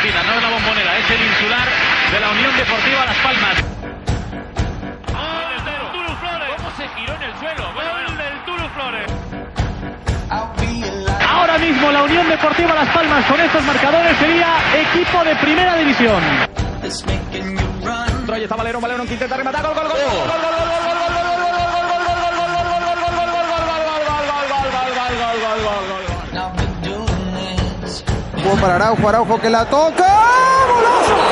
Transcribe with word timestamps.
No 0.00 0.06
es 0.08 0.42
la 0.42 0.48
bombonera, 0.48 0.96
es 0.96 1.10
el 1.10 1.20
insular 1.20 1.68
de 2.10 2.20
la 2.20 2.30
Unión 2.30 2.56
Deportiva 2.56 3.04
Las 3.04 3.16
Palmas. 3.18 3.54
¿Cómo 6.56 6.70
se 6.74 6.88
giró 6.88 7.14
en 7.16 7.22
el 7.22 7.38
suelo? 7.38 7.72
Gol 7.74 8.16
del 8.16 8.44
Tulu 8.46 8.68
Flores. 8.70 9.12
Ahora 11.28 11.58
mismo 11.58 11.92
la 11.92 12.02
Unión 12.04 12.26
Deportiva 12.30 12.74
Las 12.74 12.88
Palmas 12.88 13.26
con 13.26 13.40
estos 13.40 13.62
marcadores 13.62 14.16
sería 14.16 14.46
equipo 14.90 15.22
de 15.22 15.36
primera 15.36 15.76
división. 15.76 16.22
Troy 18.24 18.42
está 18.42 18.56
Valero, 18.56 18.80
Valero 18.80 19.04
que 19.04 19.12
intenta 19.12 19.36
rematar, 19.36 19.66
gol, 19.66 19.74
gol, 19.74 19.84
gol, 19.86 19.92
gol, 19.92 20.00
gol, 20.00 20.40
gol, 20.40 20.54
gol, 20.60 20.69
para 28.60 28.76
Araujo, 28.76 29.08
Araujo 29.08 29.40
que 29.40 29.50
la 29.50 29.64
toca. 29.66 31.29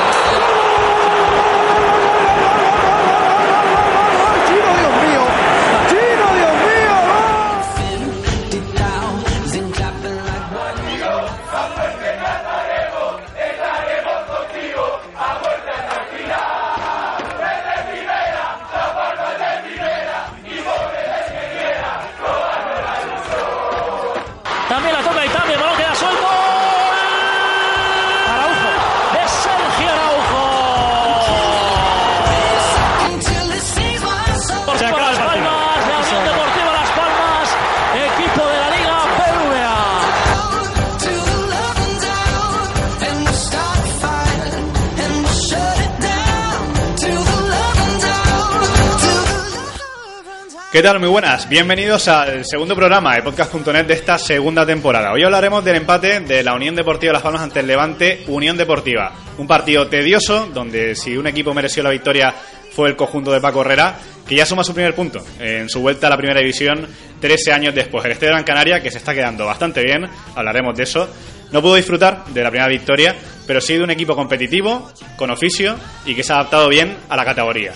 ¿Qué 50.71 50.83
tal? 50.83 50.99
Muy 50.99 51.09
buenas. 51.09 51.49
Bienvenidos 51.49 52.07
al 52.07 52.45
segundo 52.45 52.75
programa 52.75 53.15
de 53.15 53.23
podcast.net 53.23 53.87
de 53.87 53.95
esta 53.95 54.19
segunda 54.19 54.67
temporada. 54.67 55.11
Hoy 55.11 55.23
hablaremos 55.23 55.65
del 55.65 55.77
empate 55.77 56.19
de 56.19 56.43
la 56.43 56.53
Unión 56.53 56.75
Deportiva 56.75 57.11
Las 57.11 57.23
Palmas 57.23 57.41
ante 57.41 57.61
el 57.61 57.65
Levante 57.65 58.23
Unión 58.27 58.55
Deportiva. 58.55 59.11
Un 59.39 59.47
partido 59.47 59.87
tedioso 59.87 60.45
donde 60.53 60.93
si 60.93 61.17
un 61.17 61.25
equipo 61.25 61.55
mereció 61.55 61.81
la 61.81 61.89
victoria 61.89 62.35
fue 62.71 62.87
el 62.87 62.95
conjunto 62.95 63.31
de 63.31 63.41
Paco 63.41 63.61
Herrera, 63.61 63.97
que 64.27 64.35
ya 64.35 64.45
suma 64.45 64.63
su 64.63 64.75
primer 64.75 64.93
punto 64.93 65.25
en 65.39 65.69
su 65.69 65.81
vuelta 65.81 66.05
a 66.05 66.11
la 66.11 66.17
primera 66.17 66.39
división 66.39 66.87
13 67.19 67.51
años 67.51 67.73
después. 67.73 68.05
El 68.05 68.11
Estadio 68.11 68.33
Gran 68.33 68.43
Canaria, 68.43 68.79
que 68.79 68.91
se 68.91 68.99
está 68.99 69.15
quedando 69.15 69.47
bastante 69.47 69.81
bien, 69.81 70.07
hablaremos 70.35 70.77
de 70.77 70.83
eso. 70.83 71.09
No 71.51 71.63
pudo 71.63 71.75
disfrutar 71.75 72.25
de 72.25 72.43
la 72.43 72.51
primera 72.51 72.69
victoria, 72.69 73.15
pero 73.47 73.59
sí 73.59 73.73
de 73.73 73.83
un 73.83 73.89
equipo 73.89 74.15
competitivo, 74.15 74.91
con 75.15 75.31
oficio 75.31 75.75
y 76.05 76.13
que 76.13 76.21
se 76.21 76.31
ha 76.31 76.35
adaptado 76.35 76.69
bien 76.69 76.95
a 77.09 77.15
la 77.15 77.25
categoría. 77.25 77.73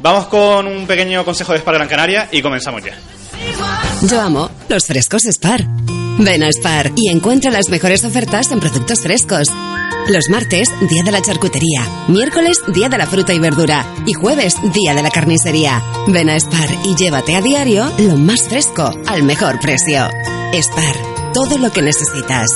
Vamos 0.00 0.26
con 0.26 0.66
un 0.66 0.86
pequeño 0.86 1.24
consejo 1.24 1.52
de 1.52 1.58
Spar 1.58 1.76
Gran 1.76 1.88
Canaria 1.88 2.28
y 2.30 2.42
comenzamos 2.42 2.82
ya. 2.84 2.96
Yo 4.02 4.20
amo 4.20 4.50
los 4.68 4.86
frescos 4.86 5.22
Spar. 5.24 5.64
Ven 6.18 6.42
a 6.42 6.50
Spar 6.50 6.92
y 6.96 7.10
encuentra 7.10 7.50
las 7.50 7.68
mejores 7.68 8.04
ofertas 8.04 8.50
en 8.50 8.60
productos 8.60 9.00
frescos. 9.00 9.48
Los 10.08 10.28
martes, 10.28 10.68
día 10.88 11.02
de 11.02 11.10
la 11.10 11.20
charcutería. 11.20 11.82
Miércoles, 12.08 12.58
día 12.68 12.88
de 12.88 12.98
la 12.98 13.06
fruta 13.06 13.34
y 13.34 13.38
verdura. 13.38 13.84
Y 14.06 14.12
jueves, 14.12 14.54
día 14.72 14.94
de 14.94 15.02
la 15.02 15.10
carnicería. 15.10 15.82
Ven 16.06 16.30
a 16.30 16.38
Spar 16.38 16.68
y 16.84 16.94
llévate 16.94 17.34
a 17.34 17.40
diario 17.40 17.90
lo 17.98 18.16
más 18.16 18.42
fresco 18.42 18.92
al 19.06 19.24
mejor 19.24 19.58
precio. 19.60 20.08
Spar, 20.52 21.32
todo 21.34 21.58
lo 21.58 21.72
que 21.72 21.82
necesitas. 21.82 22.46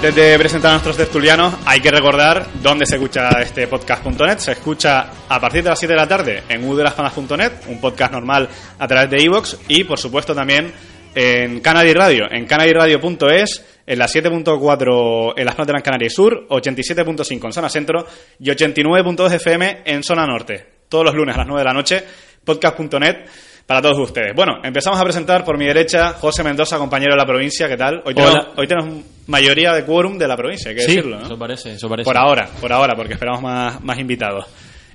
Antes 0.00 0.14
de 0.14 0.38
presentar 0.38 0.70
a 0.70 0.74
nuestros 0.76 0.96
tertulianos, 0.96 1.56
hay 1.66 1.78
que 1.78 1.90
recordar 1.90 2.46
dónde 2.62 2.86
se 2.86 2.94
escucha 2.94 3.28
este 3.42 3.66
podcast.net. 3.66 4.38
Se 4.38 4.52
escucha 4.52 5.10
a 5.28 5.38
partir 5.38 5.62
de 5.62 5.68
las 5.68 5.78
7 5.78 5.92
de 5.92 6.00
la 6.00 6.08
tarde 6.08 6.42
en 6.48 6.66
udelaspanas.net, 6.66 7.52
un 7.68 7.78
podcast 7.82 8.10
normal 8.10 8.48
a 8.78 8.88
través 8.88 9.10
de 9.10 9.22
iVoox 9.24 9.56
y, 9.68 9.84
por 9.84 9.98
supuesto, 9.98 10.34
también 10.34 10.72
en 11.14 11.60
Canary 11.60 11.92
Radio, 11.92 12.24
en 12.30 12.46
canadiaradio.es, 12.46 13.62
en 13.86 13.98
la 13.98 14.06
7.4 14.06 15.34
en 15.36 15.44
las 15.44 15.54
zonas 15.54 15.66
de 15.66 15.72
Gran 15.74 15.82
Canaria 15.82 16.08
Sur, 16.08 16.48
87.5 16.48 17.44
en 17.44 17.52
zona 17.52 17.68
centro 17.68 18.06
y 18.38 18.48
89.2 18.48 19.34
FM 19.34 19.82
en 19.84 20.02
zona 20.02 20.24
norte. 20.24 20.64
Todos 20.88 21.04
los 21.04 21.14
lunes 21.14 21.34
a 21.34 21.40
las 21.40 21.46
9 21.46 21.60
de 21.60 21.64
la 21.66 21.74
noche, 21.74 22.02
podcast.net 22.42 23.26
para 23.70 23.82
todos 23.82 24.00
ustedes. 24.00 24.34
Bueno, 24.34 24.54
empezamos 24.64 24.98
a 25.00 25.04
presentar 25.04 25.44
por 25.44 25.56
mi 25.56 25.64
derecha 25.64 26.14
José 26.14 26.42
Mendoza, 26.42 26.76
compañero 26.76 27.12
de 27.12 27.18
la 27.18 27.24
provincia. 27.24 27.68
¿Qué 27.68 27.76
tal? 27.76 28.02
Hoy 28.04 28.14
tenemos, 28.16 28.48
hoy 28.56 28.66
tenemos 28.66 29.04
mayoría 29.28 29.72
de 29.74 29.84
quórum 29.84 30.18
de 30.18 30.26
la 30.26 30.36
provincia, 30.36 30.70
hay 30.70 30.74
que 30.74 30.82
Sí, 30.82 30.88
decirlo, 30.96 31.20
¿no? 31.20 31.26
eso 31.26 31.38
parece, 31.38 31.74
eso 31.74 31.88
parece. 31.88 32.04
Por 32.04 32.18
ahora, 32.18 32.48
por 32.60 32.72
ahora, 32.72 32.96
porque 32.96 33.12
esperamos 33.12 33.40
más, 33.40 33.80
más 33.80 33.96
invitados. 34.00 34.44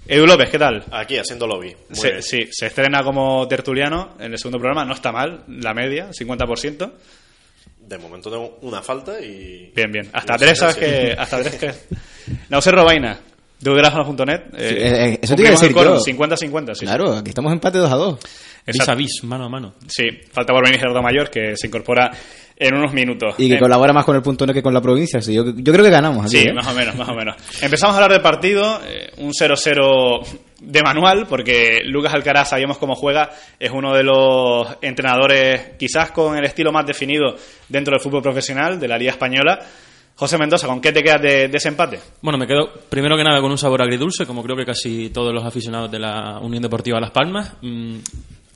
Edu 0.05 0.25
López, 0.27 0.49
¿qué 0.49 0.59
tal? 0.59 0.83
Aquí 0.91 1.17
haciendo 1.17 1.47
lobby. 1.47 1.73
Muy 1.87 1.97
Se- 1.97 2.09
bien. 2.09 2.21
sí, 2.21 2.49
se 2.51 2.65
estrena 2.65 3.01
como 3.01 3.47
tertuliano 3.47 4.15
en 4.19 4.33
el 4.33 4.37
segundo 4.37 4.59
programa, 4.59 4.83
no 4.83 4.93
está 4.93 5.13
mal, 5.13 5.45
la 5.47 5.73
media, 5.73 6.09
50%. 6.11 6.91
De 7.79 7.97
momento 7.97 8.29
tengo 8.29 8.57
una 8.63 8.81
falta 8.81 9.21
y. 9.21 9.71
Bien, 9.73 9.89
bien. 9.89 10.09
Hasta 10.11 10.33
No 10.33 10.39
tres, 10.39 10.57
¿sabes 10.59 10.75
que 10.75 11.15
Hasta 11.17 11.41
tres 11.41 11.55
que. 11.55 11.71
Nauser 12.49 12.75
Robaina, 12.75 13.19
de 13.57 13.69
udelaspanas.net. 13.71 14.41
Sí, 14.51 14.57
eh, 14.59 15.19
eso 15.21 15.33
te 15.33 15.41
iba 15.43 15.49
a 15.49 15.53
decir 15.53 15.73
yo. 15.73 15.97
50-50, 16.03 16.75
sí. 16.75 16.85
Claro, 16.85 17.13
aquí 17.15 17.29
estamos 17.29 17.53
empate 17.53 17.77
2 17.77 17.89
a 17.89 17.95
2. 17.95 18.19
Vis 18.65 18.89
a 18.89 18.95
vis, 18.95 19.23
mano 19.23 19.45
a 19.45 19.49
mano. 19.49 19.73
Sí, 19.87 20.05
falta 20.31 20.53
por 20.53 20.63
venir 20.63 20.79
Gerardo 20.79 21.01
Mayor, 21.01 21.29
que 21.29 21.55
se 21.55 21.67
incorpora 21.67 22.09
en 22.57 22.73
unos 22.75 22.93
minutos. 22.93 23.35
Y 23.37 23.47
que 23.49 23.55
Eh, 23.55 23.59
colabora 23.59 23.93
más 23.93 24.05
con 24.05 24.15
el 24.15 24.21
punto 24.21 24.45
net 24.45 24.53
que 24.53 24.63
con 24.63 24.73
la 24.73 24.81
provincia. 24.81 25.21
Sí, 25.21 25.33
yo, 25.33 25.43
yo 25.55 25.73
creo 25.73 25.83
que 25.85 25.91
ganamos 25.91 26.25
aquí. 26.25 26.37
Sí, 26.37 26.47
¿eh? 26.47 26.53
más 26.53 26.67
o 26.67 26.73
menos, 26.73 26.95
más 26.95 27.09
o 27.09 27.13
menos. 27.13 27.35
Empezamos 27.61 27.93
a 27.93 27.97
hablar 27.97 28.11
del 28.13 28.21
partido, 28.21 28.79
eh, 28.87 29.11
un 29.17 29.31
0-0 29.33 30.25
de 30.61 30.81
manual, 30.81 31.27
porque 31.29 31.81
Lucas 31.85 32.13
Alcaraz, 32.13 32.49
sabíamos 32.49 32.77
cómo 32.77 32.95
juega, 32.95 33.29
es 33.59 33.69
uno 33.71 33.93
de 33.93 34.03
los 34.03 34.77
entrenadores 34.81 35.73
quizás 35.77 36.11
con 36.11 36.37
el 36.37 36.45
estilo 36.45 36.71
más 36.71 36.85
definido 36.85 37.35
dentro 37.69 37.91
del 37.91 38.01
fútbol 38.01 38.21
profesional 38.23 38.79
de 38.79 38.87
la 38.87 38.97
Liga 38.97 39.11
Española. 39.11 39.59
José 40.15 40.37
Mendoza, 40.37 40.65
¿con 40.65 40.79
qué 40.79 40.93
te 40.93 41.03
quedas 41.03 41.21
de, 41.21 41.49
de 41.49 41.57
ese 41.57 41.67
empate? 41.67 41.99
Bueno, 42.21 42.37
me 42.39 42.47
quedo 42.47 42.71
primero 42.89 43.17
que 43.17 43.23
nada 43.25 43.41
con 43.41 43.51
un 43.51 43.57
sabor 43.57 43.81
agridulce, 43.81 44.25
como 44.25 44.41
creo 44.43 44.55
que 44.55 44.63
casi 44.65 45.09
todos 45.09 45.33
los 45.33 45.43
aficionados 45.43 45.91
de 45.91 45.99
la 45.99 46.39
Unión 46.39 46.63
Deportiva 46.63 47.01
Las 47.01 47.11
Palmas. 47.11 47.53
Mm, 47.61 47.97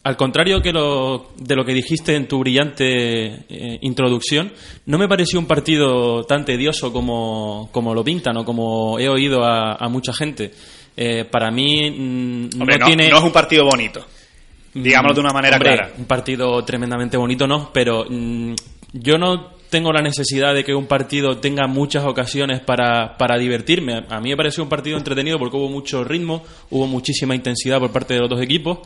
al 0.10 0.18
contrario 0.18 0.60
que 0.60 0.74
lo, 0.74 1.34
de 1.38 1.56
lo 1.56 1.64
que 1.64 1.72
dijiste 1.72 2.16
en 2.16 2.28
tu 2.28 2.40
brillante 2.40 3.46
eh, 3.48 3.78
introducción, 3.82 4.52
no 4.88 4.98
me 4.98 5.08
pareció 5.08 5.38
un 5.38 5.46
partido 5.46 6.24
tan 6.24 6.46
tedioso 6.46 6.92
como, 6.92 7.70
como 7.72 7.94
lo 7.94 8.04
pintan 8.04 8.36
o 8.38 8.44
como 8.44 8.98
he 8.98 9.08
oído 9.08 9.44
a, 9.44 9.76
a 9.76 9.88
mucha 9.88 10.12
gente. 10.12 10.52
Eh, 10.98 11.26
para 11.26 11.52
mí 11.52 11.92
mm, 11.92 12.60
Hombre, 12.60 12.78
no, 12.80 12.86
no, 12.86 12.86
tiene... 12.88 13.08
no 13.08 13.20
es 13.20 13.24
un 13.24 13.32
partido 13.32 13.66
bonito, 13.66 14.04
digámoslo 14.74 15.14
de 15.14 15.20
una 15.20 15.32
manera 15.32 15.58
Hombre, 15.58 15.74
clara. 15.76 15.92
Un 15.96 16.06
partido 16.06 16.66
tremendamente 16.66 17.16
bonito, 17.16 17.46
no, 17.46 17.70
pero 17.72 18.06
mm, 18.10 18.54
yo 18.94 19.20
no 19.20 19.60
tengo 19.70 19.94
la 19.94 20.02
necesidad 20.02 20.56
de 20.56 20.64
que 20.64 20.74
un 20.74 20.88
partido 20.88 21.38
tenga 21.38 21.68
muchas 21.68 22.04
ocasiones 22.04 22.62
para, 22.62 23.16
para 23.16 23.38
divertirme. 23.38 24.06
A 24.10 24.20
mí 24.20 24.32
me 24.32 24.38
pareció 24.38 24.64
un 24.64 24.70
partido 24.70 24.98
entretenido 24.98 25.38
porque 25.38 25.56
hubo 25.56 25.70
mucho 25.70 26.04
ritmo, 26.04 26.44
hubo 26.72 26.88
muchísima 26.88 27.36
intensidad 27.36 27.78
por 27.78 27.92
parte 27.92 28.16
de 28.16 28.22
los 28.22 28.30
dos 28.30 28.42
equipos. 28.42 28.80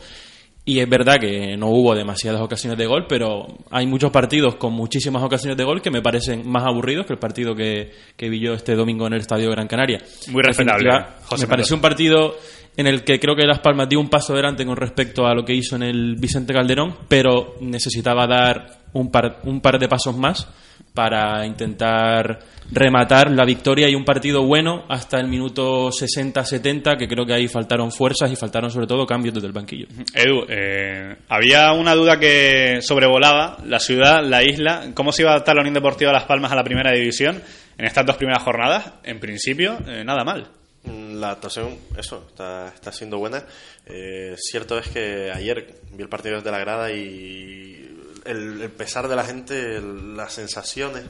Y 0.66 0.80
es 0.80 0.88
verdad 0.88 1.18
que 1.20 1.56
no 1.58 1.68
hubo 1.68 1.94
demasiadas 1.94 2.40
ocasiones 2.40 2.78
de 2.78 2.86
gol, 2.86 3.04
pero 3.06 3.46
hay 3.70 3.86
muchos 3.86 4.10
partidos 4.10 4.54
con 4.56 4.72
muchísimas 4.72 5.22
ocasiones 5.22 5.58
de 5.58 5.64
gol 5.64 5.82
que 5.82 5.90
me 5.90 6.00
parecen 6.00 6.48
más 6.48 6.64
aburridos 6.64 7.04
que 7.04 7.12
el 7.12 7.18
partido 7.18 7.54
que, 7.54 7.92
que 8.16 8.30
vi 8.30 8.40
yo 8.40 8.54
este 8.54 8.74
domingo 8.74 9.06
en 9.06 9.12
el 9.12 9.20
Estadio 9.20 9.50
Gran 9.50 9.68
Canaria. 9.68 9.98
Muy 10.28 10.42
respetable, 10.42 10.84
definitiva, 10.84 11.18
José 11.26 11.42
me 11.44 11.50
pareció 11.50 11.76
un 11.76 11.82
partido 11.82 12.36
en 12.76 12.86
el 12.86 13.04
que 13.04 13.20
creo 13.20 13.36
que 13.36 13.46
Las 13.46 13.60
Palmas 13.60 13.90
dio 13.90 14.00
un 14.00 14.08
paso 14.08 14.32
adelante 14.32 14.64
con 14.64 14.76
respecto 14.76 15.26
a 15.26 15.34
lo 15.34 15.44
que 15.44 15.54
hizo 15.54 15.76
en 15.76 15.82
el 15.82 16.16
Vicente 16.16 16.54
Calderón, 16.54 16.96
pero 17.08 17.56
necesitaba 17.60 18.26
dar 18.26 18.78
un 18.94 19.10
par, 19.10 19.40
un 19.44 19.60
par 19.60 19.78
de 19.78 19.88
pasos 19.88 20.16
más 20.16 20.48
para 20.94 21.44
intentar 21.44 22.38
rematar 22.70 23.28
la 23.32 23.44
victoria 23.44 23.88
y 23.88 23.96
un 23.96 24.04
partido 24.04 24.44
bueno 24.44 24.84
hasta 24.88 25.18
el 25.18 25.26
minuto 25.26 25.90
60-70, 25.90 26.96
que 26.96 27.08
creo 27.08 27.26
que 27.26 27.34
ahí 27.34 27.48
faltaron 27.48 27.90
fuerzas 27.90 28.30
y 28.30 28.36
faltaron 28.36 28.70
sobre 28.70 28.86
todo 28.86 29.04
cambios 29.04 29.34
desde 29.34 29.48
el 29.48 29.52
banquillo. 29.52 29.88
Edu, 30.14 30.46
eh, 30.48 31.16
había 31.28 31.72
una 31.72 31.96
duda 31.96 32.20
que 32.20 32.78
sobrevolaba 32.80 33.58
la 33.64 33.80
ciudad, 33.80 34.22
la 34.24 34.44
isla. 34.44 34.92
¿Cómo 34.94 35.10
se 35.10 35.22
iba 35.22 35.32
a 35.32 35.34
adaptar 35.34 35.56
la 35.56 35.62
Unión 35.62 35.74
Deportiva 35.74 36.12
Las 36.12 36.24
Palmas 36.26 36.52
a 36.52 36.54
la 36.54 36.62
primera 36.62 36.92
división 36.92 37.42
en 37.76 37.84
estas 37.84 38.06
dos 38.06 38.16
primeras 38.16 38.44
jornadas? 38.44 38.92
En 39.02 39.18
principio, 39.18 39.76
eh, 39.88 40.04
nada 40.04 40.22
mal. 40.22 40.46
Mm, 40.84 41.14
La 41.16 41.32
actuación, 41.32 41.76
eso, 41.98 42.24
está, 42.28 42.68
está 42.68 42.92
siendo 42.92 43.18
buena. 43.18 43.44
Eh, 43.84 44.36
cierto 44.36 44.78
es 44.78 44.88
que 44.88 45.32
ayer 45.34 45.74
vi 45.92 46.04
el 46.04 46.08
partido 46.08 46.36
desde 46.36 46.52
la 46.52 46.58
grada 46.60 46.92
y 46.92 47.93
el, 48.24 48.60
el 48.62 48.70
pesar 48.70 49.08
de 49.08 49.16
la 49.16 49.24
gente, 49.24 49.76
el- 49.76 50.16
las 50.16 50.32
sensaciones, 50.32 51.04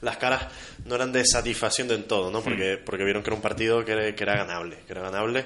las 0.00 0.16
caras 0.16 0.46
no 0.84 0.94
eran 0.94 1.12
de 1.12 1.24
satisfacción 1.24 1.88
del 1.88 2.04
todo, 2.04 2.30
¿no? 2.30 2.42
Porque, 2.42 2.78
porque 2.84 3.04
vieron 3.04 3.22
que 3.22 3.30
era 3.30 3.36
un 3.36 3.42
partido 3.42 3.84
que 3.84 3.92
era, 3.92 4.14
que 4.14 4.22
era 4.24 4.36
ganable, 4.36 4.78
que 4.86 4.92
era 4.92 5.02
ganable 5.02 5.44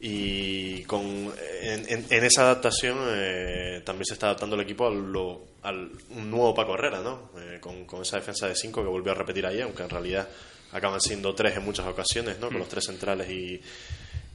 y 0.00 0.82
con, 0.84 1.32
en, 1.62 1.88
en- 1.88 2.06
en 2.10 2.24
esa 2.24 2.42
adaptación 2.42 2.98
eh, 3.08 3.82
también 3.84 4.04
se 4.04 4.14
está 4.14 4.26
adaptando 4.26 4.56
el 4.56 4.62
equipo 4.62 4.86
a 4.86 4.90
lo- 4.90 5.46
al 5.62 5.90
un 6.10 6.30
nuevo 6.30 6.54
Paco 6.54 6.74
Herrera, 6.74 7.00
¿no? 7.00 7.30
Eh, 7.38 7.58
con, 7.60 7.84
con 7.84 8.02
esa 8.02 8.16
defensa 8.16 8.48
de 8.48 8.56
5 8.56 8.82
que 8.82 8.88
volvió 8.88 9.12
a 9.12 9.14
repetir 9.14 9.46
ayer, 9.46 9.62
aunque 9.62 9.82
en 9.84 9.90
realidad 9.90 10.28
acaban 10.72 11.00
siendo 11.00 11.34
tres 11.34 11.56
en 11.56 11.64
muchas 11.64 11.86
ocasiones, 11.86 12.38
¿no? 12.40 12.48
Con 12.48 12.58
los 12.58 12.68
tres 12.68 12.84
centrales 12.86 13.30
y, 13.30 13.60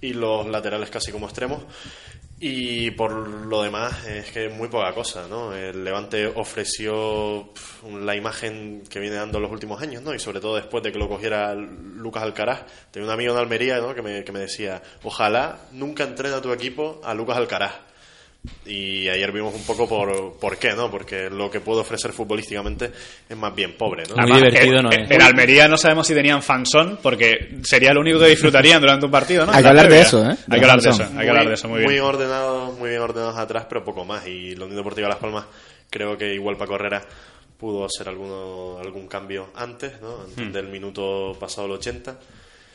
y 0.02 0.14
los 0.14 0.48
laterales 0.48 0.90
casi 0.90 1.12
como 1.12 1.26
extremos. 1.26 1.64
Y 2.40 2.92
por 2.92 3.12
lo 3.12 3.64
demás 3.64 4.06
es 4.06 4.30
que 4.30 4.48
muy 4.48 4.68
poca 4.68 4.94
cosa, 4.94 5.28
¿no? 5.28 5.56
El 5.56 5.84
Levante 5.84 6.28
ofreció 6.28 7.52
la 8.00 8.16
imagen 8.16 8.84
que 8.88 9.00
viene 9.00 9.16
dando 9.16 9.40
los 9.40 9.52
últimos 9.52 9.82
años, 9.82 10.04
¿no? 10.04 10.14
Y 10.14 10.20
sobre 10.20 10.40
todo 10.40 10.56
después 10.56 10.84
de 10.84 10.92
que 10.92 11.00
lo 11.00 11.10
cogiera 11.10 11.56
Lucas 11.56 12.22
Alcaraz. 12.22 12.66
Tenía 12.92 13.08
un 13.08 13.14
amigo 13.14 13.34
en 13.34 13.40
Almería, 13.40 13.80
¿no? 13.80 13.96
Que 13.96 14.04
me, 14.04 14.24
que 14.24 14.32
me 14.32 14.40
decía, 14.40 14.84
ojalá 15.02 15.62
nunca 15.72 16.04
entrena 16.04 16.40
tu 16.40 16.54
equipo 16.54 17.02
a 17.04 17.16
Lucas 17.16 17.38
Alcaraz. 17.38 17.87
Y 18.66 19.08
ayer 19.08 19.32
vimos 19.32 19.54
un 19.56 19.64
poco 19.64 19.88
por, 19.88 20.38
por 20.38 20.58
qué, 20.58 20.72
¿no? 20.76 20.92
Porque 20.92 21.30
lo 21.30 21.50
que 21.50 21.62
puede 21.62 21.82
ofrecer 21.82 22.12
futbolísticamente 22.12 22.92
es 23.30 23.38
más 23.38 23.56
bien 23.56 23.78
pobre, 23.78 24.04
¿no? 24.10 24.16
Muy 24.28 24.34
divertido 24.42 24.78
en, 24.78 24.84
no 24.84 24.92
es. 24.92 25.10
en 25.10 25.22
Almería 25.22 25.68
no 25.68 25.78
sabemos 25.78 26.06
si 26.08 26.14
tenían 26.14 26.42
fansón, 26.44 27.00
porque 27.02 27.60
sería 27.64 27.94
lo 27.94 28.02
único 28.02 28.20
que 28.20 28.28
disfrutarían 28.28 28.82
durante 28.82 29.06
un 29.06 29.12
partido, 29.12 29.46
¿no? 29.46 29.52
Hay 29.54 29.60
que 29.60 29.64
la 29.64 29.70
hablar 29.70 29.90
de 29.90 30.02
eso, 30.02 30.24
¿eh? 30.30 30.36
Hay 30.50 30.60
que 30.60 30.66
hablar 30.66 30.82
de 30.82 30.90
eso, 30.90 31.04
hay 31.04 31.24
que 31.24 31.30
hablar 31.30 31.48
de 31.48 31.54
eso, 31.54 31.68
muy 31.70 31.80
bien. 31.82 32.02
ordenados, 32.02 32.78
muy 32.78 32.90
bien 32.90 33.02
ordenados 33.02 33.38
atrás, 33.38 33.66
pero 33.70 33.84
poco 33.84 34.04
más. 34.04 34.28
Y 34.28 34.56
la 34.56 34.66
Unión 34.66 34.78
Deportiva 34.78 35.08
Las 35.08 35.20
Palmas 35.20 35.46
creo 35.90 36.18
que 36.18 36.34
igual 36.34 36.58
Paco 36.58 36.76
Herrera 36.76 37.02
pudo 37.58 37.86
hacer 37.86 38.08
alguno, 38.10 38.78
algún 38.80 39.08
cambio 39.08 39.50
antes, 39.56 40.00
¿no? 40.02 40.22
Antes 40.22 40.46
Hmm. 40.48 40.52
del 40.52 40.68
minuto 40.68 41.36
pasado 41.40 41.68
el 41.68 41.74
80. 41.74 42.20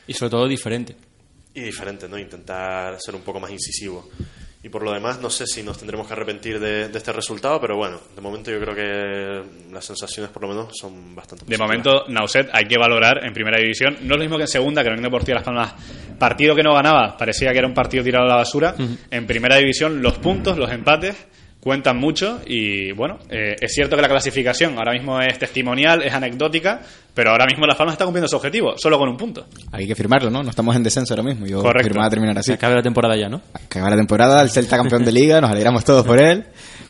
Y 0.07 0.15
sobre 0.15 0.31
todo 0.31 0.49
diferente. 0.49 0.97
Y 1.55 1.61
diferente, 1.61 2.09
¿no? 2.09 2.19
Intentar 2.19 2.97
ser 2.99 3.15
un 3.15 3.21
poco 3.23 3.39
más 3.39 3.51
incisivo. 3.51 4.09
Y 4.65 4.69
por 4.69 4.85
lo 4.85 4.93
demás, 4.93 5.21
no 5.21 5.29
sé 5.29 5.45
si 5.45 5.63
nos 5.65 5.77
tendremos 5.77 6.07
que 6.07 6.13
arrepentir 6.13 6.61
de, 6.61 6.89
de 6.89 6.97
este 6.99 7.13
resultado, 7.13 7.61
pero 7.61 7.77
bueno, 7.77 7.99
de 8.15 8.21
momento 8.21 8.49
yo 8.51 8.61
creo 8.61 8.75
que 8.77 9.73
las 9.73 9.85
sensaciones, 9.85 10.31
por 10.31 10.43
lo 10.43 10.49
menos, 10.51 10.73
son 10.81 11.17
bastante 11.17 11.45
De 11.45 11.59
positivas. 11.59 11.69
momento, 11.69 12.05
Nauset 12.09 12.49
hay 12.53 12.67
que 12.67 12.79
valorar 12.79 13.25
en 13.25 13.33
primera 13.33 13.59
división. 13.59 13.95
No 14.03 14.15
es 14.15 14.19
lo 14.19 14.19
mismo 14.19 14.37
que 14.37 14.45
en 14.45 14.49
segunda, 14.49 14.83
que 14.83 14.91
la 14.91 14.95
Unión 14.95 15.11
Deportiva 15.11 15.35
Las 15.37 15.45
Palmas, 15.45 15.75
partido 16.17 16.55
que 16.55 16.63
no 16.63 16.75
ganaba, 16.75 17.17
parecía 17.17 17.51
que 17.51 17.59
era 17.59 17.67
un 17.67 17.75
partido 17.75 18.05
tirado 18.05 18.25
a 18.25 18.29
la 18.29 18.37
basura. 18.37 18.77
En 19.11 19.27
primera 19.27 19.57
división, 19.57 20.01
los 20.01 20.19
puntos, 20.19 20.57
los 20.57 20.71
empates 20.71 21.17
cuentan 21.63 21.97
mucho 21.97 22.41
y 22.45 22.91
bueno, 22.91 23.21
eh, 23.31 23.55
es 23.61 23.73
cierto 23.73 23.95
que 23.95 24.03
la 24.03 24.09
clasificación 24.09 24.77
ahora 24.77 24.93
mismo 24.93 25.21
es 25.21 25.39
testimonial, 25.39 26.03
es 26.03 26.13
anecdótica, 26.13 26.81
pero 27.15 27.31
ahora 27.31 27.47
mismo 27.47 27.67
Las 27.67 27.77
Palmas 27.77 27.95
está 27.95 28.05
cumpliendo 28.05 28.27
su 28.27 28.35
objetivo, 28.35 28.75
solo 28.77 28.99
con 28.99 29.09
un 29.09 29.17
punto. 29.17 29.47
Hay 29.71 29.87
que 29.87 29.95
firmarlo, 29.95 30.29
¿no? 30.29 30.43
No 30.43 30.51
estamos 30.51 30.75
en 30.75 30.83
descenso 30.83 31.15
ahora 31.15 31.23
mismo. 31.23 31.47
Yo 31.47 31.63
Correcto. 31.63 31.87
firmaba 31.89 32.11
terminar 32.11 32.37
así. 32.37 32.49
Se 32.49 32.55
acabe 32.55 32.75
la 32.75 32.83
temporada 32.83 33.15
ya, 33.17 33.29
¿no? 33.29 33.41
que 33.69 33.79
acaba 33.79 33.91
la 33.91 33.97
temporada, 33.97 34.43
el 34.43 34.51
Celta 34.51 34.77
campeón 34.77 35.05
de 35.05 35.13
liga, 35.13 35.41
nos 35.41 35.53
alegramos 35.53 35.85
todos 35.85 36.05
por 36.05 36.19
él, 36.19 36.47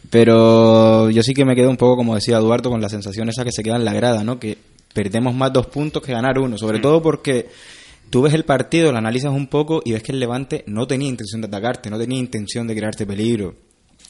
pero 0.08 1.10
yo 1.10 1.22
sí 1.22 1.34
que 1.34 1.44
me 1.44 1.54
quedo 1.54 1.68
un 1.68 1.76
poco, 1.76 1.96
como 1.96 2.14
decía 2.14 2.38
Eduardo, 2.38 2.70
con 2.70 2.80
la 2.80 2.88
sensación 2.88 3.28
esa 3.28 3.44
que 3.44 3.52
se 3.52 3.62
queda 3.62 3.76
en 3.76 3.84
la 3.84 3.92
grada, 3.92 4.24
¿no? 4.24 4.38
Que 4.38 4.56
perdemos 4.94 5.34
más 5.34 5.52
dos 5.52 5.66
puntos 5.66 6.02
que 6.02 6.12
ganar 6.12 6.38
uno, 6.38 6.56
sobre 6.56 6.78
todo 6.78 7.02
porque 7.02 7.50
tú 8.08 8.22
ves 8.22 8.32
el 8.32 8.44
partido, 8.44 8.90
lo 8.90 8.96
analizas 8.96 9.32
un 9.32 9.48
poco 9.48 9.82
y 9.84 9.92
ves 9.92 10.02
que 10.02 10.12
el 10.12 10.20
Levante 10.20 10.64
no 10.66 10.86
tenía 10.86 11.08
intención 11.08 11.42
de 11.42 11.48
atacarte, 11.48 11.90
no 11.90 11.98
tenía 11.98 12.18
intención 12.18 12.66
de 12.66 12.74
crearte 12.74 13.04
peligro. 13.04 13.54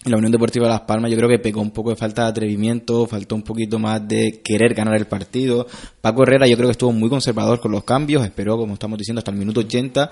En 0.05 0.11
la 0.11 0.17
Unión 0.19 0.33
Deportiva 0.33 0.67
Las 0.69 0.81
Palmas 0.81 1.11
yo 1.13 1.17
creo 1.17 1.29
que 1.29 1.39
pecó 1.39 1.61
un 1.61 1.71
poco 1.71 1.91
de 1.91 1.97
falta 1.97 2.25
de 2.25 2.29
atrevimiento, 2.31 3.07
faltó 3.07 3.37
un 3.37 3.43
poquito 3.43 3.79
más 3.79 4.07
de 4.09 4.41
querer 4.43 4.75
ganar 4.75 4.97
el 4.97 5.07
partido. 5.07 5.67
Paco 6.01 6.25
Herrera 6.25 6.49
yo 6.49 6.57
creo 6.57 6.69
que 6.69 6.73
estuvo 6.73 6.93
muy 6.93 7.09
conservador 7.09 7.61
con 7.61 7.71
los 7.71 7.85
cambios, 7.85 8.25
esperó, 8.25 8.57
como 8.59 8.75
estamos 8.75 8.99
diciendo, 8.99 9.21
hasta 9.21 9.31
el 9.31 9.37
minuto 9.37 9.61
80 9.61 10.11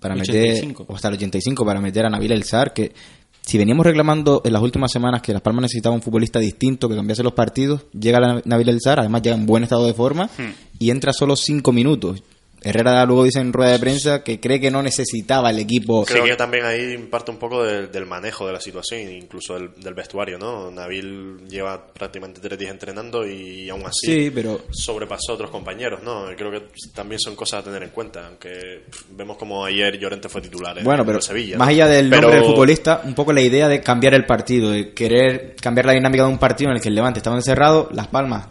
para 0.00 0.14
meter 0.14 0.34
85. 0.52 0.86
o 0.88 0.94
hasta 0.94 1.08
el 1.08 1.14
85 1.14 1.64
para 1.64 1.80
meter 1.80 2.06
a 2.06 2.10
Nabil 2.10 2.30
El 2.30 2.44
Sar, 2.44 2.72
que 2.72 2.92
si 3.40 3.58
veníamos 3.58 3.84
reclamando 3.84 4.40
en 4.44 4.52
las 4.52 4.62
últimas 4.62 4.92
semanas 4.92 5.20
que 5.20 5.32
Las 5.32 5.42
Palmas 5.42 5.62
necesitaba 5.62 5.94
un 5.96 6.00
futbolista 6.02 6.38
distinto 6.38 6.88
que 6.88 6.94
cambiase 6.94 7.22
los 7.24 7.32
partidos, 7.32 7.86
llega 7.92 8.20
la- 8.20 8.40
Nabil 8.44 8.68
El 8.68 8.80
Sar, 8.80 9.00
además 9.00 9.22
llega 9.22 9.34
en 9.36 9.46
buen 9.46 9.64
estado 9.64 9.84
de 9.86 9.94
forma 9.94 10.30
y 10.78 10.90
entra 10.90 11.12
solo 11.12 11.34
5 11.34 11.72
minutos. 11.72 12.22
Herrera 12.64 13.04
luego 13.04 13.24
dice 13.24 13.40
en 13.40 13.52
rueda 13.52 13.72
de 13.72 13.78
prensa 13.78 14.22
que 14.24 14.40
cree 14.40 14.58
que 14.60 14.70
no 14.70 14.82
necesitaba 14.82 15.50
el 15.50 15.58
equipo. 15.58 16.04
Creo 16.04 16.24
que 16.24 16.34
también 16.36 16.64
ahí 16.64 16.96
parte 17.10 17.30
un 17.30 17.36
poco 17.38 17.62
del, 17.62 17.92
del 17.92 18.06
manejo 18.06 18.46
de 18.46 18.52
la 18.54 18.60
situación, 18.60 19.10
incluso 19.12 19.54
del, 19.54 19.70
del 19.76 19.94
vestuario, 19.94 20.38
¿no? 20.38 20.70
Nabil 20.70 21.46
lleva 21.48 21.86
prácticamente 21.86 22.40
tres 22.40 22.58
días 22.58 22.70
entrenando 22.72 23.26
y 23.26 23.68
aún 23.68 23.82
así 23.86 24.06
Sí, 24.06 24.30
pero 24.34 24.62
sobrepasó 24.70 25.32
a 25.32 25.34
otros 25.34 25.50
compañeros, 25.50 26.02
¿no? 26.02 26.26
Creo 26.36 26.50
que 26.50 26.62
también 26.94 27.20
son 27.20 27.36
cosas 27.36 27.60
a 27.60 27.64
tener 27.64 27.82
en 27.82 27.90
cuenta, 27.90 28.26
aunque 28.28 28.84
vemos 29.10 29.36
como 29.36 29.64
ayer 29.64 29.98
Llorente 29.98 30.28
fue 30.28 30.40
titular 30.40 30.78
en, 30.78 30.84
Bueno, 30.84 31.02
en 31.02 31.06
pero 31.06 31.20
Sevilla. 31.20 31.58
más 31.58 31.68
allá 31.68 31.86
del 31.86 32.08
Pero- 32.08 32.22
nombre 32.22 32.40
del 32.40 32.48
futbolista, 32.50 33.02
un 33.04 33.14
poco 33.14 33.32
la 33.32 33.40
idea 33.42 33.68
de 33.68 33.80
cambiar 33.80 34.14
el 34.14 34.24
partido, 34.24 34.70
de 34.70 34.92
querer 34.92 35.54
cambiar 35.60 35.86
la 35.86 35.92
dinámica 35.92 36.24
de 36.24 36.30
un 36.30 36.38
partido 36.38 36.70
en 36.70 36.76
el 36.76 36.82
que 36.82 36.88
el 36.88 36.94
Levante 36.94 37.18
estaba 37.18 37.36
encerrado, 37.36 37.88
Las 37.92 38.08
Palmas 38.08 38.46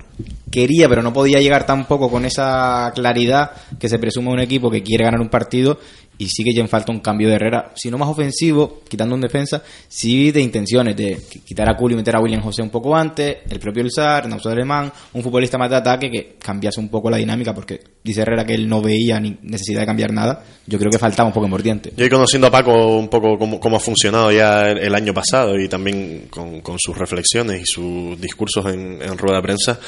quería, 0.53 0.87
pero 0.87 1.01
no 1.01 1.11
podía 1.11 1.39
llegar 1.39 1.65
tampoco 1.65 2.11
con 2.11 2.25
esa 2.25 2.91
claridad 2.93 3.51
que 3.79 3.89
se 3.89 3.97
presume 3.97 4.29
un 4.29 4.39
equipo 4.39 4.69
que 4.69 4.83
quiere 4.83 5.03
ganar 5.03 5.19
un 5.19 5.29
partido 5.29 5.79
y 6.17 6.27
sí 6.27 6.43
que 6.43 6.53
ya 6.53 6.61
en 6.61 6.69
falta 6.69 6.91
un 6.91 6.99
cambio 6.99 7.27
de 7.27 7.35
Herrera, 7.35 7.71
si 7.75 7.89
no 7.89 7.97
más 7.97 8.07
ofensivo, 8.07 8.81
quitando 8.87 9.15
un 9.15 9.21
defensa, 9.21 9.63
sí 9.87 10.31
de 10.31 10.41
intenciones 10.41 10.95
de 10.95 11.19
quitar 11.43 11.67
a 11.67 11.75
Culi 11.75 11.95
y 11.95 11.97
meter 11.97 12.15
a 12.15 12.19
William 12.19 12.41
José 12.41 12.61
un 12.61 12.69
poco 12.69 12.95
antes, 12.95 13.37
el 13.49 13.59
propio 13.59 13.81
El 13.81 13.91
Sar, 13.91 14.29
Nauso 14.29 14.49
Alemán, 14.49 14.91
un 15.13 15.23
futbolista 15.23 15.57
más 15.57 15.71
de 15.71 15.77
ataque 15.77 16.11
que 16.11 16.35
cambiase 16.39 16.79
un 16.79 16.89
poco 16.89 17.09
la 17.09 17.17
dinámica 17.17 17.53
porque 17.53 17.79
dice 18.03 18.21
Herrera 18.21 18.45
que 18.45 18.53
él 18.53 18.69
no 18.69 18.81
veía 18.81 19.19
ni 19.19 19.37
necesidad 19.41 19.81
de 19.81 19.85
cambiar 19.87 20.13
nada, 20.13 20.43
yo 20.67 20.77
creo 20.77 20.91
que 20.91 20.99
faltaba 20.99 21.27
un 21.27 21.33
poco 21.33 21.45
en 21.45 21.51
mordiente. 21.51 21.93
Yo 21.97 22.07
conociendo 22.09 22.47
a 22.47 22.51
Paco 22.51 22.95
un 22.95 23.09
poco 23.09 23.37
cómo, 23.37 23.59
cómo 23.59 23.77
ha 23.77 23.79
funcionado 23.79 24.31
ya 24.31 24.69
el, 24.69 24.93
año 24.93 25.13
pasado 25.13 25.59
y 25.59 25.67
también 25.67 26.27
con, 26.29 26.61
sus 26.77 26.95
reflexiones 26.95 27.61
y 27.61 27.65
sus 27.65 28.21
discursos 28.21 28.65
en 28.67 29.17
rueda 29.17 29.37
de 29.37 29.43
prensa, 29.43 29.79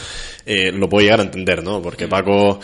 eh, 0.45 0.71
lo 0.71 0.87
puedo 0.87 1.03
llegar 1.03 1.19
a 1.19 1.23
entender, 1.23 1.63
¿no? 1.63 1.81
Porque 1.81 2.07
Paco... 2.07 2.59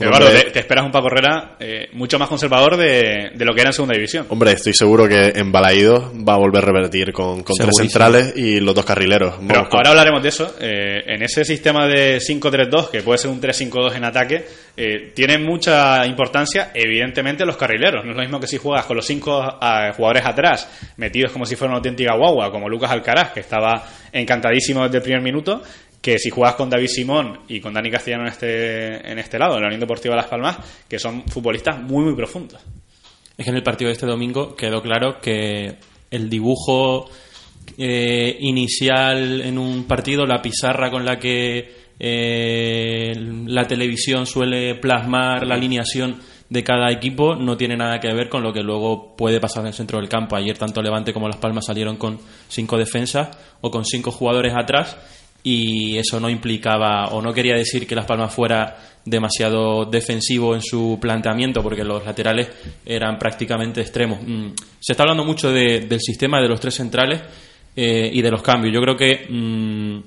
Eduardo, 0.00 0.26
hombre, 0.26 0.42
te, 0.44 0.50
te 0.52 0.58
esperas 0.60 0.84
un 0.84 0.92
Paco 0.92 1.08
Herrera 1.08 1.56
eh, 1.60 1.88
mucho 1.92 2.18
más 2.18 2.28
conservador 2.28 2.76
de, 2.76 3.30
de 3.34 3.44
lo 3.44 3.54
que 3.54 3.60
era 3.60 3.70
en 3.70 3.74
segunda 3.74 3.94
división. 3.94 4.26
Hombre, 4.28 4.52
estoy 4.52 4.72
seguro 4.74 5.06
que 5.08 5.32
en 5.36 5.52
Balaídos 5.52 6.12
va 6.26 6.34
a 6.34 6.38
volver 6.38 6.64
a 6.64 6.66
repetir 6.72 7.12
con, 7.12 7.42
con 7.42 7.56
tres 7.56 7.70
centrales 7.76 8.32
y 8.36 8.60
los 8.60 8.74
dos 8.74 8.84
carrileros. 8.84 9.34
Pero 9.36 9.46
Vamos 9.54 9.68
con- 9.68 9.78
ahora 9.78 9.90
hablaremos 9.90 10.22
de 10.22 10.28
eso. 10.28 10.54
Eh, 10.60 11.02
en 11.06 11.22
ese 11.22 11.44
sistema 11.44 11.86
de 11.86 12.18
5-3-2, 12.18 12.90
que 12.90 13.02
puede 13.02 13.18
ser 13.18 13.30
un 13.30 13.40
3-5-2 13.40 13.96
en 13.96 14.04
ataque, 14.04 14.46
eh, 14.76 15.12
tienen 15.14 15.44
mucha 15.44 16.06
importancia, 16.06 16.70
evidentemente, 16.74 17.44
los 17.44 17.56
carrileros. 17.56 18.04
No 18.04 18.10
es 18.10 18.16
lo 18.16 18.22
mismo 18.22 18.40
que 18.40 18.46
si 18.46 18.58
juegas 18.58 18.84
con 18.86 18.96
los 18.96 19.06
cinco 19.06 19.42
jugadores 19.96 20.24
atrás, 20.26 20.92
metidos 20.96 21.32
como 21.32 21.46
si 21.46 21.56
fuera 21.56 21.70
una 21.70 21.78
auténtica 21.78 22.14
guagua, 22.16 22.50
como 22.50 22.68
Lucas 22.68 22.90
Alcaraz, 22.90 23.32
que 23.32 23.40
estaba 23.40 23.84
encantadísimo 24.12 24.84
desde 24.84 24.98
el 24.98 25.02
primer 25.02 25.22
minuto, 25.22 25.62
que 26.06 26.20
si 26.20 26.30
juegas 26.30 26.54
con 26.54 26.70
David 26.70 26.86
Simón 26.86 27.40
y 27.48 27.58
con 27.58 27.74
Dani 27.74 27.90
Castellano 27.90 28.22
en 28.22 28.28
este, 28.28 29.10
en 29.10 29.18
este 29.18 29.40
lado, 29.40 29.56
en 29.56 29.62
la 29.62 29.66
Unión 29.66 29.80
Deportiva 29.80 30.14
Las 30.14 30.28
Palmas, 30.28 30.56
que 30.88 31.00
son 31.00 31.24
futbolistas 31.24 31.82
muy, 31.82 32.04
muy 32.04 32.14
profundos. 32.14 32.60
Es 33.36 33.44
que 33.44 33.50
en 33.50 33.56
el 33.56 33.64
partido 33.64 33.88
de 33.88 33.94
este 33.94 34.06
domingo 34.06 34.54
quedó 34.54 34.80
claro 34.80 35.18
que 35.20 35.74
el 36.08 36.30
dibujo 36.30 37.10
eh, 37.76 38.36
inicial 38.38 39.40
en 39.40 39.58
un 39.58 39.82
partido, 39.88 40.26
la 40.26 40.40
pizarra 40.40 40.92
con 40.92 41.04
la 41.04 41.18
que 41.18 41.74
eh, 41.98 43.12
la 43.46 43.66
televisión 43.66 44.26
suele 44.26 44.76
plasmar 44.76 45.44
la 45.44 45.56
alineación 45.56 46.20
de 46.48 46.62
cada 46.62 46.88
equipo 46.92 47.34
no 47.34 47.56
tiene 47.56 47.76
nada 47.76 47.98
que 47.98 48.14
ver 48.14 48.28
con 48.28 48.44
lo 48.44 48.52
que 48.52 48.62
luego 48.62 49.16
puede 49.16 49.40
pasar 49.40 49.62
en 49.62 49.68
el 49.68 49.74
centro 49.74 49.98
del 49.98 50.08
campo. 50.08 50.36
Ayer 50.36 50.56
tanto 50.56 50.80
Levante 50.82 51.12
como 51.12 51.26
Las 51.26 51.38
Palmas 51.38 51.66
salieron 51.66 51.96
con 51.96 52.20
cinco 52.46 52.78
defensas 52.78 53.36
o 53.60 53.72
con 53.72 53.84
cinco 53.84 54.12
jugadores 54.12 54.54
atrás 54.54 54.96
y 55.48 55.96
eso 55.96 56.18
no 56.18 56.28
implicaba 56.28 57.06
o 57.12 57.22
no 57.22 57.32
quería 57.32 57.54
decir 57.54 57.86
que 57.86 57.94
Las 57.94 58.04
Palmas 58.04 58.34
fuera 58.34 58.76
demasiado 59.04 59.84
defensivo 59.84 60.56
en 60.56 60.60
su 60.60 60.98
planteamiento 61.00 61.62
porque 61.62 61.84
los 61.84 62.04
laterales 62.04 62.48
eran 62.84 63.16
prácticamente 63.16 63.80
extremos. 63.80 64.18
Mm, 64.26 64.48
Se 64.80 64.92
está 64.92 65.04
hablando 65.04 65.24
mucho 65.24 65.52
de- 65.52 65.82
del 65.82 66.00
sistema 66.00 66.40
de 66.40 66.48
los 66.48 66.58
tres 66.58 66.74
centrales 66.74 67.22
eh, 67.76 68.10
y 68.12 68.20
de 68.22 68.30
los 68.32 68.42
cambios. 68.42 68.74
Yo 68.74 68.80
creo 68.80 68.96
que 68.96 69.26
mm, 69.30 70.00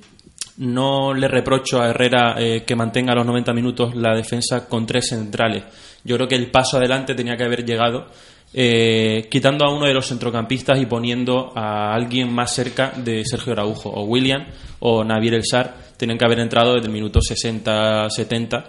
no 0.57 1.13
le 1.13 1.27
reprocho 1.29 1.81
a 1.81 1.89
Herrera 1.89 2.35
eh, 2.37 2.63
que 2.65 2.75
mantenga 2.75 3.15
los 3.15 3.25
90 3.25 3.53
minutos 3.53 3.95
la 3.95 4.13
defensa 4.15 4.67
con 4.67 4.85
tres 4.85 5.07
centrales. 5.07 5.63
Yo 6.03 6.17
creo 6.17 6.27
que 6.27 6.35
el 6.35 6.51
paso 6.51 6.75
adelante 6.77 7.15
tenía 7.15 7.37
que 7.37 7.45
haber 7.45 7.63
llegado 7.65 8.07
eh, 8.53 9.27
quitando 9.29 9.65
a 9.65 9.73
uno 9.73 9.85
de 9.85 9.93
los 9.93 10.07
centrocampistas 10.07 10.79
y 10.81 10.85
poniendo 10.85 11.51
a 11.55 11.93
alguien 11.93 12.31
más 12.33 12.53
cerca 12.53 12.91
de 12.95 13.23
Sergio 13.25 13.53
Araujo, 13.53 13.89
o 13.89 14.03
William 14.03 14.45
o 14.79 15.03
Navier 15.03 15.35
El 15.35 15.45
Sar, 15.45 15.75
tenían 15.97 16.17
que 16.17 16.25
haber 16.25 16.39
entrado 16.39 16.73
desde 16.73 16.87
el 16.87 16.93
minuto 16.93 17.19
60-70 17.19 18.63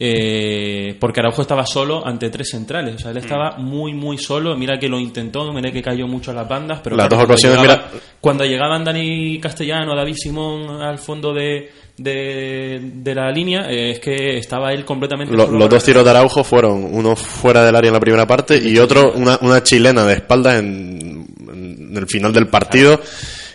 eh, 0.00 0.96
porque 1.00 1.20
Araujo 1.20 1.42
estaba 1.42 1.66
solo 1.66 2.06
ante 2.06 2.30
tres 2.30 2.50
centrales. 2.50 2.94
O 2.94 2.98
sea, 2.98 3.10
él 3.10 3.16
Mm. 3.16 3.20
estaba 3.20 3.56
muy, 3.58 3.92
muy 3.94 4.16
solo. 4.18 4.56
Mira 4.56 4.78
que 4.78 4.88
lo 4.88 4.98
intentó, 5.00 5.52
mira 5.52 5.72
que 5.72 5.82
cayó 5.82 6.06
mucho 6.06 6.30
a 6.30 6.34
las 6.34 6.48
bandas. 6.48 6.80
Pero 6.84 6.96
Las 6.96 7.08
claro, 7.08 7.16
dos 7.16 7.26
cuando 7.26 7.32
ocasiones, 7.34 7.60
llegaba- 7.62 7.88
mira- 7.92 8.02
Cuando 8.20 8.44
llegaban 8.44 8.84
Dani 8.84 9.38
Castellano, 9.40 9.94
David 9.96 10.14
Simón 10.16 10.82
al 10.82 10.98
fondo 10.98 11.32
de, 11.32 11.70
de, 11.96 12.80
de 12.94 13.14
la 13.14 13.30
línea, 13.30 13.70
eh, 13.70 13.92
es 13.92 14.00
que 14.00 14.36
estaba 14.38 14.72
él 14.72 14.84
completamente 14.84 15.34
Lo- 15.34 15.46
solo 15.46 15.58
los 15.58 15.70
dos 15.70 15.84
tiros 15.84 16.04
de 16.04 16.10
Araujo 16.10 16.42
fueron 16.44 16.84
uno 16.92 17.14
fuera 17.16 17.64
del 17.64 17.74
área 17.76 17.88
en 17.88 17.94
la 17.94 18.00
primera 18.00 18.26
parte 18.26 18.56
y 18.56 18.78
otro 18.78 19.12
una, 19.12 19.38
una 19.42 19.62
chilena 19.62 20.04
de 20.04 20.14
espaldas 20.14 20.58
en, 20.60 21.26
en 21.52 21.96
el 21.96 22.06
final 22.06 22.32
del 22.32 22.48
partido 22.48 23.00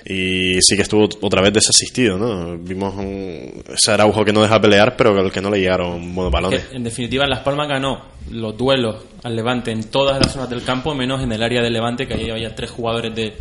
y 0.06 0.62
sí 0.62 0.76
que 0.76 0.82
estuvo 0.82 1.08
otra 1.22 1.42
vez 1.42 1.54
desasistido, 1.54 2.18
¿no? 2.18 2.58
Vimos 2.58 2.94
un, 2.96 3.64
ese 3.74 3.92
Araujo 3.92 4.26
que 4.26 4.34
no 4.34 4.42
deja 4.42 4.60
pelear 4.60 4.96
pero 4.98 5.18
al 5.18 5.32
que 5.32 5.42
no 5.42 5.50
le 5.50 5.60
llegaron 5.60 6.14
buenos 6.14 6.32
balones. 6.32 6.66
Que, 6.66 6.76
en 6.76 6.84
definitiva, 6.84 7.24
en 7.24 7.30
Las 7.30 7.40
Palmas 7.40 7.68
ganó 7.70 8.02
los 8.32 8.58
duelos 8.58 8.98
al 9.24 9.36
Levante 9.36 9.72
en 9.72 9.86
todas 9.86 10.18
las 10.20 10.34
zonas 10.34 10.50
del 10.50 10.64
campo, 10.64 10.94
menos 10.94 11.22
en 11.22 11.32
el 11.32 11.42
área 11.42 11.62
del 11.62 11.74
Levante, 11.74 12.06
que 12.08 12.16
ahí 12.16 12.30
había 12.30 12.54
tres 12.54 12.72
jugadores 12.72 13.16
de, 13.16 13.34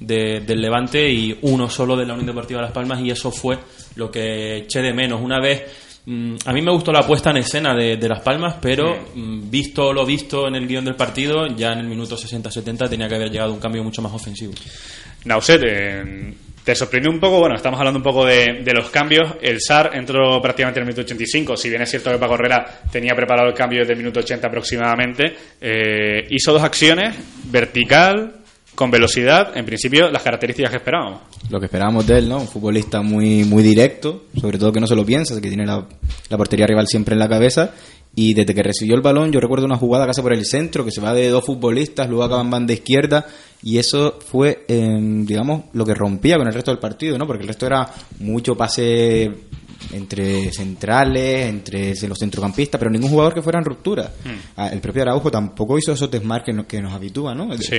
de- 0.00 0.40
del 0.40 0.60
Levante 0.60 1.10
y 1.10 1.38
uno 1.42 1.68
solo 1.68 1.96
de 1.96 2.06
la 2.06 2.14
Unión 2.14 2.26
Deportiva 2.26 2.62
Las 2.62 2.72
Palmas, 2.72 3.00
y 3.02 3.10
eso 3.10 3.30
fue 3.30 3.58
lo 3.96 4.10
que 4.10 4.58
eché 4.58 4.80
de 4.80 4.92
menos. 4.94 5.20
Una 5.22 5.38
vez, 5.40 5.62
mm, 6.06 6.36
a 6.46 6.52
mí 6.52 6.62
me 6.62 6.70
gustó 6.72 6.92
la 6.92 7.02
puesta 7.06 7.30
en 7.30 7.38
escena 7.38 7.74
de, 7.74 7.96
de 7.98 8.08
Las 8.08 8.20
Palmas, 8.20 8.56
pero 8.60 8.96
mm, 9.14 9.50
visto 9.50 9.92
lo 9.92 10.06
visto 10.06 10.46
en 10.48 10.54
el 10.54 10.66
guion 10.66 10.84
del 10.86 10.96
partido, 10.96 11.46
ya 11.54 11.72
en 11.72 11.80
el 11.80 11.86
minuto 11.86 12.16
60-70 12.16 12.88
tenía 12.88 13.08
que 13.08 13.14
haber 13.16 13.30
llegado 13.30 13.52
un 13.52 13.60
cambio 13.60 13.82
mucho 13.84 14.00
más 14.02 14.12
ofensivo. 14.14 14.52
Nauset, 15.24 15.62
eh, 15.64 16.34
te 16.66 16.74
sorprendió 16.74 17.12
un 17.12 17.20
poco, 17.20 17.38
bueno, 17.38 17.54
estamos 17.54 17.78
hablando 17.78 17.98
un 17.98 18.02
poco 18.02 18.26
de, 18.26 18.60
los 18.74 18.90
cambios. 18.90 19.34
El 19.40 19.60
SAR 19.60 19.92
entró 19.94 20.42
prácticamente 20.42 20.80
en 20.80 20.82
el 20.82 20.88
minuto 20.88 21.02
85, 21.02 21.56
si 21.56 21.68
bien 21.70 21.82
es 21.82 21.90
cierto 21.90 22.10
que 22.10 22.18
Paco 22.18 22.34
Herrera 22.34 22.80
tenía 22.90 23.14
preparado 23.14 23.48
el 23.48 23.54
cambio 23.54 23.80
desde 23.80 23.92
el 23.92 23.98
minuto 23.98 24.18
80 24.18 24.48
aproximadamente. 24.48 25.36
eh, 25.60 26.26
hizo 26.28 26.52
dos 26.52 26.64
acciones, 26.64 27.14
vertical, 27.44 28.34
con 28.74 28.90
velocidad, 28.90 29.56
en 29.56 29.64
principio 29.64 30.10
las 30.10 30.22
características 30.24 30.72
que 30.72 30.76
esperábamos. 30.78 31.20
Lo 31.50 31.60
que 31.60 31.66
esperábamos 31.66 32.04
de 32.04 32.18
él, 32.18 32.28
¿no? 32.28 32.38
Un 32.38 32.48
futbolista 32.48 33.00
muy, 33.00 33.44
muy 33.44 33.62
directo, 33.62 34.24
sobre 34.40 34.58
todo 34.58 34.72
que 34.72 34.80
no 34.80 34.88
se 34.88 34.96
lo 34.96 35.06
piensa, 35.06 35.40
que 35.40 35.48
tiene 35.48 35.66
la 35.66 35.86
portería 36.36 36.66
rival 36.66 36.88
siempre 36.88 37.14
en 37.14 37.20
la 37.20 37.28
cabeza. 37.28 37.74
Y 38.18 38.32
desde 38.34 38.54
que 38.54 38.62
recibió 38.62 38.94
el 38.96 39.02
balón, 39.02 39.30
yo 39.30 39.38
recuerdo 39.40 39.66
una 39.66 39.76
jugada 39.76 40.06
casi 40.06 40.22
por 40.22 40.32
el 40.32 40.44
centro, 40.46 40.84
que 40.84 40.90
se 40.90 41.00
va 41.02 41.12
de 41.14 41.28
dos 41.28 41.44
futbolistas, 41.44 42.08
luego 42.08 42.24
acaba 42.24 42.40
en 42.40 42.50
banda 42.50 42.72
izquierda, 42.72 43.26
y 43.62 43.76
eso 43.78 44.18
fue, 44.26 44.64
eh, 44.68 44.96
digamos, 45.00 45.64
lo 45.74 45.84
que 45.84 45.94
rompía 45.94 46.38
con 46.38 46.46
el 46.48 46.54
resto 46.54 46.70
del 46.70 46.80
partido, 46.80 47.18
¿no? 47.18 47.26
Porque 47.26 47.42
el 47.42 47.48
resto 47.48 47.66
era 47.66 47.88
mucho 48.20 48.56
pase 48.56 49.30
entre 49.92 50.50
centrales, 50.52 51.46
entre 51.46 51.94
los 52.08 52.18
centrocampistas, 52.18 52.78
pero 52.78 52.90
ningún 52.90 53.10
jugador 53.10 53.34
que 53.34 53.42
fuera 53.42 53.58
en 53.58 53.64
ruptura. 53.66 54.10
Ah, 54.56 54.68
El 54.72 54.80
propio 54.80 55.02
Araujo 55.02 55.30
tampoco 55.30 55.78
hizo 55.78 55.92
esos 55.92 56.10
desmarques 56.10 56.46
que 56.46 56.52
nos, 56.56 56.66
que 56.66 56.80
nos 56.82 56.92
habitúa, 56.94 57.34
¿no? 57.34 57.46
De, 57.54 57.58
Sí. 57.62 57.76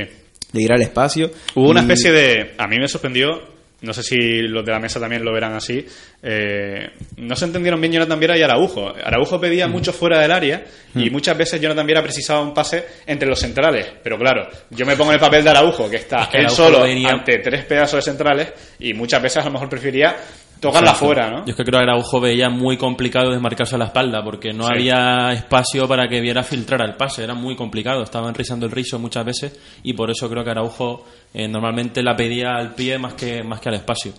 de 0.54 0.62
ir 0.62 0.72
al 0.72 0.82
espacio. 0.84 1.32
Hubo 1.56 1.72
una 1.72 1.82
especie 1.82 2.12
de. 2.12 2.54
A 2.58 2.68
mí 2.68 2.78
me 2.80 2.88
sorprendió. 2.88 3.57
No 3.82 3.94
sé 3.94 4.02
si 4.02 4.42
los 4.42 4.66
de 4.66 4.72
la 4.72 4.80
mesa 4.80 5.00
también 5.00 5.24
lo 5.24 5.32
verán 5.32 5.54
así. 5.54 5.86
eh, 6.24 6.90
no 7.18 7.36
se 7.36 7.46
entendieron 7.46 7.80
bien 7.80 7.94
Jonathan 7.94 8.20
Viera 8.20 8.38
y 8.38 8.42
Araujo. 8.42 8.94
Araujo 9.04 9.40
pedía 9.40 9.68
mucho 9.68 9.94
fuera 9.94 10.20
del 10.20 10.32
área 10.32 10.66
y 10.96 11.10
muchas 11.12 11.38
veces 11.38 11.62
Jonathan 11.62 11.86
Viera 11.86 12.02
precisaba 12.02 12.42
un 12.42 12.54
pase 12.54 12.86
entre 13.06 13.28
los 13.30 13.40
centrales. 13.40 13.86
Pero 14.02 14.18
claro, 14.18 14.48
yo 14.72 14.86
me 14.86 14.96
pongo 14.96 15.12
en 15.12 15.16
el 15.16 15.20
papel 15.20 15.44
de 15.44 15.52
Araujo, 15.52 15.90
que 15.90 15.98
está 15.98 16.24
Es 16.24 16.28
que 16.30 16.38
él 16.38 16.46
Araujo 16.46 16.64
solo 16.64 16.84
ante 16.84 17.38
tres 17.38 17.66
pedazos 17.66 18.04
de 18.04 18.12
centrales 18.12 18.54
y 18.80 18.94
muchas 18.94 19.22
veces 19.22 19.44
a 19.44 19.46
lo 19.46 19.52
mejor 19.52 19.70
prefería 19.70 20.16
tocarla 20.60 20.90
Exacto. 20.92 21.06
fuera, 21.06 21.30
¿no? 21.30 21.38
Yo 21.46 21.52
es 21.52 21.56
que 21.56 21.64
creo 21.64 21.80
que 21.80 21.84
Araujo 21.84 22.20
veía 22.20 22.50
muy 22.50 22.78
complicado 22.78 23.32
desmarcarse 23.32 23.76
a 23.76 23.78
la 23.78 23.86
espalda 23.86 24.24
porque 24.24 24.54
no 24.54 24.66
Sí. 24.66 24.72
había 24.74 25.32
espacio 25.34 25.88
para 25.88 26.08
que 26.08 26.20
viera 26.22 26.44
filtrar 26.44 26.82
el 26.82 26.96
pase, 26.96 27.24
era 27.24 27.34
muy 27.34 27.56
complicado, 27.56 28.04
estaban 28.04 28.34
rizando 28.34 28.66
el 28.66 28.72
rizo 28.72 29.00
muchas 29.00 29.26
veces 29.26 29.60
y 29.84 29.94
por 29.94 30.10
eso 30.12 30.30
creo 30.30 30.44
que 30.44 30.50
Araujo 30.52 31.06
eh, 31.34 31.48
normalmente 31.48 32.02
la 32.04 32.16
pedía 32.16 32.56
al 32.56 32.74
pie 32.76 32.98
más 32.98 33.14
que, 33.14 33.44
más 33.44 33.60
que 33.60 33.70
al 33.70 33.76
espacio. 33.76 34.14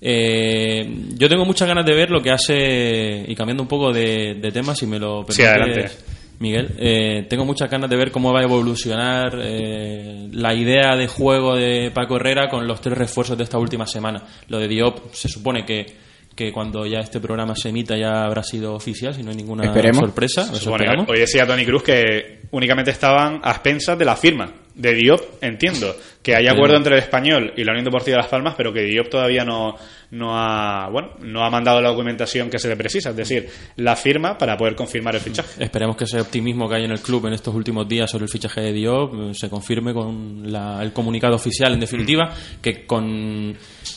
Eh, 0.00 1.04
yo 1.14 1.28
tengo 1.28 1.44
muchas 1.44 1.66
ganas 1.68 1.84
de 1.86 1.94
ver 1.94 2.10
lo 2.10 2.22
que 2.22 2.30
hace, 2.30 3.24
y 3.26 3.34
cambiando 3.34 3.62
un 3.62 3.68
poco 3.68 3.92
de, 3.92 4.34
de 4.40 4.52
tema, 4.52 4.74
si 4.74 4.86
me 4.86 4.98
lo 4.98 5.24
Sí, 5.28 5.42
permites, 5.42 5.48
adelante. 5.48 6.15
Miguel, 6.38 6.74
eh, 6.78 7.26
tengo 7.28 7.44
muchas 7.44 7.70
ganas 7.70 7.88
de 7.88 7.96
ver 7.96 8.10
cómo 8.10 8.32
va 8.32 8.40
a 8.40 8.44
evolucionar 8.44 9.38
eh, 9.42 10.28
la 10.32 10.54
idea 10.54 10.94
de 10.96 11.06
juego 11.06 11.56
de 11.56 11.90
Paco 11.94 12.16
Herrera 12.16 12.48
con 12.50 12.66
los 12.66 12.80
tres 12.80 12.98
refuerzos 12.98 13.38
de 13.38 13.44
esta 13.44 13.58
última 13.58 13.86
semana. 13.86 14.22
Lo 14.48 14.58
de 14.58 14.68
Diop 14.68 15.12
se 15.12 15.28
supone 15.28 15.64
que, 15.64 15.86
que 16.34 16.52
cuando 16.52 16.84
ya 16.84 16.98
este 16.98 17.20
programa 17.20 17.54
se 17.54 17.70
emita 17.70 17.96
ya 17.96 18.24
habrá 18.24 18.42
sido 18.42 18.74
oficial, 18.74 19.14
si 19.14 19.22
no 19.22 19.30
hay 19.30 19.36
ninguna 19.36 19.64
Esperemos. 19.64 20.00
sorpresa. 20.00 20.42
Esperamos. 20.52 21.08
hoy 21.08 21.20
decía 21.20 21.46
Tony 21.46 21.64
Cruz 21.64 21.82
que 21.82 22.40
únicamente 22.50 22.90
estaban 22.90 23.40
a 23.42 23.52
expensas 23.52 23.98
de 23.98 24.04
la 24.04 24.16
firma 24.16 24.52
de 24.74 24.94
Diop. 24.94 25.20
Entiendo 25.40 25.96
que 26.22 26.36
hay 26.36 26.46
acuerdo 26.48 26.76
entre 26.76 26.96
el 26.96 27.02
español 27.02 27.54
y 27.56 27.64
la 27.64 27.72
Unión 27.72 27.86
Deportiva 27.86 28.16
de 28.16 28.22
Las 28.22 28.30
Palmas, 28.30 28.54
pero 28.56 28.74
que 28.74 28.82
Diop 28.82 29.08
todavía 29.08 29.42
no, 29.42 29.74
no 30.10 30.36
ha 30.38 30.88
bueno 30.90 31.10
no 31.20 31.44
ha 31.44 31.50
mandado 31.50 31.80
la 31.80 31.88
documentación 31.90 32.48
que 32.50 32.58
se 32.58 32.68
le 32.68 32.76
precisa, 32.76 33.10
es 33.10 33.16
decir, 33.16 33.48
la 33.76 33.96
firma 33.96 34.38
para 34.38 34.56
poder 34.56 34.74
confirmar 34.76 35.14
el 35.14 35.20
fichaje. 35.20 35.62
Esperemos 35.64 35.96
que 35.96 36.04
ese 36.04 36.20
optimismo 36.20 36.68
que 36.68 36.76
hay 36.76 36.84
en 36.84 36.92
el 36.92 37.00
club 37.00 37.26
en 37.26 37.32
estos 37.32 37.54
últimos 37.54 37.88
días 37.88 38.10
sobre 38.10 38.24
el 38.24 38.30
fichaje 38.30 38.60
de 38.60 38.72
Diop 38.72 39.14
eh, 39.14 39.34
se 39.34 39.48
confirme 39.50 39.92
con 39.92 40.50
la- 40.52 40.82
el 40.82 40.92
comunicado 40.92 41.34
oficial, 41.36 41.72
en 41.74 41.80
definitiva, 41.80 42.32
que 42.62 42.86
con 42.86 43.56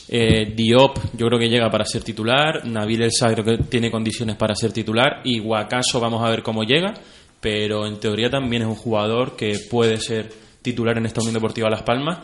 eh, 0.09 0.53
Diop 0.55 0.97
yo 1.17 1.27
creo 1.27 1.39
que 1.39 1.49
llega 1.49 1.69
para 1.69 1.85
ser 1.85 2.03
titular, 2.03 2.65
Nabil 2.65 3.01
El 3.03 3.11
Sagro 3.11 3.43
que 3.43 3.57
tiene 3.69 3.91
condiciones 3.91 4.35
para 4.35 4.55
ser 4.55 4.71
titular 4.71 5.21
y 5.23 5.39
Guacaso 5.39 5.99
vamos 5.99 6.23
a 6.25 6.29
ver 6.29 6.41
cómo 6.43 6.63
llega, 6.63 6.93
pero 7.39 7.85
en 7.85 7.99
teoría 7.99 8.29
también 8.29 8.63
es 8.63 8.67
un 8.67 8.75
jugador 8.75 9.35
que 9.35 9.57
puede 9.69 9.97
ser 9.97 10.29
titular 10.61 10.97
en 10.97 11.05
esta 11.05 11.21
Unión 11.21 11.35
Deportiva 11.35 11.69
Las 11.69 11.83
Palmas 11.83 12.19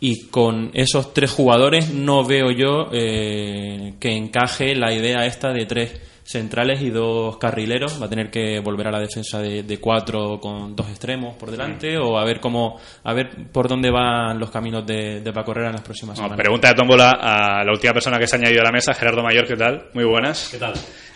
y 0.00 0.28
con 0.28 0.70
esos 0.74 1.12
tres 1.14 1.30
jugadores 1.30 1.92
no 1.92 2.24
veo 2.24 2.50
yo 2.50 2.88
eh, 2.92 3.94
que 4.00 4.16
encaje 4.16 4.74
la 4.74 4.92
idea 4.92 5.26
esta 5.26 5.52
de 5.52 5.66
tres 5.66 6.00
centrales 6.22 6.80
y 6.80 6.90
dos 6.90 7.36
carrileros. 7.38 8.00
Va 8.00 8.06
a 8.06 8.08
tener 8.08 8.30
que 8.30 8.60
volver 8.60 8.86
a 8.86 8.92
la 8.92 9.00
defensa 9.00 9.40
de, 9.42 9.62
de 9.64 9.78
cuatro 9.78 10.38
con 10.40 10.74
dos 10.76 10.88
extremos 10.88 11.34
por 11.36 11.50
delante 11.50 11.98
o 11.98 12.16
a 12.18 12.24
ver 12.24 12.38
cómo 12.40 12.78
a 13.02 13.12
ver 13.12 13.50
por 13.52 13.66
dónde 13.68 13.90
van 13.90 14.38
los 14.38 14.50
caminos 14.50 14.86
de, 14.86 15.20
de 15.20 15.32
Paco 15.32 15.50
Herrera 15.50 15.68
en 15.70 15.74
las 15.74 15.82
próximas 15.82 16.16
No, 16.16 16.24
semanas. 16.24 16.38
pregunta 16.38 16.68
de 16.68 16.74
tómbola 16.74 17.10
a 17.20 17.64
la 17.64 17.72
última 17.72 17.92
persona 17.92 18.18
que 18.18 18.26
se 18.28 18.36
ha 18.36 18.38
añadido 18.38 18.60
a 18.62 18.64
la 18.64 18.72
mesa, 18.72 18.94
Gerardo 18.94 19.22
Mayor, 19.22 19.46
¿qué 19.46 19.56
tal? 19.56 19.88
Muy 19.92 20.04
buenas. 20.04 20.48
¿Qué 20.52 20.58
tal? 20.58 20.72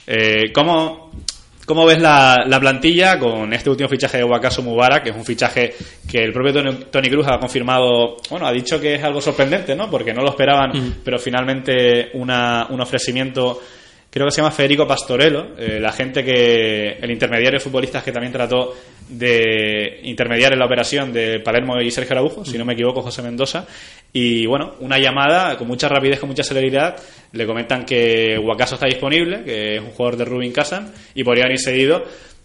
Eh, 0.07 0.53
¿cómo, 0.53 1.11
¿Cómo 1.66 1.87
ves 1.87 1.99
la, 1.99 2.44
la 2.47 2.61
plantilla 2.61 3.18
con 3.18 3.52
este 3.54 3.71
último 3.71 3.88
fichaje 3.88 4.18
de 4.18 4.25
Wakaso 4.25 4.62
Mubarak, 4.62 5.04
que 5.04 5.11
es 5.11 5.16
un 5.16 5.25
fichaje 5.25 5.75
que 6.11 6.18
el 6.18 6.33
propio 6.33 6.52
Tony, 6.52 6.73
Tony 6.90 7.09
Cruz 7.09 7.26
ha 7.28 7.38
confirmado, 7.38 8.16
bueno, 8.28 8.47
ha 8.47 8.52
dicho 8.52 8.78
que 8.80 8.94
es 8.97 9.02
algo 9.02 9.21
sorprendente, 9.21 9.75
¿no? 9.75 9.88
Porque 9.88 10.12
no 10.12 10.23
lo 10.23 10.30
esperaban, 10.30 10.97
pero 11.02 11.18
finalmente 11.18 12.11
una, 12.14 12.66
un 12.68 12.80
ofrecimiento, 12.80 13.61
creo 14.14 14.26
que 14.28 14.30
se 14.30 14.42
llama 14.42 14.52
Federico 14.52 14.87
Pastorello, 14.87 15.56
eh, 15.59 15.80
la 15.80 15.90
gente 15.90 16.23
que, 16.23 16.99
el 17.00 17.11
intermediario 17.11 17.59
de 17.59 17.64
futbolistas 17.64 18.04
que 18.04 18.12
también 18.12 18.33
trató 18.33 18.73
de 19.09 19.99
intermediar 20.04 20.52
en 20.52 20.61
la 20.61 20.66
operación 20.66 21.12
de 21.12 21.40
Palermo 21.40 21.80
y 21.80 21.90
Sergio 21.90 22.12
Araujo, 22.12 22.44
si 22.44 22.56
no 22.56 22.64
me 22.64 22.75
equivoco, 22.75 23.02
José 23.02 23.23
Mendoza, 23.23 23.66
y 24.12 24.47
bueno, 24.47 24.76
una 24.78 25.00
llamada 25.00 25.59
con 25.59 25.66
mucha 25.66 25.88
rapidez, 25.88 26.21
con 26.21 26.28
mucha 26.28 26.44
celeridad, 26.44 26.97
le 27.33 27.44
comentan 27.44 27.85
que 27.85 28.38
Wakaso 28.38 28.76
está 28.76 28.87
disponible, 28.87 29.42
que 29.42 29.75
es 29.75 29.80
un 29.80 29.90
jugador 29.90 30.16
de 30.16 30.25
Rubin 30.26 30.52
Kazan, 30.52 30.92
y 31.16 31.25
podría 31.25 31.47
venir 31.47 31.59
seguido. 31.59 32.04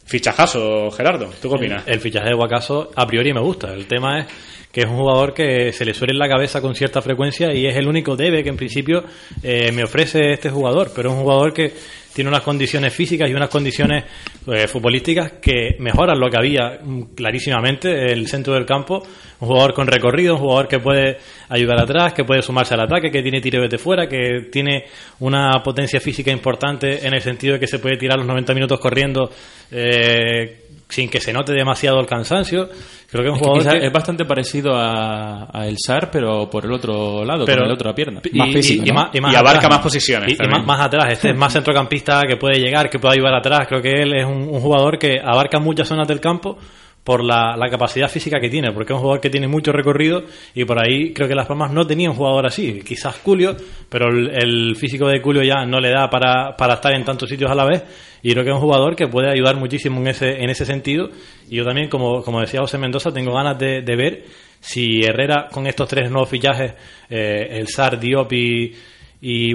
Fichajazo, 0.09 0.89
Gerardo, 0.89 1.29
¿tú 1.39 1.49
qué 1.49 1.55
opinas? 1.55 1.83
El 1.85 1.99
fichaje 1.99 2.29
de 2.29 2.33
Guacaso 2.33 2.89
a 2.95 3.05
priori 3.05 3.31
me 3.31 3.41
gusta. 3.41 3.71
El 3.71 3.85
tema 3.85 4.21
es 4.21 4.25
que 4.71 4.81
es 4.81 4.87
un 4.87 4.97
jugador 4.97 5.35
que 5.35 5.71
se 5.71 5.85
le 5.85 5.93
suele 5.93 6.13
en 6.13 6.17
la 6.17 6.27
cabeza 6.27 6.61
con 6.61 6.73
cierta 6.73 6.99
frecuencia 7.03 7.53
y 7.53 7.67
es 7.67 7.77
el 7.77 7.87
único 7.87 8.15
debe 8.15 8.41
que 8.41 8.49
en 8.49 8.57
principio 8.57 9.03
eh, 9.43 9.71
me 9.71 9.83
ofrece 9.83 10.31
este 10.31 10.49
jugador, 10.49 10.91
pero 10.95 11.11
es 11.11 11.15
un 11.15 11.21
jugador 11.21 11.53
que 11.53 11.73
tiene 12.19 12.31
unas 12.31 12.43
condiciones 12.43 12.93
físicas 12.93 13.29
y 13.29 13.33
unas 13.33 13.47
condiciones 13.47 14.03
eh, 14.45 14.67
futbolísticas 14.67 15.35
que 15.41 15.77
mejoran 15.79 16.19
lo 16.19 16.29
que 16.29 16.37
había 16.37 16.77
mm, 16.83 17.15
clarísimamente 17.15 18.11
el 18.11 18.27
centro 18.27 18.55
del 18.55 18.65
campo, 18.65 19.01
un 19.39 19.47
jugador 19.47 19.73
con 19.73 19.87
recorrido, 19.87 20.33
un 20.33 20.41
jugador 20.41 20.67
que 20.67 20.79
puede 20.79 21.17
ayudar 21.47 21.81
atrás, 21.81 22.11
que 22.11 22.25
puede 22.25 22.41
sumarse 22.41 22.73
al 22.73 22.81
ataque, 22.81 23.09
que 23.09 23.21
tiene 23.21 23.39
tiro 23.39 23.61
desde 23.61 23.77
fuera, 23.77 24.05
que 24.09 24.49
tiene 24.51 24.83
una 25.21 25.63
potencia 25.63 26.01
física 26.01 26.29
importante 26.29 27.07
en 27.07 27.13
el 27.13 27.21
sentido 27.21 27.53
de 27.53 27.61
que 27.61 27.67
se 27.67 27.79
puede 27.79 27.95
tirar 27.95 28.17
los 28.17 28.27
90 28.27 28.53
minutos 28.53 28.81
corriendo 28.81 29.31
eh, 29.71 30.65
sin 30.89 31.07
que 31.09 31.21
se 31.21 31.31
note 31.31 31.53
demasiado 31.53 31.99
el 31.99 32.07
cansancio. 32.07 32.67
Creo 33.11 33.23
que 33.23 33.29
es 33.29 33.33
un 33.33 33.39
que 33.39 33.45
jugador 33.45 33.79
que- 33.79 33.87
es 33.87 33.93
bastante 33.93 34.25
parecido 34.25 34.75
a, 34.75 35.47
a 35.53 35.67
El 35.67 35.77
Sar, 35.77 36.09
pero 36.11 36.49
por 36.49 36.65
el 36.65 36.73
otro 36.73 37.23
lado, 37.23 37.45
Pero- 37.45 37.59
con 37.61 37.67
la 37.67 37.73
otra 37.75 37.93
pierna. 37.95 38.21
y, 38.31 38.37
Más 38.37 38.49
y- 38.49 38.53
físico, 38.53 38.83
y 38.85 38.89
¿no? 38.89 38.93
más, 38.95 39.09
y 39.13 39.21
más 39.21 39.33
Y 39.33 39.35
abarca 39.35 39.57
atrás. 39.59 39.71
más 39.73 39.81
posiciones 39.81 40.33
Y, 40.33 40.47
más, 40.47 40.65
más 40.65 40.79
atrás. 40.81 41.05
Este 41.13 41.29
es 41.29 41.35
más 41.37 41.53
centrocampista 41.53 42.21
que 42.27 42.37
puede 42.37 42.59
llegar, 42.59 42.89
que 42.89 42.99
puede 42.99 43.13
ayudar 43.15 43.35
atrás. 43.35 43.67
Creo 43.67 43.81
que 43.81 43.91
él 44.01 44.13
es 44.13 44.25
un, 44.25 44.49
un 44.49 44.59
jugador 44.61 44.97
que 44.99 45.19
abarca 45.23 45.59
muchas 45.59 45.87
zonas 45.87 46.07
del 46.07 46.19
campo 46.19 46.57
por 47.03 47.23
la, 47.23 47.55
la, 47.57 47.69
capacidad 47.69 48.09
física 48.09 48.39
que 48.39 48.49
tiene, 48.49 48.71
porque 48.71 48.93
es 48.93 48.95
un 48.95 49.01
jugador 49.01 49.21
que 49.21 49.29
tiene 49.29 49.47
mucho 49.47 49.71
recorrido 49.71 50.23
y 50.53 50.65
por 50.65 50.79
ahí 50.79 51.13
creo 51.13 51.27
que 51.27 51.35
Las 51.35 51.47
Palmas 51.47 51.71
no 51.71 51.87
tenía 51.87 52.09
un 52.09 52.15
jugador 52.15 52.45
así, 52.45 52.81
quizás 52.85 53.19
Julio, 53.23 53.55
pero 53.89 54.09
el, 54.09 54.75
físico 54.75 55.07
de 55.07 55.19
Julio 55.19 55.41
ya 55.43 55.65
no 55.65 55.79
le 55.79 55.89
da 55.89 56.09
para, 56.09 56.55
para, 56.55 56.75
estar 56.75 56.93
en 56.93 57.03
tantos 57.03 57.29
sitios 57.29 57.49
a 57.49 57.55
la 57.55 57.65
vez 57.65 57.83
y 58.21 58.31
creo 58.31 58.43
que 58.43 58.49
es 58.49 58.55
un 58.55 58.61
jugador 58.61 58.95
que 58.95 59.07
puede 59.07 59.31
ayudar 59.31 59.55
muchísimo 59.55 60.01
en 60.01 60.07
ese, 60.07 60.43
en 60.43 60.49
ese 60.49 60.65
sentido. 60.65 61.09
Y 61.49 61.55
yo 61.55 61.63
también, 61.63 61.89
como, 61.89 62.21
como 62.21 62.41
decía 62.41 62.59
José 62.59 62.77
Mendoza, 62.77 63.11
tengo 63.11 63.33
ganas 63.33 63.57
de, 63.57 63.81
ver 63.81 64.25
si 64.59 65.01
Herrera 65.01 65.47
con 65.51 65.67
estos 65.67 65.87
tres 65.87 66.11
nuevos 66.11 66.29
fichajes, 66.29 66.73
eh, 67.09 67.47
el 67.51 67.67
SAR, 67.67 67.99
Diop 67.99 68.31
y, 68.33 68.75
y 69.21 69.53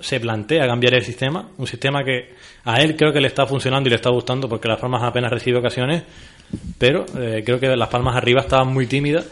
se 0.00 0.20
plantea 0.20 0.66
cambiar 0.66 0.94
el 0.94 1.02
sistema, 1.02 1.48
un 1.58 1.66
sistema 1.66 2.02
que 2.02 2.34
a 2.64 2.80
él 2.82 2.96
creo 2.96 3.12
que 3.12 3.20
le 3.20 3.28
está 3.28 3.46
funcionando 3.46 3.88
y 3.88 3.90
le 3.90 3.96
está 3.96 4.10
gustando 4.10 4.48
porque 4.48 4.68
Las 4.68 4.80
Palmas 4.80 5.02
apenas 5.02 5.30
recibe 5.30 5.58
ocasiones, 5.58 6.02
pero 6.78 7.04
eh, 7.18 7.42
creo 7.44 7.58
que 7.60 7.68
Las 7.76 7.88
Palmas 7.88 8.16
arriba 8.16 8.40
estaban 8.40 8.72
muy 8.72 8.86
tímidas 8.86 9.26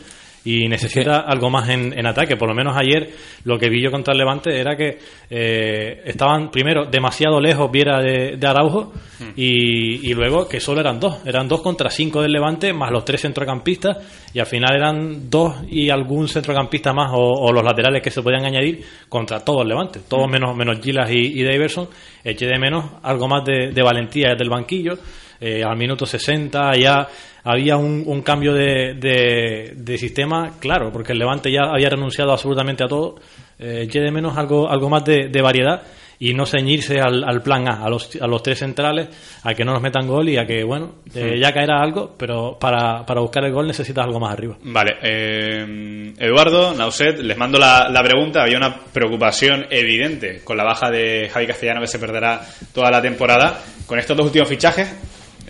y 0.45 0.69
necesita 0.69 1.21
algo 1.21 1.51
más 1.51 1.69
en, 1.69 1.99
en, 1.99 2.07
ataque. 2.07 2.37
Por 2.37 2.49
lo 2.49 2.55
menos 2.55 2.75
ayer 2.75 3.11
lo 3.45 3.59
que 3.59 3.69
vi 3.69 3.83
yo 3.83 3.91
contra 3.91 4.13
el 4.13 4.19
Levante 4.19 4.59
era 4.59 4.77
que 4.77 4.99
eh, 5.29 6.03
estaban 6.07 6.51
primero 6.51 6.87
demasiado 6.87 7.41
lejos 7.41 7.71
Viera 7.71 8.01
de, 8.01 8.37
de 8.37 8.47
Araujo 8.47 8.93
y, 9.37 10.09
y, 10.09 10.15
luego 10.15 10.49
que 10.49 10.59
solo 10.59 10.81
eran 10.81 11.01
dos. 11.01 11.19
Eran 11.27 11.49
dos 11.49 11.61
contra 11.61 11.91
cinco 11.91 12.23
del 12.23 12.33
Levante 12.33 12.73
más 12.73 12.91
los 12.91 13.05
tres 13.05 13.21
centrocampistas 13.21 13.99
y 14.33 14.39
al 14.39 14.47
final 14.47 14.75
eran 14.75 15.29
dos 15.29 15.57
y 15.69 15.91
algún 15.91 16.29
centrocampista 16.29 16.93
más 16.93 17.11
o, 17.13 17.19
o 17.19 17.53
los 17.53 17.65
laterales 17.65 18.03
que 18.03 18.11
se 18.11 18.23
podían 18.23 18.47
añadir 18.47 18.83
contra 19.09 19.45
todo 19.45 19.63
el 19.63 19.69
Levante. 19.69 20.01
Todos 20.09 20.31
menos, 20.31 20.57
menos 20.57 20.81
Gilas 20.81 21.11
y, 21.11 21.41
y 21.41 21.43
Daverson. 21.43 21.89
Eché 22.25 22.47
de 22.47 22.59
menos 22.59 22.85
algo 23.03 23.29
más 23.29 23.45
de, 23.45 23.71
de 23.73 23.83
valentía 23.83 24.31
desde 24.31 24.45
el 24.45 24.51
banquillo. 24.51 24.99
Eh, 25.41 25.63
al 25.63 25.77
minuto 25.77 26.05
60 26.05 26.73
ya 26.77 27.09
había 27.45 27.77
un, 27.77 28.03
un 28.07 28.23
cambio 28.23 28.53
de, 28.53 28.95
de, 28.95 29.73
de, 29.77 29.99
sistema, 29.99 30.55
claro, 30.59 30.91
porque 30.93 31.13
el 31.13 31.19
Levante 31.19 31.51
ya 31.51 31.71
había 31.73 31.89
renunciado 31.89 32.33
absolutamente 32.33 32.85
a 32.85 32.89
todo. 32.89 33.17
Eh, 33.59 33.89
de 33.91 34.11
menos 34.11 34.37
algo, 34.37 34.69
algo 34.69 34.89
más 34.89 35.05
de, 35.05 35.29
de 35.29 35.43
variedad 35.43 35.83
y 36.21 36.35
no 36.35 36.47
ceñirse 36.47 37.01
al, 37.01 37.23
al, 37.25 37.43
plan 37.43 37.69
A, 37.69 37.85
a 37.85 37.89
los, 37.89 38.17
a 38.21 38.27
los 38.27 38.43
tres 38.43 38.59
centrales, 38.59 39.09
a 39.45 39.55
que 39.55 39.65
no 39.65 39.73
nos 39.73 39.83
metan 39.83 40.07
gol 40.07 40.29
y 40.29 40.37
a 40.37 40.45
que, 40.45 40.65
bueno, 40.65 40.97
eh, 41.15 41.39
ya 41.41 41.53
caerá 41.53 41.81
algo, 41.81 42.15
pero 42.19 42.59
para, 42.59 43.07
para 43.07 43.21
buscar 43.21 43.45
el 43.45 43.53
gol 43.53 43.67
necesitas 43.67 44.05
algo 44.05 44.19
más 44.19 44.33
arriba. 44.33 44.57
Vale, 44.63 44.97
eh, 45.03 46.13
Eduardo, 46.19 46.75
Nauset, 46.75 47.19
les 47.21 47.37
mando 47.37 47.59
la, 47.59 47.89
la, 47.89 48.03
pregunta. 48.03 48.43
Había 48.43 48.59
una 48.59 48.77
preocupación 48.93 49.67
evidente 49.71 50.43
con 50.43 50.57
la 50.57 50.65
baja 50.65 50.91
de 50.91 51.29
Javi 51.33 51.47
Castellano 51.47 51.81
que 51.81 51.87
se 51.87 51.99
perderá 51.99 52.41
toda 52.73 52.91
la 52.91 53.01
temporada. 53.01 53.61
Con 53.87 53.99
estos 53.99 54.17
dos 54.17 54.27
últimos 54.27 54.49
fichajes, 54.49 54.93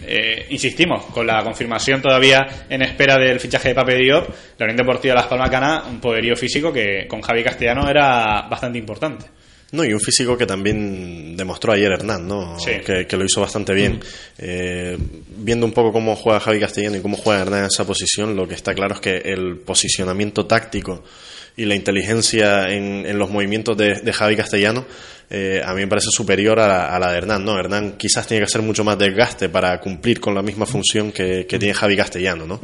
eh, 0.02 0.46
insistimos, 0.50 1.04
con 1.06 1.26
la 1.26 1.42
confirmación 1.42 2.00
todavía 2.02 2.46
en 2.68 2.82
espera 2.82 3.16
del 3.16 3.40
fichaje 3.40 3.70
de 3.70 3.74
Pape 3.74 3.96
Diop, 3.96 4.28
la 4.58 4.64
Unión 4.64 4.76
Deportiva 4.76 5.14
Las 5.14 5.26
Palmas 5.26 5.50
gana 5.50 5.84
un 5.88 6.00
poderío 6.00 6.36
físico 6.36 6.72
que 6.72 7.06
con 7.08 7.20
Javi 7.20 7.42
Castellano 7.42 7.88
era 7.88 8.46
bastante 8.48 8.78
importante. 8.78 9.26
No, 9.70 9.84
y 9.84 9.92
un 9.92 10.00
físico 10.00 10.36
que 10.36 10.46
también 10.46 11.36
demostró 11.36 11.74
ayer 11.74 11.92
Hernán, 11.92 12.26
¿no? 12.26 12.58
Sí. 12.58 12.72
Que, 12.84 13.06
que, 13.06 13.16
lo 13.18 13.24
hizo 13.26 13.42
bastante 13.42 13.74
bien. 13.74 13.96
Mm. 13.96 14.00
Eh, 14.38 14.98
viendo 15.36 15.66
un 15.66 15.72
poco 15.72 15.92
cómo 15.92 16.16
juega 16.16 16.40
Javi 16.40 16.58
Castellano 16.58 16.96
y 16.96 17.02
cómo 17.02 17.18
juega 17.18 17.42
Hernán 17.42 17.60
en 17.60 17.66
esa 17.66 17.86
posición, 17.86 18.34
lo 18.34 18.48
que 18.48 18.54
está 18.54 18.74
claro 18.74 18.94
es 18.94 19.00
que 19.00 19.16
el 19.18 19.58
posicionamiento 19.58 20.46
táctico 20.46 21.04
y 21.58 21.66
la 21.66 21.74
inteligencia 21.74 22.70
en, 22.70 23.04
en 23.04 23.18
los 23.18 23.28
movimientos 23.28 23.76
de, 23.76 24.00
de 24.00 24.12
Javi 24.12 24.36
Castellano 24.36 24.86
eh, 25.30 25.60
a 25.62 25.74
mí 25.74 25.80
me 25.82 25.88
parece 25.88 26.08
superior 26.10 26.58
a 26.58 26.66
la, 26.66 26.96
a 26.96 26.98
la, 26.98 27.12
de 27.12 27.18
Hernán. 27.18 27.44
No, 27.44 27.58
Hernán 27.58 27.92
quizás 27.98 28.26
tiene 28.26 28.40
que 28.40 28.44
hacer 28.44 28.62
mucho 28.62 28.82
más 28.84 28.98
desgaste 28.98 29.48
para 29.48 29.78
cumplir 29.78 30.20
con 30.20 30.34
la 30.34 30.42
misma 30.42 30.64
función 30.64 31.12
que, 31.12 31.46
que 31.46 31.58
tiene 31.58 31.74
Javi 31.74 31.96
Castellano, 31.96 32.46
¿no? 32.46 32.60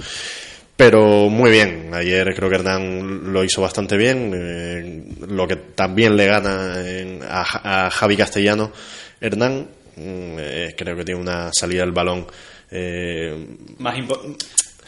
Pero 0.76 1.28
muy 1.28 1.50
bien, 1.50 1.90
ayer 1.92 2.34
creo 2.34 2.48
que 2.48 2.56
Hernán 2.56 3.32
lo 3.32 3.44
hizo 3.44 3.62
bastante 3.62 3.96
bien, 3.96 4.32
eh, 4.34 5.04
lo 5.28 5.46
que 5.46 5.56
también 5.56 6.16
le 6.16 6.26
gana 6.26 6.82
en, 6.84 7.20
a, 7.22 7.86
a, 7.86 7.90
Javi 7.90 8.16
Castellano. 8.16 8.72
Hernán 9.20 9.68
eh, 9.96 10.74
creo 10.76 10.96
que 10.96 11.04
tiene 11.04 11.20
una 11.20 11.50
salida 11.52 11.82
del 11.82 11.92
balón 11.92 12.26
eh, 12.70 13.46
más 13.78 13.96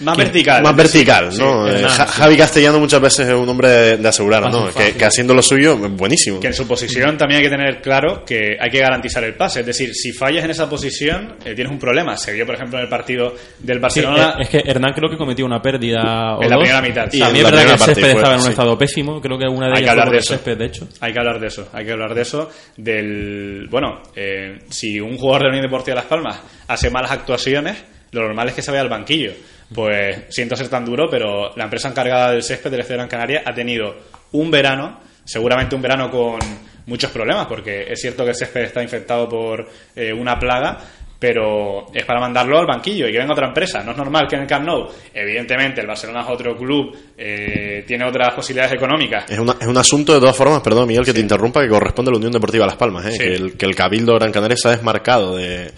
más 0.00 0.16
vertical. 0.16 0.62
Más 0.62 0.76
vertical, 0.76 1.30
¿no? 1.38 1.66
Sí, 1.66 1.84
Javi 1.88 2.36
Castellano 2.36 2.78
muchas 2.78 3.00
veces 3.00 3.28
es 3.28 3.34
un 3.34 3.48
hombre 3.48 3.68
de, 3.68 3.96
de 3.96 4.08
asegurar, 4.08 4.50
¿no? 4.50 4.68
Que, 4.72 4.92
que, 4.92 5.04
haciendo 5.04 5.32
lo 5.32 5.42
suyo, 5.42 5.76
buenísimo. 5.76 6.38
Que 6.38 6.48
en 6.48 6.54
su 6.54 6.66
posición 6.66 7.16
también 7.16 7.38
hay 7.38 7.48
que 7.48 7.56
tener 7.56 7.80
claro 7.80 8.24
que 8.24 8.56
hay 8.60 8.70
que 8.70 8.78
garantizar 8.78 9.24
el 9.24 9.34
pase. 9.34 9.60
Es 9.60 9.66
decir, 9.66 9.94
si 9.94 10.12
fallas 10.12 10.44
en 10.44 10.50
esa 10.50 10.68
posición, 10.68 11.36
eh, 11.44 11.54
tienes 11.54 11.72
un 11.72 11.78
problema. 11.78 12.16
Se 12.16 12.32
vio, 12.32 12.44
por 12.44 12.56
ejemplo, 12.56 12.78
en 12.78 12.84
el 12.84 12.90
partido 12.90 13.34
del 13.58 13.78
Barcelona. 13.78 14.34
Sí, 14.36 14.42
es 14.42 14.48
que 14.50 14.70
Hernán 14.70 14.92
creo 14.92 15.10
que 15.10 15.16
cometió 15.16 15.46
una 15.46 15.62
pérdida. 15.62 16.36
O 16.36 16.42
en 16.42 16.50
la 16.50 16.56
dos. 16.56 16.64
primera 16.64 16.82
mitad. 16.82 17.08
Y 17.12 17.18
también 17.20 17.46
es 17.46 17.52
verdad 17.52 17.66
que 17.66 17.72
el 17.72 17.78
césped 17.78 18.10
estaba 18.10 18.34
en 18.34 18.40
un 18.40 18.50
estado 18.50 18.78
pésimo. 18.78 19.20
Creo 19.20 19.38
que 19.38 19.46
una 19.46 19.66
de 19.68 19.72
hay 19.72 19.82
ellas 19.82 19.84
que 19.84 19.90
hablar 19.90 20.10
de 20.10 20.18
eso. 20.18 20.34
césped, 20.34 20.58
de 20.58 20.66
hecho. 20.66 20.88
Hay 21.00 21.12
que 21.12 21.18
hablar 21.18 21.40
de 21.40 21.46
eso. 21.46 21.68
Hay 21.72 21.84
que 21.86 21.92
hablar 21.92 22.14
de 22.14 22.22
eso. 22.22 22.50
Del. 22.76 23.68
Bueno, 23.70 24.02
eh, 24.14 24.58
si 24.68 25.00
un 25.00 25.16
jugador 25.16 25.42
de 25.42 25.44
la 25.46 25.50
Unión 25.52 25.62
Deportiva 25.62 25.94
de 25.94 26.00
Las 26.02 26.10
Palmas 26.10 26.40
hace 26.68 26.90
malas 26.90 27.12
actuaciones, 27.12 27.76
lo 28.12 28.22
normal 28.22 28.48
es 28.48 28.54
que 28.54 28.62
se 28.62 28.70
vaya 28.70 28.82
al 28.82 28.88
banquillo 28.88 29.32
pues 29.74 30.24
siento 30.28 30.56
ser 30.56 30.68
tan 30.68 30.84
duro, 30.84 31.08
pero 31.10 31.54
la 31.56 31.64
empresa 31.64 31.88
encargada 31.88 32.32
del 32.32 32.42
césped 32.42 32.70
del 32.70 32.80
Estadio 32.80 32.98
Gran 32.98 33.08
Canaria 33.08 33.42
ha 33.44 33.54
tenido 33.54 33.94
un 34.32 34.50
verano, 34.50 35.00
seguramente 35.24 35.74
un 35.74 35.82
verano 35.82 36.10
con 36.10 36.38
muchos 36.86 37.10
problemas, 37.10 37.46
porque 37.46 37.86
es 37.90 38.00
cierto 38.00 38.24
que 38.24 38.30
el 38.30 38.36
césped 38.36 38.62
está 38.62 38.82
infectado 38.82 39.28
por 39.28 39.68
eh, 39.94 40.12
una 40.12 40.38
plaga, 40.38 40.78
pero 41.18 41.86
es 41.94 42.04
para 42.04 42.20
mandarlo 42.20 42.58
al 42.58 42.66
banquillo 42.66 43.08
y 43.08 43.12
que 43.12 43.18
venga 43.18 43.32
otra 43.32 43.48
empresa. 43.48 43.82
No 43.82 43.92
es 43.92 43.96
normal 43.96 44.26
que 44.28 44.36
en 44.36 44.42
el 44.42 44.48
Camp 44.48 44.66
Nou, 44.66 44.88
evidentemente, 45.14 45.80
el 45.80 45.86
Barcelona 45.86 46.20
es 46.20 46.28
otro 46.28 46.56
club, 46.56 46.94
eh, 47.16 47.84
tiene 47.86 48.04
otras 48.04 48.34
posibilidades 48.34 48.74
económicas. 48.74 49.30
Es, 49.30 49.38
una, 49.38 49.56
es, 49.58 49.66
un 49.66 49.78
asunto, 49.78 50.12
de 50.12 50.20
todas 50.20 50.36
formas, 50.36 50.60
perdón, 50.60 50.86
Miguel, 50.86 51.04
que 51.04 51.12
sí. 51.12 51.16
te 51.16 51.22
interrumpa, 51.22 51.62
que 51.62 51.68
corresponde 51.68 52.10
a 52.10 52.12
la 52.12 52.18
Unión 52.18 52.32
Deportiva 52.32 52.66
Las 52.66 52.76
Palmas, 52.76 53.06
¿eh? 53.06 53.12
Sí. 53.12 53.18
que, 53.18 53.34
el, 53.34 53.56
que 53.56 53.66
el 53.66 53.74
Cabildo 53.74 54.14
Gran 54.14 54.30
Canaria 54.30 54.56
se 54.56 54.68
ha 54.68 54.72
desmarcado 54.72 55.36
de 55.36 55.72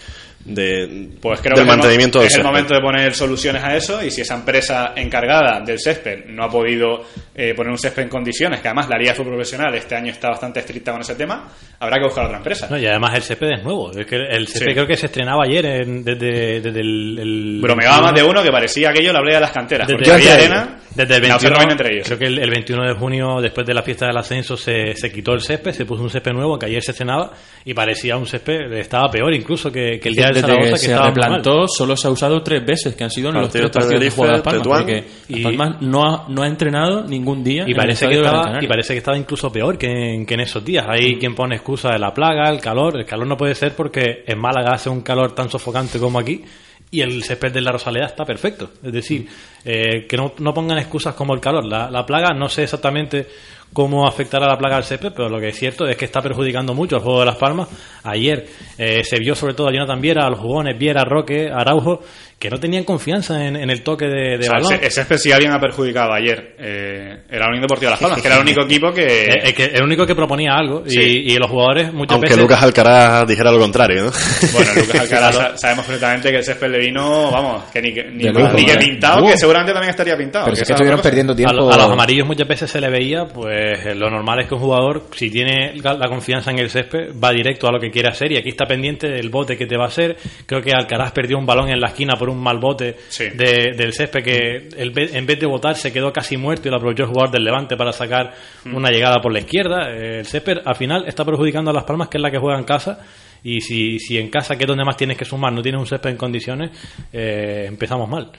de, 0.49 1.09
pues 1.21 1.41
creo 1.41 1.55
del 1.55 1.65
que 1.65 1.71
mantenimiento 1.71 2.21
es 2.21 2.31
del 2.31 2.41
el 2.41 2.47
momento 2.47 2.73
de 2.73 2.81
poner 2.81 3.13
soluciones 3.13 3.63
a 3.63 3.75
eso 3.75 4.03
y 4.03 4.11
si 4.11 4.21
esa 4.21 4.35
empresa 4.35 4.93
encargada 4.95 5.61
del 5.61 5.79
césped 5.79 6.25
no 6.27 6.43
ha 6.43 6.49
podido 6.49 7.03
eh, 7.35 7.53
poner 7.53 7.71
un 7.71 7.77
césped 7.77 8.03
en 8.03 8.09
condiciones, 8.09 8.59
que 8.59 8.67
además 8.67 8.89
la 8.89 8.97
Liga 8.97 9.11
de 9.11 9.17
Fútbol 9.17 9.33
Profesional 9.33 9.73
este 9.75 9.95
año 9.95 10.11
está 10.11 10.29
bastante 10.29 10.59
estricta 10.59 10.91
con 10.91 11.01
ese 11.01 11.15
tema, 11.15 11.47
habrá 11.79 11.97
que 11.97 12.05
buscar 12.05 12.25
otra 12.25 12.37
empresa. 12.37 12.67
No, 12.69 12.77
y 12.77 12.85
además 12.85 13.15
el 13.15 13.21
césped 13.21 13.47
es 13.51 13.63
nuevo, 13.63 13.91
es 13.91 14.05
que 14.05 14.15
el 14.15 14.47
césped 14.47 14.67
sí. 14.67 14.73
creo 14.73 14.87
que 14.87 14.97
se 14.97 15.05
estrenaba 15.05 15.43
ayer 15.43 15.65
en, 15.65 16.03
desde, 16.03 16.61
desde 16.61 16.79
el, 16.79 17.17
el, 17.19 17.59
Bromeaba 17.61 18.01
más 18.01 18.13
de 18.13 18.23
uno 18.23 18.43
que 18.43 18.51
parecía 18.51 18.89
aquello 18.89 19.13
la 19.13 19.21
playa 19.21 19.37
de 19.37 19.41
las 19.41 19.51
canteras, 19.51 19.87
desde, 19.87 19.97
porque 19.97 20.11
había 20.11 20.33
arena, 20.33 20.79
desde 20.95 21.15
el 21.15 21.21
21, 21.21 21.55
no 21.55 21.71
entre 21.71 21.93
ellos. 21.93 22.07
creo 22.07 22.19
que 22.19 22.25
el, 22.25 22.39
el, 22.39 22.49
21 22.49 22.87
de 22.87 22.93
junio, 22.95 23.41
después 23.41 23.65
de 23.65 23.73
la 23.73 23.83
fiesta 23.83 24.07
del 24.07 24.17
ascenso, 24.17 24.57
se, 24.57 24.93
se 24.95 25.11
quitó 25.11 25.33
el 25.33 25.41
césped, 25.41 25.71
se 25.71 25.85
puso 25.85 26.03
un 26.03 26.09
césped 26.09 26.31
nuevo 26.33 26.57
que 26.57 26.65
ayer 26.65 26.81
se 26.81 26.91
estrenaba 26.91 27.31
y 27.63 27.73
parecía 27.73 28.17
un 28.17 28.25
césped, 28.25 28.71
estaba 28.73 29.09
peor 29.09 29.33
incluso 29.33 29.71
que, 29.71 29.99
que 29.99 30.09
el 30.09 30.15
día 30.15 30.29
Zaragoza, 30.41 30.71
que 30.71 30.77
se 30.77 30.97
replantó 30.97 31.67
solo 31.67 31.95
se 31.95 32.07
ha 32.07 32.11
usado 32.11 32.41
tres 32.41 32.65
veces, 32.65 32.95
que 32.95 33.03
han 33.03 33.11
sido 33.11 33.29
en 33.29 33.35
los 33.35 33.49
tres 33.49 33.69
partidos 33.69 34.03
que 34.03 34.09
juega 34.11 34.33
Las 34.33 34.41
Palmas, 34.41 34.67
porque 34.67 35.05
Las 35.27 35.41
Palmas 35.41 35.81
no 35.81 36.05
ha, 36.05 36.25
no 36.27 36.41
ha 36.43 36.47
entrenado 36.47 37.03
ningún 37.03 37.43
día. 37.43 37.65
Y 37.67 37.73
parece, 37.73 38.07
que 38.07 38.15
estaba, 38.15 38.59
y 38.61 38.67
parece 38.67 38.93
que 38.93 38.99
estaba 38.99 39.17
incluso 39.17 39.51
peor 39.51 39.77
que 39.77 39.87
en, 40.15 40.25
que 40.25 40.33
en 40.33 40.41
esos 40.41 40.63
días. 40.63 40.85
Hay 40.87 41.17
quien 41.17 41.35
pone 41.35 41.55
excusa 41.55 41.91
de 41.91 41.99
la 41.99 42.13
plaga, 42.13 42.49
el 42.49 42.59
calor. 42.59 42.97
El 42.97 43.05
calor 43.05 43.27
no 43.27 43.37
puede 43.37 43.55
ser 43.55 43.75
porque 43.75 44.23
en 44.25 44.39
Málaga 44.39 44.73
hace 44.73 44.89
un 44.89 45.01
calor 45.01 45.33
tan 45.33 45.49
sofocante 45.49 45.99
como 45.99 46.19
aquí 46.19 46.43
y 46.91 47.01
el 47.01 47.23
césped 47.23 47.51
de 47.51 47.61
la 47.61 47.71
Rosaleda 47.71 48.07
está 48.07 48.25
perfecto. 48.25 48.71
Es 48.83 48.91
decir, 48.91 49.27
eh, 49.63 50.07
que 50.07 50.17
no, 50.17 50.33
no, 50.39 50.53
pongan 50.53 50.77
excusas 50.79 51.13
como 51.13 51.33
el 51.33 51.39
calor. 51.39 51.65
La, 51.65 51.89
la, 51.89 52.05
plaga, 52.05 52.33
no 52.33 52.49
sé 52.49 52.63
exactamente 52.63 53.27
cómo 53.73 54.07
afectará 54.07 54.47
la 54.47 54.57
plaga 54.57 54.77
al 54.77 54.83
césped, 54.83 55.13
pero 55.15 55.29
lo 55.29 55.39
que 55.39 55.49
es 55.49 55.57
cierto 55.57 55.87
es 55.87 55.95
que 55.95 56.05
está 56.05 56.21
perjudicando 56.21 56.73
mucho 56.73 56.97
el 56.97 57.01
juego 57.01 57.19
de 57.19 57.25
Las 57.25 57.37
Palmas. 57.37 57.69
Ayer 58.03 58.47
eh, 58.77 59.03
se 59.03 59.19
vio 59.19 59.35
sobre 59.35 59.53
todo 59.53 59.69
a 59.69 59.71
Jonathan 59.71 60.01
Viera, 60.01 60.25
a 60.25 60.29
los 60.29 60.39
jugones 60.39 60.77
Viera, 60.77 61.03
Roque, 61.03 61.49
Araujo, 61.51 62.01
que 62.39 62.49
no 62.49 62.57
tenían 62.57 62.85
confianza 62.85 63.45
en, 63.45 63.57
en 63.57 63.69
el 63.69 63.83
toque 63.83 64.05
de, 64.05 64.37
de 64.37 64.39
o 64.39 64.43
sea, 64.43 64.53
balón. 64.53 64.73
Ese, 64.73 64.87
ese 64.87 65.01
especial 65.01 65.35
alguien 65.35 65.51
ha 65.51 65.59
perjudicado 65.59 66.13
ayer. 66.13 66.55
Eh, 66.57 67.23
era 67.29 67.39
la 67.41 67.47
Unión 67.47 67.63
Deportiva 67.63 67.91
Las 67.91 67.99
Palmas, 67.99 68.21
que 68.21 68.27
era 68.27 68.37
el 68.37 68.43
único 68.43 68.61
equipo 68.63 68.93
que... 68.93 69.05
Eh, 69.05 69.39
eh, 69.43 69.53
que 69.53 69.65
el 69.65 69.83
único 69.83 70.05
que 70.05 70.15
proponía 70.15 70.53
algo 70.53 70.83
y, 70.85 70.89
sí. 70.89 70.99
y, 71.01 71.37
los 71.37 71.49
jugadores 71.51 71.91
muchas 71.91 72.13
Aunque 72.13 72.29
veces... 72.29 72.41
Lucas 72.41 72.63
Alcaraz 72.63 73.27
dijera 73.27 73.51
lo 73.51 73.59
contrario, 73.59 74.05
¿no? 74.05 74.11
Bueno, 74.53 74.71
Lucas 74.73 75.01
Alcaraz 75.01 75.59
sabemos 75.59 75.85
perfectamente 75.85 76.31
que 76.31 76.37
el 76.37 76.43
césped 76.45 76.69
le 76.69 76.79
vino, 76.79 77.29
vamos, 77.29 77.63
que 77.73 77.81
ni, 77.81 77.91
ni, 77.91 78.29
lujo, 78.29 78.53
ni 78.53 78.65
que 78.65 78.77
pintado, 78.77 79.27
que 79.27 79.37
seguramente 79.37 79.73
también 79.73 79.89
estaría 79.89 80.15
pintado. 80.15 80.45
Pero 80.45 80.55
es 80.55 80.63
que 80.65 80.71
estuvieron 80.71 81.01
perdiendo 81.01 81.35
tiempo. 81.35 81.53
A, 81.53 81.57
lo, 81.57 81.73
a, 81.73 81.75
los 81.77 81.91
amarillos 81.91 82.25
muchas 82.25 82.47
veces 82.47 82.71
se 82.71 82.79
le 82.79 82.89
veía, 82.89 83.25
pues 83.25 83.85
lo 83.97 84.09
normal 84.09 84.39
es 84.39 84.47
que 84.47 84.55
un 84.55 84.61
jugador, 84.61 85.07
si 85.13 85.29
tiene 85.29 85.73
la 85.75 86.07
confianza 86.07 86.51
en 86.51 86.59
el 86.59 86.69
césped, 86.69 87.11
va 87.21 87.31
directo 87.31 87.67
a 87.67 87.73
lo 87.73 87.81
que 87.81 87.91
quiere 87.91 88.07
hacer 88.07 88.31
y 88.31 88.37
aquí 88.37 88.49
está 88.49 88.65
pendiente 88.65 89.09
del 89.09 89.29
bote 89.29 89.57
que 89.57 89.65
te 89.65 89.75
va 89.75 89.85
a 89.85 89.87
hacer. 89.89 90.15
Creo 90.45 90.61
que 90.61 90.71
Alcaraz 90.71 91.11
perdió 91.11 91.37
un 91.37 91.45
balón 91.45 91.69
en 91.69 91.81
la 91.81 91.87
esquina 91.87 92.15
por 92.17 92.28
un 92.29 92.41
mal 92.41 92.59
bote 92.59 92.95
sí. 93.09 93.25
de, 93.29 93.73
del 93.75 93.93
césped 93.93 94.23
que 94.23 94.69
el, 94.77 94.93
en 94.95 95.25
vez 95.25 95.39
de 95.39 95.45
botar 95.45 95.75
se 95.75 95.91
quedó 95.91 96.11
casi 96.13 96.37
muerto 96.37 96.67
y 96.67 96.71
lo 96.71 96.77
aprovechó 96.77 97.03
el 97.03 97.09
jugador 97.09 97.31
del 97.31 97.43
Levante 97.43 97.75
para 97.75 97.91
sacar 97.91 98.33
mm. 98.65 98.75
una 98.75 98.89
llegada 98.89 99.21
por 99.21 99.31
la 99.31 99.39
izquierda. 99.39 99.89
El 99.89 100.25
césped 100.25 100.59
al 100.63 100.75
final 100.75 101.05
está 101.07 101.25
perjudicando 101.25 101.71
a 101.71 101.73
Las 101.73 101.83
Palmas, 101.83 102.09
que 102.09 102.17
es 102.17 102.21
la 102.21 102.31
que 102.31 102.37
juega 102.37 102.57
en 102.57 102.65
casa. 102.65 102.99
Y 103.43 103.61
si, 103.61 103.99
si 103.99 104.17
en 104.17 104.29
casa, 104.29 104.57
que 104.57 104.65
es 104.65 104.67
donde 104.67 104.83
más 104.83 104.97
tienes 104.97 105.17
que 105.17 105.25
sumar, 105.25 105.53
no 105.53 105.61
tienes 105.61 105.79
un 105.79 105.87
césped 105.87 106.09
en 106.09 106.17
condiciones, 106.17 106.71
eh, 107.13 107.65
empezamos 107.67 108.09
mal. 108.09 108.31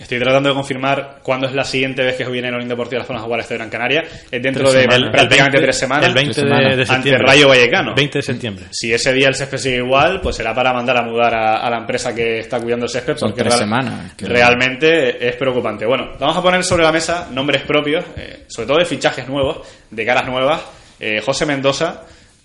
Estoy 0.00 0.18
tratando 0.18 0.48
de 0.48 0.54
confirmar 0.54 1.18
cuándo 1.22 1.46
es 1.46 1.52
la 1.54 1.62
siguiente 1.64 2.02
vez 2.02 2.16
que 2.16 2.24
viene 2.24 2.48
el 2.48 2.54
Unión 2.54 2.68
Deportivo 2.70 2.98
Las 2.98 3.06
Palmas 3.06 3.22
a 3.22 3.26
jugar 3.26 3.40
este 3.40 3.54
Gran 3.54 3.68
Canaria. 3.70 4.02
Es 4.30 4.42
dentro 4.42 4.62
Tres 4.70 4.74
de 4.74 4.80
semanas. 4.82 5.10
Prácticamente 5.12 5.56
20 5.58 5.60
tres 5.66 5.78
semanas. 5.78 6.06
El 6.08 6.14
20 6.14 6.34
Tres 6.34 6.48
de, 6.48 6.76
de 6.84 6.92
Ante. 6.94 7.18
Rayo 7.18 7.48
Vallecano. 7.48 7.94
20 7.94 8.18
de 8.18 8.22
septiembre. 8.22 8.64
Si 8.70 8.92
ese 8.92 9.12
día 9.12 9.28
el 9.28 9.34
césped 9.34 9.58
sigue 9.58 9.76
igual, 9.76 10.20
pues 10.22 10.36
será 10.36 10.54
para 10.54 10.72
mandar 10.72 10.96
a 10.96 11.02
mudar 11.02 11.34
a, 11.34 11.56
a 11.56 11.70
la 11.70 11.78
empresa 11.78 12.14
que 12.14 12.38
está 12.40 12.58
cuidando 12.60 12.86
el 12.86 12.90
césped. 12.90 13.16
Son 13.18 13.28
porque 13.30 13.42
tres 13.42 13.54
real- 13.54 13.64
semanas, 13.64 14.12
realmente 14.18 15.28
es 15.28 15.36
preocupante. 15.36 15.84
Bueno, 15.86 16.12
vamos 16.18 16.36
a 16.36 16.42
poner 16.42 16.64
sobre 16.64 16.82
la 16.84 16.92
mesa 16.92 17.28
nombres 17.30 17.62
propios, 17.62 18.04
eh, 18.16 18.44
sobre 18.48 18.66
todo 18.68 18.78
de 18.78 18.84
fichajes 18.86 19.28
nuevos, 19.28 19.58
de 19.90 20.06
caras 20.06 20.26
nuevas. 20.26 20.60
Eh, 20.98 21.20
José 21.24 21.46
Mendoza, 21.46 22.02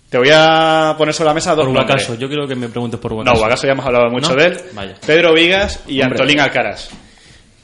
te 0.08 0.18
voy 0.18 0.30
a 0.32 0.94
poner 0.96 1.12
sobre 1.14 1.28
la 1.28 1.34
mesa 1.34 1.54
dos 1.54 1.64
Por 1.66 1.74
nombres. 1.74 1.86
Guacaso, 2.06 2.14
yo 2.20 2.28
quiero 2.28 2.46
que 2.46 2.54
me 2.54 2.68
preguntes 2.68 2.98
por 3.00 3.10
No, 3.12 3.16
Guacaso. 3.16 3.38
Guacaso 3.40 3.66
ya 3.66 3.72
hemos 3.72 3.86
hablado 3.86 4.10
mucho 4.10 4.30
¿No? 4.30 4.36
de 4.36 4.44
él. 4.46 4.56
Vaya. 4.72 4.94
Pedro 5.06 5.34
Vigas 5.34 5.82
y 5.86 6.00
Hombre. 6.02 6.14
Antolín 6.20 6.40
Alcaraz. 6.40 6.90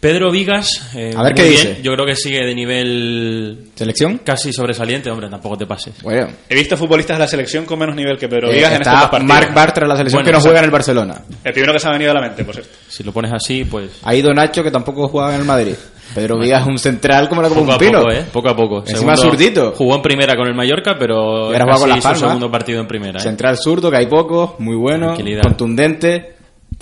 Pedro 0.02 0.32
Vigas, 0.32 0.90
eh, 0.96 1.12
A 1.16 1.22
ver 1.22 1.32
muy 1.32 1.34
qué 1.34 1.48
bien. 1.48 1.52
dice. 1.68 1.78
Yo 1.80 1.92
creo 1.92 2.04
que 2.04 2.16
sigue 2.16 2.44
de 2.44 2.56
nivel 2.56 3.68
¿Selección? 3.76 4.18
casi 4.24 4.52
sobresaliente, 4.52 5.08
hombre, 5.08 5.28
tampoco 5.30 5.56
te 5.56 5.64
pases. 5.64 5.94
Bueno. 6.02 6.26
He 6.48 6.56
visto 6.56 6.76
futbolistas 6.76 7.18
de 7.18 7.20
la 7.20 7.28
selección 7.28 7.64
con 7.64 7.78
menos 7.78 7.94
nivel 7.94 8.18
que 8.18 8.26
Pedro 8.26 8.50
Eh, 8.50 8.54
Vigas 8.56 8.72
en 8.72 8.82
estos 8.82 8.92
dos 8.92 9.02
está 9.04 9.10
partidos. 9.12 9.28
Marc 9.36 9.54
Bartra, 9.54 9.86
la 9.86 9.96
selección 9.96 10.18
Bueno, 10.24 10.26
que 10.26 10.32
no 10.32 10.40
juega 10.42 10.58
en 10.58 10.64
el 10.64 10.70
Barcelona. 10.72 11.22
El 11.44 11.52
primero 11.52 11.72
que 11.72 11.78
se 11.78 11.86
ha 11.86 11.92
venido 11.92 12.10
a 12.10 12.14
la 12.14 12.20
mente, 12.20 12.44
por 12.44 12.52
cierto. 12.52 12.72
Si 12.88 13.04
lo 13.04 13.12
pones 13.12 13.32
así, 13.32 13.64
pues 13.64 13.90
Ha 14.02 14.12
ido 14.16 14.34
Nacho, 14.34 14.64
que 14.64 14.72
tampoco 14.72 15.06
jugaba 15.06 15.34
en 15.36 15.40
el 15.42 15.46
Madrid. 15.46 15.74
Pedro 16.16 16.36
Vigas 16.40 16.62
es 16.62 16.66
un 16.68 16.78
central 16.78 17.28
como 17.28 17.40
la 17.40 17.48
como 17.48 17.60
poco 17.60 17.70
un 17.70 17.76
a 17.76 17.78
pino. 17.78 18.00
poco, 18.00 18.12
¿eh? 18.12 18.24
Poco 18.32 18.48
a 18.50 18.56
poco. 18.56 18.84
Encima 18.84 19.16
zurdito. 19.16 19.72
Jugó 19.76 19.94
en 19.94 20.02
primera 20.02 20.34
con 20.34 20.48
el 20.48 20.54
Mallorca, 20.54 20.96
pero 20.98 21.46
con 21.46 21.52
Las 21.52 21.78
su 21.78 22.02
Palmas. 22.02 22.18
segundo 22.18 22.50
partido 22.50 22.80
en 22.80 22.88
primera. 22.88 23.20
¿eh? 23.20 23.22
Central 23.22 23.56
zurdo, 23.56 23.88
que 23.88 23.98
hay 23.98 24.06
pocos, 24.06 24.58
muy 24.58 24.74
bueno, 24.74 25.14
contundente. 25.42 26.31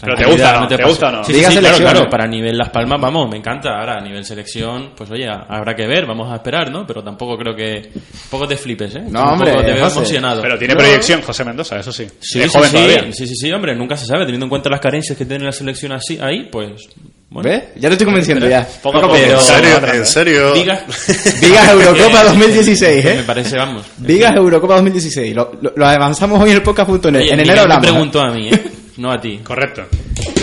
Pero 0.02 0.16
te 0.16 0.24
gusta, 0.26 0.60
¿no? 0.60 0.68
¿Te 0.68 0.84
gusta 0.84 1.08
o 1.08 1.12
no? 1.12 1.24
Sí, 1.24 1.32
sí, 1.34 1.38
sí, 1.38 1.44
claro, 1.44 1.54
selección, 1.60 1.90
claro. 1.90 2.00
¿eh? 2.06 2.08
Para 2.10 2.26
nivel 2.26 2.56
Las 2.58 2.70
Palmas, 2.70 3.00
vamos, 3.00 3.28
me 3.30 3.36
encanta. 3.36 3.78
Ahora, 3.78 3.98
a 3.98 4.00
nivel 4.00 4.24
selección, 4.24 4.92
pues 4.96 5.10
oye, 5.10 5.26
habrá 5.28 5.74
que 5.76 5.86
ver, 5.86 6.06
vamos 6.06 6.30
a 6.32 6.36
esperar, 6.36 6.70
¿no? 6.70 6.86
Pero 6.86 7.02
tampoco 7.02 7.36
creo 7.36 7.54
que... 7.54 7.90
Poco 8.30 8.46
te 8.48 8.56
flipes, 8.56 8.94
¿eh? 8.96 9.02
No, 9.08 9.22
hombre, 9.32 9.52
poco 9.52 9.64
te 9.64 9.72
veo 9.72 9.86
emocionado. 9.88 10.42
Pero 10.42 10.58
tiene 10.58 10.74
No. 10.74 10.80
proyección 10.80 11.22
José 11.22 11.44
Mendoza, 11.44 11.78
eso 11.78 11.92
sí. 11.92 12.06
Sí, 12.20 12.40
es 12.42 12.50
sí, 12.50 12.56
joven 12.58 12.70
sí, 12.70 12.76
todavía. 12.76 13.12
sí, 13.12 13.26
sí, 13.26 13.34
sí, 13.36 13.52
hombre, 13.52 13.74
nunca 13.76 13.96
se 13.96 14.06
sabe, 14.06 14.20
teniendo 14.24 14.46
en 14.46 14.50
cuenta 14.50 14.70
las 14.70 14.80
carencias 14.80 15.16
que 15.18 15.24
tiene 15.24 15.44
la 15.44 15.52
selección 15.52 15.92
así, 15.92 16.18
ahí, 16.20 16.48
pues... 16.50 16.88
Bueno, 17.32 17.48
¿Ves? 17.48 17.62
Ya 17.76 17.88
te 17.88 17.92
estoy 17.92 18.06
convenciendo 18.06 18.48
ya. 18.48 18.66
Poco 18.82 18.98
a 18.98 19.02
poco. 19.02 19.14
Pero- 19.14 19.34
¿En 19.34 19.40
serio? 19.40 19.86
¿En 19.94 20.06
serio? 20.06 20.52
Vigas... 20.52 20.82
Vigas 21.40 21.68
Eurocopa 21.70 22.24
2016, 22.30 23.04
Me 23.04 23.10
¿eh? 23.12 23.22
parece, 23.24 23.56
vamos... 23.56 23.86
Vigas 23.98 24.34
Eurocopa 24.34 24.74
2016. 24.74 25.36
Lo, 25.36 25.52
lo- 25.62 25.72
lo 25.76 25.86
avanzamos 25.86 26.42
hoy 26.42 26.50
en 26.50 26.56
el 26.56 26.62
podcast.net. 26.62 27.20
En 27.20 27.38
enero 27.38 27.54
me 27.54 27.60
hablamos. 27.60 27.84
¿eh? 27.86 27.88
preguntó 27.90 28.20
a 28.20 28.30
mí, 28.32 28.48
¿eh? 28.48 28.62
No 29.00 29.10
a 29.10 29.18
ti. 29.18 29.38
Correcto. 29.42 29.86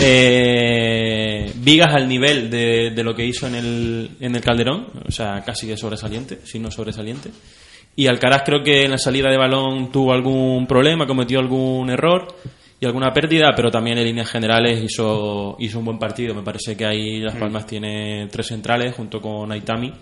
Eh, 0.00 1.52
Vigas 1.54 1.94
al 1.94 2.08
nivel 2.08 2.50
de, 2.50 2.90
de 2.90 3.04
lo 3.04 3.14
que 3.14 3.24
hizo 3.24 3.46
en 3.46 3.54
el, 3.54 4.10
en 4.20 4.34
el 4.34 4.42
Calderón, 4.42 4.88
o 5.06 5.12
sea, 5.12 5.42
casi 5.44 5.68
que 5.68 5.76
sobresaliente, 5.76 6.40
si 6.44 6.58
no 6.58 6.70
sobresaliente. 6.70 7.30
Y 7.94 8.06
Alcaraz 8.08 8.42
creo 8.44 8.62
que 8.62 8.84
en 8.84 8.90
la 8.90 8.98
salida 8.98 9.30
de 9.30 9.36
balón 9.36 9.92
tuvo 9.92 10.12
algún 10.12 10.66
problema, 10.66 11.06
cometió 11.06 11.38
algún 11.38 11.88
error 11.90 12.26
y 12.80 12.86
alguna 12.86 13.12
pérdida, 13.12 13.52
pero 13.54 13.70
también 13.70 13.98
en 13.98 14.04
líneas 14.04 14.28
generales 14.30 14.82
hizo, 14.82 15.56
hizo 15.60 15.78
un 15.78 15.84
buen 15.84 15.98
partido. 15.98 16.34
Me 16.34 16.42
parece 16.42 16.76
que 16.76 16.84
ahí 16.84 17.20
Las 17.20 17.36
Palmas 17.36 17.64
tiene 17.66 18.28
tres 18.30 18.46
centrales 18.48 18.94
junto 18.94 19.20
con 19.20 19.50
Aitami 19.52 19.92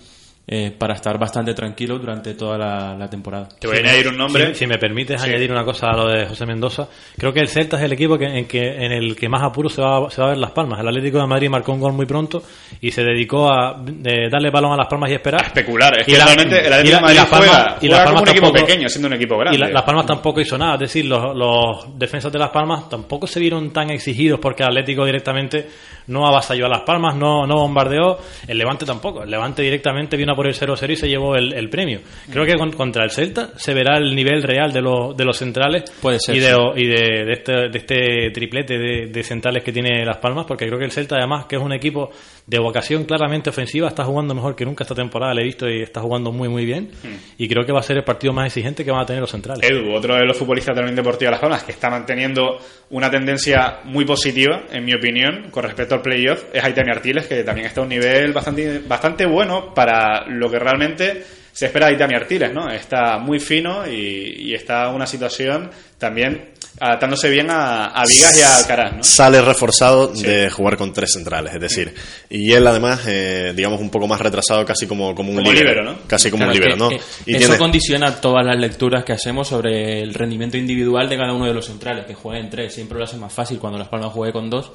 eh, 0.48 0.70
para 0.78 0.94
estar 0.94 1.18
bastante 1.18 1.54
tranquilo 1.54 1.98
durante 1.98 2.34
toda 2.34 2.56
la, 2.56 2.94
la 2.96 3.10
temporada. 3.10 3.48
Te 3.58 3.66
voy 3.66 3.78
a 3.78 3.80
añadir 3.80 4.08
un 4.08 4.16
nombre. 4.16 4.48
Si, 4.54 4.60
si 4.60 4.66
me 4.66 4.78
permites 4.78 5.20
Sí. 5.20 5.28
añadir 5.28 5.50
una 5.50 5.64
cosa 5.64 5.88
a 5.88 5.96
lo 5.96 6.06
de 6.08 6.26
José 6.26 6.46
Mendoza, 6.46 6.88
creo 7.18 7.32
que 7.32 7.40
el 7.40 7.48
Celta 7.48 7.76
es 7.78 7.82
el 7.82 7.92
equipo 7.92 8.16
que, 8.16 8.26
en, 8.26 8.46
que, 8.46 8.60
en 8.60 8.92
el 8.92 9.16
que 9.16 9.28
más 9.28 9.42
apuro 9.42 9.68
se 9.68 9.82
va, 9.82 10.08
se 10.10 10.20
va 10.20 10.28
a 10.28 10.30
ver 10.30 10.38
Las 10.38 10.52
Palmas. 10.52 10.78
El 10.80 10.86
Atlético 10.88 11.18
de 11.18 11.26
Madrid 11.26 11.48
marcó 11.48 11.72
un 11.72 11.80
gol 11.80 11.92
muy 11.94 12.06
pronto 12.06 12.42
y 12.80 12.90
se 12.92 13.02
dedicó 13.02 13.50
a 13.50 13.82
eh, 14.04 14.28
darle 14.30 14.50
balón 14.50 14.72
a 14.72 14.76
Las 14.76 14.86
Palmas 14.86 15.10
y 15.10 15.14
esperar. 15.14 15.42
especular. 15.46 15.98
Es 16.00 16.06
Y 16.08 16.12
que 16.12 16.18
la- 16.18 16.24
realmente 16.26 16.58
el 16.58 16.64
y 16.64 16.66
Atlético 16.74 16.90
la- 16.92 16.96
de 16.96 17.02
Madrid 17.02 17.14
y 17.14 17.18
Las 17.18 17.26
Palmas- 17.28 17.48
juega, 17.48 17.76
y 17.80 17.86
juega 17.88 17.96
Las 18.04 18.06
como 18.10 18.22
un 18.22 18.28
equipo 18.28 18.52
pequeño, 18.52 18.88
siendo 18.88 19.08
un 19.08 19.14
equipo 19.14 19.38
grande. 19.38 19.56
Y 19.56 19.60
la- 19.60 19.68
Las 19.70 19.82
Palmas 19.82 20.06
tampoco 20.06 20.40
hizo 20.40 20.56
nada, 20.56 20.74
es 20.74 20.80
decir, 20.80 21.06
los, 21.06 21.36
los 21.36 21.98
defensas 21.98 22.30
de 22.32 22.38
Las 22.38 22.50
Palmas 22.50 22.88
tampoco 22.88 23.26
se 23.26 23.40
vieron 23.40 23.72
tan 23.72 23.90
exigidos 23.90 24.38
porque 24.40 24.62
el 24.62 24.68
Atlético 24.68 25.04
directamente 25.04 25.66
no 26.08 26.24
avasalló 26.24 26.66
a 26.66 26.68
Las 26.68 26.82
Palmas, 26.82 27.16
no, 27.16 27.46
no 27.48 27.56
bombardeó, 27.56 28.18
el 28.46 28.56
Levante 28.58 28.86
tampoco, 28.86 29.24
el 29.24 29.30
Levante 29.30 29.62
directamente 29.62 30.16
vino 30.16 30.32
a 30.32 30.35
por 30.36 30.46
el 30.46 30.54
0-0 30.54 30.90
y 30.92 30.96
se 30.96 31.08
llevó 31.08 31.34
el, 31.34 31.52
el 31.54 31.68
premio. 31.70 32.00
Creo 32.30 32.44
que 32.44 32.54
con- 32.54 32.72
contra 32.72 33.02
el 33.04 33.10
Celta 33.10 33.50
se 33.56 33.74
verá 33.74 33.96
el 33.96 34.14
nivel 34.14 34.42
real 34.42 34.72
de, 34.72 34.82
los 34.82 35.16
de 35.16 35.24
los 35.24 35.36
centrales 35.38 35.84
Puede 36.00 36.18
ser, 36.20 36.36
y, 36.36 36.40
de, 36.40 36.46
sí. 36.46 36.52
lo- 36.52 36.76
y 36.76 36.86
de, 36.86 37.24
de 37.24 37.32
este, 37.32 37.52
de 37.52 37.78
este 37.78 38.30
triplete 38.32 38.78
de, 38.78 39.06
de 39.06 39.22
centrales 39.22 39.62
que 39.64 39.72
tiene 39.72 40.04
Las 40.04 40.18
Palmas, 40.18 40.44
porque 40.46 40.66
creo 40.66 40.78
que 40.78 40.84
el 40.84 40.92
Celta 40.92 41.16
además, 41.16 41.46
que 41.46 41.56
es 41.56 41.62
un 41.62 41.72
equipo 41.72 42.10
de 42.46 42.58
vocación 42.58 43.04
claramente 43.04 43.50
ofensiva, 43.50 43.88
está 43.88 44.04
jugando 44.04 44.34
mejor 44.34 44.54
que 44.54 44.64
nunca 44.64 44.84
esta 44.84 44.94
temporada, 44.94 45.34
le 45.34 45.40
he 45.42 45.44
visto 45.44 45.68
y 45.68 45.82
está 45.82 46.00
jugando 46.00 46.30
muy 46.30 46.48
muy 46.48 46.64
bien 46.64 46.90
y 47.38 47.48
creo 47.48 47.64
que 47.64 47.72
va 47.72 47.80
a 47.80 47.82
ser 47.82 47.96
el 47.96 48.04
partido 48.04 48.32
más 48.32 48.46
exigente 48.46 48.84
que 48.84 48.90
van 48.90 49.00
a 49.00 49.06
tener 49.06 49.20
los 49.20 49.30
centrales. 49.30 49.68
Edu, 49.68 49.92
otro 49.92 50.14
de 50.14 50.24
los 50.26 50.36
futbolistas 50.36 50.74
de 50.74 50.82
la 50.82 50.86
Unión 50.86 50.96
Deportiva 50.96 51.30
Las 51.30 51.40
Palmas 51.40 51.62
que 51.64 51.72
está 51.72 51.88
manteniendo 51.90 52.58
una 52.90 53.10
tendencia 53.10 53.78
muy 53.84 54.04
positiva, 54.04 54.62
en 54.72 54.84
mi 54.84 54.94
opinión, 54.94 55.50
con 55.50 55.64
respecto 55.64 55.94
al 55.96 56.02
playoff, 56.02 56.44
es 56.52 56.62
Aitami 56.62 56.90
Artiles, 56.90 57.26
que 57.26 57.42
también 57.42 57.66
está 57.66 57.80
a 57.80 57.84
un 57.84 57.88
nivel 57.88 58.32
bastante, 58.32 58.80
bastante 58.86 59.26
bueno 59.26 59.72
para 59.74 60.25
lo 60.28 60.50
que 60.50 60.58
realmente 60.58 61.24
se 61.52 61.66
espera 61.66 61.86
de 61.86 61.92
Aitami 61.92 62.14
Artiles, 62.14 62.52
¿no? 62.52 62.70
Está 62.70 63.18
muy 63.18 63.40
fino 63.40 63.86
y, 63.86 64.48
y 64.50 64.54
está 64.54 64.88
en 64.88 64.94
una 64.94 65.06
situación 65.06 65.70
también 65.98 66.50
adaptándose 66.78 67.30
bien 67.30 67.48
a, 67.50 67.86
a 67.86 68.04
Vigas 68.04 68.36
y 68.38 68.42
a 68.42 68.56
Alcaraz, 68.58 68.92
¿no? 68.98 69.02
Sale 69.02 69.40
reforzado 69.40 70.08
de 70.08 70.50
jugar 70.50 70.76
con 70.76 70.92
tres 70.92 71.12
centrales, 71.14 71.54
es 71.54 71.60
decir, 71.62 71.94
y 72.28 72.52
él 72.52 72.66
además, 72.66 73.00
eh, 73.06 73.54
digamos, 73.56 73.80
un 73.80 73.88
poco 73.88 74.06
más 74.06 74.20
retrasado, 74.20 74.62
casi 74.66 74.86
como, 74.86 75.14
como 75.14 75.30
un 75.30 75.36
Como 75.36 75.50
líbero, 75.50 75.70
líbero, 75.70 75.92
¿no? 75.92 75.98
Casi 76.06 76.30
como 76.30 76.44
Claro, 76.44 76.58
un 76.62 76.70
que, 76.70 76.76
¿no? 76.76 76.90
eh, 76.90 77.00
Y 77.24 77.30
eso 77.36 77.38
tiene- 77.46 77.56
condiciona 77.58 78.20
todas 78.20 78.44
las 78.44 78.58
lecturas 78.58 79.04
que 79.04 79.14
hacemos 79.14 79.48
sobre 79.48 80.02
el 80.02 80.12
rendimiento 80.12 80.58
individual 80.58 81.08
de 81.08 81.16
cada 81.16 81.32
uno 81.32 81.46
de 81.46 81.54
los 81.54 81.64
centrales, 81.64 82.04
que 82.04 82.12
jueguen 82.12 82.50
tres. 82.50 82.74
Siempre 82.74 82.98
lo 82.98 83.04
hace 83.04 83.16
más 83.16 83.32
fácil 83.32 83.58
cuando 83.58 83.78
Las 83.78 83.88
Palmas 83.88 84.12
juegue 84.12 84.34
con 84.34 84.50
dos. 84.50 84.70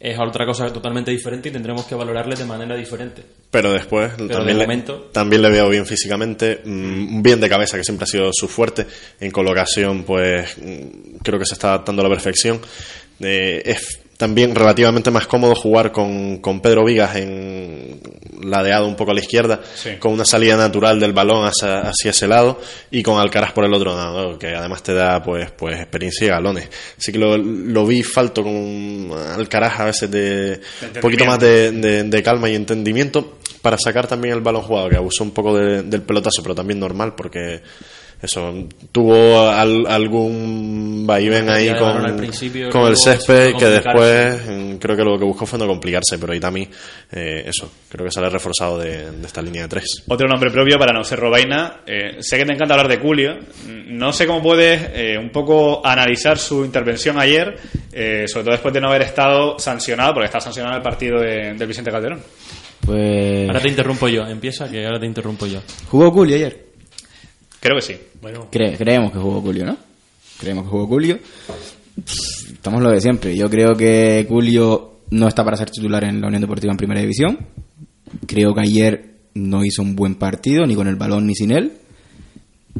Es 0.00 0.18
otra 0.18 0.46
cosa 0.46 0.72
totalmente 0.72 1.10
diferente 1.10 1.50
y 1.50 1.52
tendremos 1.52 1.84
que 1.84 1.94
valorarle 1.94 2.34
de 2.34 2.46
manera 2.46 2.74
diferente. 2.74 3.22
Pero 3.50 3.70
después 3.70 4.12
momento- 4.62 5.10
también 5.12 5.42
le 5.42 5.50
veo 5.50 5.68
bien 5.68 5.84
físicamente, 5.84 6.62
mm, 6.64 7.20
bien 7.22 7.38
de 7.38 7.48
cabeza, 7.50 7.76
que 7.76 7.84
siempre 7.84 8.04
ha 8.04 8.06
sido 8.06 8.30
su 8.32 8.48
fuerte. 8.48 8.86
En 9.20 9.30
colocación, 9.30 10.04
pues 10.04 10.56
mm, 10.56 11.18
creo 11.22 11.38
que 11.38 11.44
se 11.44 11.52
está 11.52 11.68
adaptando 11.68 12.00
a 12.00 12.08
la 12.08 12.14
perfección. 12.14 12.60
Eh, 13.20 13.60
es 13.66 13.99
también 14.20 14.54
relativamente 14.54 15.10
más 15.10 15.26
cómodo 15.26 15.54
jugar 15.54 15.92
con, 15.92 16.38
con 16.38 16.60
Pedro 16.60 16.84
Vigas 16.84 17.16
en 17.16 17.98
ladeado 18.42 18.86
un 18.86 18.94
poco 18.94 19.12
a 19.12 19.14
la 19.14 19.20
izquierda, 19.20 19.60
Sí. 19.74 19.96
con 19.98 20.12
una 20.12 20.26
salida 20.26 20.56
natural 20.58 21.00
del 21.00 21.14
balón 21.14 21.46
hacia, 21.46 21.80
hacia 21.80 22.10
ese 22.10 22.28
lado 22.28 22.60
y 22.90 23.02
con 23.02 23.18
Alcaraz 23.18 23.52
por 23.52 23.64
el 23.64 23.72
otro 23.72 23.96
lado, 23.96 24.38
que 24.38 24.48
además 24.54 24.82
te 24.82 24.92
da 24.92 25.22
pues 25.22 25.50
pues 25.52 25.76
experiencia 25.80 26.26
y 26.26 26.28
galones. 26.28 26.68
Así 26.98 27.12
que 27.12 27.18
lo, 27.18 27.38
lo 27.38 27.86
vi 27.86 28.02
falto 28.02 28.42
con 28.42 29.10
Alcaraz 29.34 29.80
a 29.80 29.84
veces 29.86 30.10
de 30.10 30.60
un 30.94 31.00
poquito 31.00 31.24
más 31.24 31.38
de, 31.40 31.72
de- 31.72 32.02
de 32.04 32.22
calma 32.22 32.50
y 32.50 32.54
entendimiento 32.56 33.38
para 33.62 33.78
sacar 33.78 34.06
también 34.06 34.34
el 34.34 34.40
balón 34.42 34.62
jugado, 34.62 34.90
que 34.90 34.96
abusó 34.96 35.24
un 35.24 35.30
poco 35.32 35.56
de- 35.56 35.82
del 35.82 36.02
pelotazo, 36.02 36.42
pero 36.42 36.54
también 36.54 36.78
normal 36.78 37.14
porque 37.14 37.62
eso 38.22 38.52
tuvo 38.92 39.48
al- 39.48 39.86
algún 39.86 41.04
vaivén 41.06 41.48
ahí 41.48 41.68
con, 41.78 42.02
con 42.70 42.86
el 42.88 42.96
césped 42.96 43.54
que 43.56 43.64
después 43.66 44.40
mm, 44.46 44.76
creo 44.76 44.96
que 44.96 45.04
lo 45.04 45.18
que 45.18 45.24
buscó 45.24 45.46
fue 45.46 45.58
no 45.58 45.66
complicarse, 45.66 46.18
pero 46.18 46.34
Itami, 46.34 46.68
eh, 47.12 47.44
eso, 47.46 47.70
creo 47.88 48.04
que 48.06 48.12
sale 48.12 48.28
reforzado 48.28 48.78
de, 48.78 49.10
de 49.12 49.26
esta 49.26 49.40
línea 49.42 49.62
de 49.62 49.68
tres. 49.68 50.04
Otro 50.08 50.28
nombre 50.28 50.50
propio 50.50 50.78
para 50.78 50.92
no 50.92 51.02
ser 51.04 51.18
Robaina. 51.18 51.80
Eh, 51.86 52.16
sé 52.20 52.38
que 52.38 52.44
te 52.44 52.52
encanta 52.52 52.74
hablar 52.74 52.88
de 52.88 53.00
Culio. 53.00 53.38
No 53.86 54.12
sé 54.12 54.26
cómo 54.26 54.42
puedes 54.42 54.80
eh, 54.94 55.18
un 55.18 55.30
poco 55.30 55.84
analizar 55.86 56.38
su 56.38 56.64
intervención 56.64 57.18
ayer, 57.18 57.56
eh, 57.92 58.24
sobre 58.28 58.44
todo 58.44 58.52
después 58.52 58.74
de 58.74 58.80
no 58.80 58.88
haber 58.88 59.02
estado 59.02 59.58
sancionado, 59.58 60.14
porque 60.14 60.26
está 60.26 60.40
sancionado 60.40 60.76
el 60.76 60.82
partido 60.82 61.18
de, 61.20 61.54
del 61.54 61.66
Vicente 61.66 61.90
Calderón. 61.90 62.20
Pues. 62.84 63.46
Ahora 63.48 63.60
te 63.60 63.68
interrumpo 63.68 64.08
yo. 64.08 64.26
Empieza 64.26 64.70
que 64.70 64.84
ahora 64.86 64.98
te 65.00 65.06
interrumpo 65.06 65.46
yo. 65.46 65.60
¿Jugó 65.88 66.10
Julio 66.10 66.36
ayer? 66.36 66.69
Creo 67.60 67.76
que 67.76 67.82
sí. 67.82 67.94
Bueno, 68.22 68.48
Cre- 68.50 68.76
creemos 68.76 69.12
que 69.12 69.18
jugó 69.18 69.40
Julio, 69.40 69.66
¿no? 69.66 69.76
Creemos 70.38 70.64
que 70.64 70.70
jugó 70.70 70.86
Julio. 70.86 71.18
Estamos 72.52 72.82
lo 72.82 72.90
de 72.90 73.00
siempre. 73.00 73.36
Yo 73.36 73.48
creo 73.50 73.74
que 73.76 74.24
Julio 74.28 75.00
no 75.10 75.28
está 75.28 75.44
para 75.44 75.56
ser 75.56 75.70
titular 75.70 76.04
en 76.04 76.20
la 76.20 76.28
Unión 76.28 76.40
Deportiva 76.40 76.72
en 76.72 76.76
Primera 76.78 77.00
División. 77.00 77.38
Creo 78.26 78.54
que 78.54 78.60
ayer 78.62 79.10
no 79.34 79.64
hizo 79.64 79.82
un 79.82 79.94
buen 79.94 80.14
partido, 80.14 80.66
ni 80.66 80.74
con 80.74 80.88
el 80.88 80.96
balón 80.96 81.26
ni 81.26 81.34
sin 81.34 81.50
él. 81.52 81.72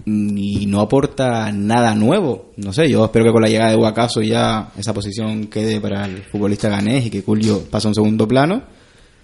Y 0.07 0.67
no 0.67 0.81
aporta 0.81 1.51
nada 1.53 1.95
nuevo. 1.95 2.53
No 2.57 2.73
sé, 2.73 2.89
yo 2.89 3.05
espero 3.05 3.27
que 3.27 3.33
con 3.33 3.43
la 3.43 3.49
llegada 3.49 3.71
de 3.71 3.77
Guacaso 3.77 4.23
ya 4.23 4.71
esa 4.79 4.95
posición 4.95 5.49
quede 5.49 5.81
para 5.81 6.07
el 6.07 6.23
futbolista 6.23 6.69
ganés 6.69 7.07
y 7.07 7.11
que 7.11 7.23
Julio 7.23 7.65
pase 7.71 7.89
a 7.89 7.91
un 7.91 7.95
segundo 7.95 8.27
plano. 8.27 8.63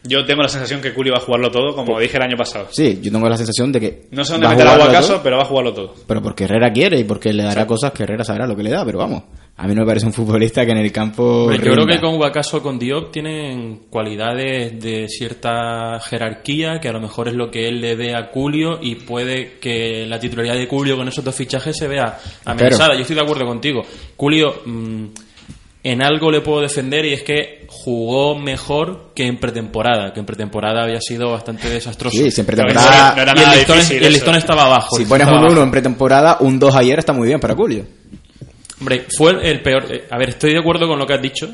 Yo 0.09 0.25
tengo 0.25 0.43
la 0.43 0.49
sensación 0.49 0.81
que 0.81 0.93
Culio 0.93 1.13
va 1.13 1.19
a 1.19 1.23
jugarlo 1.23 1.51
todo, 1.51 1.75
como 1.75 1.99
dije 1.99 2.17
el 2.17 2.23
año 2.23 2.37
pasado. 2.37 2.69
Sí, 2.71 2.99
yo 3.03 3.11
tengo 3.13 3.29
la 3.29 3.37
sensación 3.37 3.73
de 3.73 3.81
que. 3.81 4.03
No 4.11 4.25
sé 4.25 4.33
dónde 4.35 4.49
meter 4.49 4.67
a 4.67 4.71
jugarlo 4.71 4.85
Guacaso, 4.91 5.13
todo. 5.15 5.23
pero 5.23 5.37
va 5.37 5.43
a 5.43 5.47
jugarlo 5.47 5.75
todo. 5.75 5.95
Pero 6.07 6.23
porque 6.23 6.45
Herrera 6.45 6.73
quiere 6.73 6.99
y 7.01 7.05
porque 7.05 7.33
le 7.33 7.43
dará 7.43 7.67
cosas 7.67 7.93
que 7.93 8.03
Herrera 8.03 8.25
sabrá 8.25 8.47
lo 8.47 8.57
que 8.57 8.63
le 8.63 8.71
da, 8.71 8.85
pero 8.85 8.99
vamos. 8.99 9.23
a 9.57 9.67
mí 9.67 9.75
no 9.75 9.83
me 9.83 9.87
parece 9.87 10.07
un 10.07 10.13
futbolista 10.13 10.65
que 10.65 10.73
en 10.73 10.79
el 10.79 10.93
campo. 10.93 11.45
Hombre, 11.45 11.59
yo 11.59 11.73
creo 11.73 11.87
que 11.87 12.01
con 12.01 12.17
Guacaso 12.17 12.63
con 12.63 12.79
Diop 12.79 13.11
tienen 13.11 13.87
cualidades 13.91 14.81
de 14.83 15.09
cierta 15.09 15.99
jerarquía 16.01 16.79
que 16.81 16.89
a 16.89 16.93
lo 16.93 17.01
mejor 17.01 17.29
es 17.29 17.35
lo 17.35 17.51
que 17.51 17.69
él 17.69 17.81
le 17.81 17.97
dé 17.97 18.15
a 18.15 18.31
Culio 18.31 18.79
y 18.83 18.97
puede 18.97 19.59
que 19.59 20.07
la 20.07 20.19
titularidad 20.21 20.55
de 20.55 20.69
Culio 20.69 20.97
con 20.97 21.09
esos 21.09 21.25
dos 21.25 21.35
fichajes 21.35 21.77
se 21.77 21.89
vea 21.89 22.19
amenazada. 22.45 22.95
Yo 22.95 23.01
estoy 23.01 23.17
de 23.17 23.23
acuerdo 23.23 23.47
contigo. 23.47 23.83
Culio 24.17 24.63
mm, 24.65 25.05
en 25.91 26.03
algo 26.03 26.31
le 26.31 26.41
puedo 26.41 26.61
defender 26.61 27.05
y 27.05 27.13
es 27.13 27.23
que 27.23 27.67
jugó 27.69 28.39
mejor 28.39 29.11
que 29.15 29.27
en 29.27 29.39
pretemporada, 29.39 30.13
que 30.13 30.21
en 30.21 30.27
pretemporada 30.27 30.83
había 30.85 31.01
sido 31.01 31.31
bastante 31.31 31.69
desastroso. 31.69 32.17
Sí, 32.17 32.31
siempre 32.31 32.57
Pero 32.57 32.69
temporada. 32.69 33.15
no 33.15 33.23
era 33.23 33.33
y 33.37 33.43
el 33.43 33.51
listón, 33.59 33.77
difícil 33.77 33.97
y 33.97 33.99
el 33.99 34.05
eso. 34.05 34.13
listón 34.13 34.35
estaba 34.37 34.67
abajo. 34.67 34.97
Si 34.97 35.05
pones 35.05 35.27
un 35.29 35.35
estaba 35.35 35.53
1 35.53 35.63
en 35.63 35.71
pretemporada, 35.71 36.37
un 36.41 36.59
2 36.59 36.75
ayer 36.77 36.99
está 36.99 37.13
muy 37.13 37.29
bien 37.29 37.39
para 37.41 37.55
Julio. 37.55 37.85
Hombre, 38.81 39.07
fue 39.17 39.31
el, 39.33 39.41
el 39.45 39.63
peor. 39.63 39.85
eh, 39.91 40.07
A 40.11 40.19
ver, 40.19 40.31
estoy 40.31 40.53
de 40.53 40.59
acuerdo 40.59 40.87
con 40.89 40.99
lo 40.99 41.07
que 41.07 41.15
has 41.15 41.23
dicho. 41.23 41.47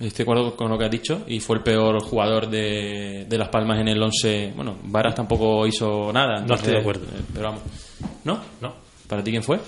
Estoy 0.00 0.24
de 0.24 0.30
acuerdo 0.32 0.56
con 0.56 0.68
lo 0.70 0.76
que 0.78 0.84
has 0.86 0.90
dicho. 0.90 1.22
Y 1.28 1.38
fue 1.40 1.56
el 1.58 1.62
peor 1.62 2.02
jugador 2.02 2.48
de, 2.50 3.26
de 3.28 3.38
Las 3.38 3.48
Palmas 3.48 3.78
en 3.80 3.88
el 3.88 4.02
11. 4.02 4.52
Bueno, 4.56 4.78
Varas 4.84 5.14
tampoco 5.14 5.66
hizo 5.66 6.12
nada. 6.12 6.40
No 6.40 6.54
estoy 6.54 6.72
de 6.72 6.80
acuerdo. 6.80 7.02
eh, 7.04 7.20
Pero 7.32 7.46
vamos. 7.46 7.62
¿No? 8.24 8.40
No. 8.60 8.83
¿Para 9.08 9.22
ti 9.22 9.30
quién 9.30 9.42
fue? 9.42 9.58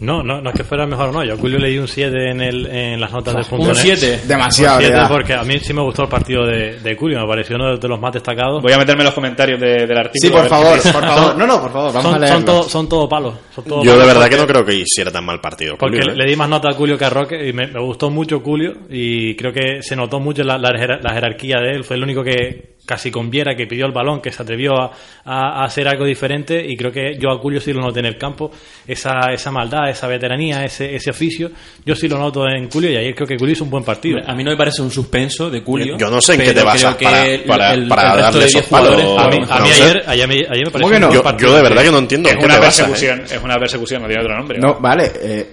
No, 0.00 0.22
no, 0.22 0.40
no 0.40 0.50
es 0.50 0.56
que 0.56 0.62
fuera 0.64 0.84
el 0.84 0.90
mejor 0.90 1.08
o 1.08 1.12
no. 1.12 1.24
Yo 1.24 1.34
a 1.34 1.36
Julio 1.36 1.58
le 1.58 1.68
di 1.68 1.78
un 1.78 1.88
7 1.88 2.30
en, 2.30 2.40
el, 2.40 2.66
en 2.66 3.00
las 3.00 3.10
notas 3.12 3.34
del 3.34 3.44
punto 3.44 3.70
Un 3.70 3.72
net. 3.72 3.96
7. 3.96 4.20
Demasiado, 4.26 4.78
Un 5.02 5.08
porque 5.08 5.34
a 5.34 5.42
mí 5.42 5.58
sí 5.58 5.72
me 5.72 5.82
gustó 5.82 6.02
el 6.02 6.08
partido 6.08 6.44
de, 6.46 6.78
de 6.80 6.96
Julio. 6.96 7.20
Me 7.20 7.26
pareció 7.26 7.56
uno 7.56 7.76
de 7.76 7.88
los 7.88 7.98
más 8.00 8.12
destacados. 8.12 8.62
Voy 8.62 8.72
a 8.72 8.78
meterme 8.78 9.02
en 9.02 9.06
los 9.06 9.14
comentarios 9.14 9.60
de- 9.60 9.86
del 9.86 9.96
artículo. 9.98 10.20
Sí, 10.20 10.36
a 10.36 10.40
por 10.42 10.48
favor, 10.48 10.80
por 10.80 10.92
favor. 11.04 11.36
No, 11.38 11.46
no, 11.46 11.60
por 11.60 11.72
favor, 11.72 11.92
vamos 11.92 12.06
a 12.06 12.10
son, 12.12 12.20
leerlo. 12.20 12.36
son, 12.36 12.44
todo, 12.44 12.62
son 12.68 12.88
todo 12.88 13.08
palos. 13.08 13.34
son 13.54 13.64
todo 13.64 13.82
Yo 13.84 13.92
de 13.92 13.98
verdad 14.06 14.14
porque- 14.22 14.30
que 14.30 14.36
no 14.42 14.46
creo 14.46 14.64
que 14.64 14.74
hiciera 14.74 15.10
tan 15.10 15.24
mal 15.24 15.40
partido. 15.40 15.76
Porque 15.78 15.98
Julio, 15.98 16.12
¿eh? 16.12 16.16
le 16.16 16.30
di 16.30 16.36
más 16.36 16.48
nota 16.48 16.68
a 16.68 16.72
Julio 16.74 16.96
que 16.98 17.04
a 17.04 17.10
Roque 17.10 17.48
y 17.48 17.52
me, 17.52 17.66
me 17.66 17.80
gustó 17.80 18.10
mucho 18.10 18.40
Julio 18.40 18.74
y 18.90 19.34
creo 19.36 19.52
que 19.52 19.82
se 19.82 19.96
notó 19.96 20.20
mucho 20.20 20.42
la, 20.44 20.56
la 20.58 21.12
jerarquía 21.14 21.56
de 21.60 21.70
él. 21.76 21.84
Fue 21.84 21.96
el 21.96 22.02
único 22.04 22.22
que 22.22 22.73
casi 22.86 23.10
con 23.10 23.30
Viera, 23.30 23.54
que 23.56 23.66
pidió 23.66 23.86
el 23.86 23.92
balón, 23.92 24.20
que 24.20 24.30
se 24.30 24.42
atrevió 24.42 24.72
a, 24.78 24.90
a- 25.24 25.62
a 25.62 25.64
hacer 25.64 25.88
algo 25.88 26.04
diferente 26.04 26.62
y 26.66 26.76
creo 26.76 26.92
que 26.92 27.16
yo 27.18 27.30
a 27.30 27.38
Julio 27.38 27.60
sí 27.60 27.72
lo 27.72 27.80
noté 27.80 28.00
en 28.00 28.06
el 28.06 28.18
campo. 28.18 28.50
Esa, 28.86 29.32
esa 29.32 29.50
maldad, 29.50 29.88
esa 29.88 30.06
veteranía, 30.06 30.64
ese, 30.64 30.94
ese 30.94 31.10
oficio, 31.10 31.50
yo 31.86 31.94
sí 31.96 32.08
lo 32.08 32.18
noto 32.18 32.46
en 32.46 32.68
Julio 32.70 32.90
y 32.90 32.96
ayer 32.96 33.14
creo 33.14 33.26
que 33.26 33.36
Julio 33.38 33.52
hizo 33.54 33.64
un 33.64 33.70
buen 33.70 33.84
partido. 33.84 34.18
A 34.26 34.34
mí 34.34 34.44
no 34.44 34.50
me 34.50 34.56
parece 34.56 34.82
un 34.82 34.90
suspenso 34.90 35.48
de 35.50 35.62
Culio. 35.62 35.96
Yo 35.96 36.10
no 36.10 36.20
sé 36.20 36.34
en 36.34 36.40
qué 36.42 36.52
te 36.52 36.62
basas 36.62 36.94
para- 36.96 37.24
para- 37.46 37.72
el- 37.74 37.88
para 37.88 38.12
el 38.14 38.20
darle 38.20 38.40
esos 38.44 38.52
10 38.52 38.66
jugadores 38.66 39.06
palos. 39.06 39.18
a 39.18 39.28
mí, 39.28 39.36
a 39.48 39.58
mí 39.60 39.68
ayer, 39.70 40.02
ayer, 40.06 40.28
me, 40.28 40.34
ayer 40.34 40.64
me 40.66 40.70
pareció 40.70 40.92
que 40.92 41.00
no? 41.00 41.06
un 41.06 41.10
buen 41.10 41.12
Yo, 41.14 41.22
partido. 41.22 41.50
yo 41.50 41.56
de 41.56 41.62
verdad 41.62 41.82
que 41.82 41.90
no 41.90 41.98
entiendo 41.98 42.28
en 42.28 42.38
Es 42.38 42.44
una 42.44 42.54
te 42.54 42.60
basas. 42.60 42.78
¿eh? 42.80 42.82
persecución, 42.90 43.36
es 43.38 43.42
una 43.42 43.56
persecución, 43.58 44.02
no 44.02 44.08
tiene 44.08 44.22
otro 44.22 44.36
nombre. 44.36 44.58
No, 44.58 44.74
vale. 44.80 45.10
Eh, 45.22 45.46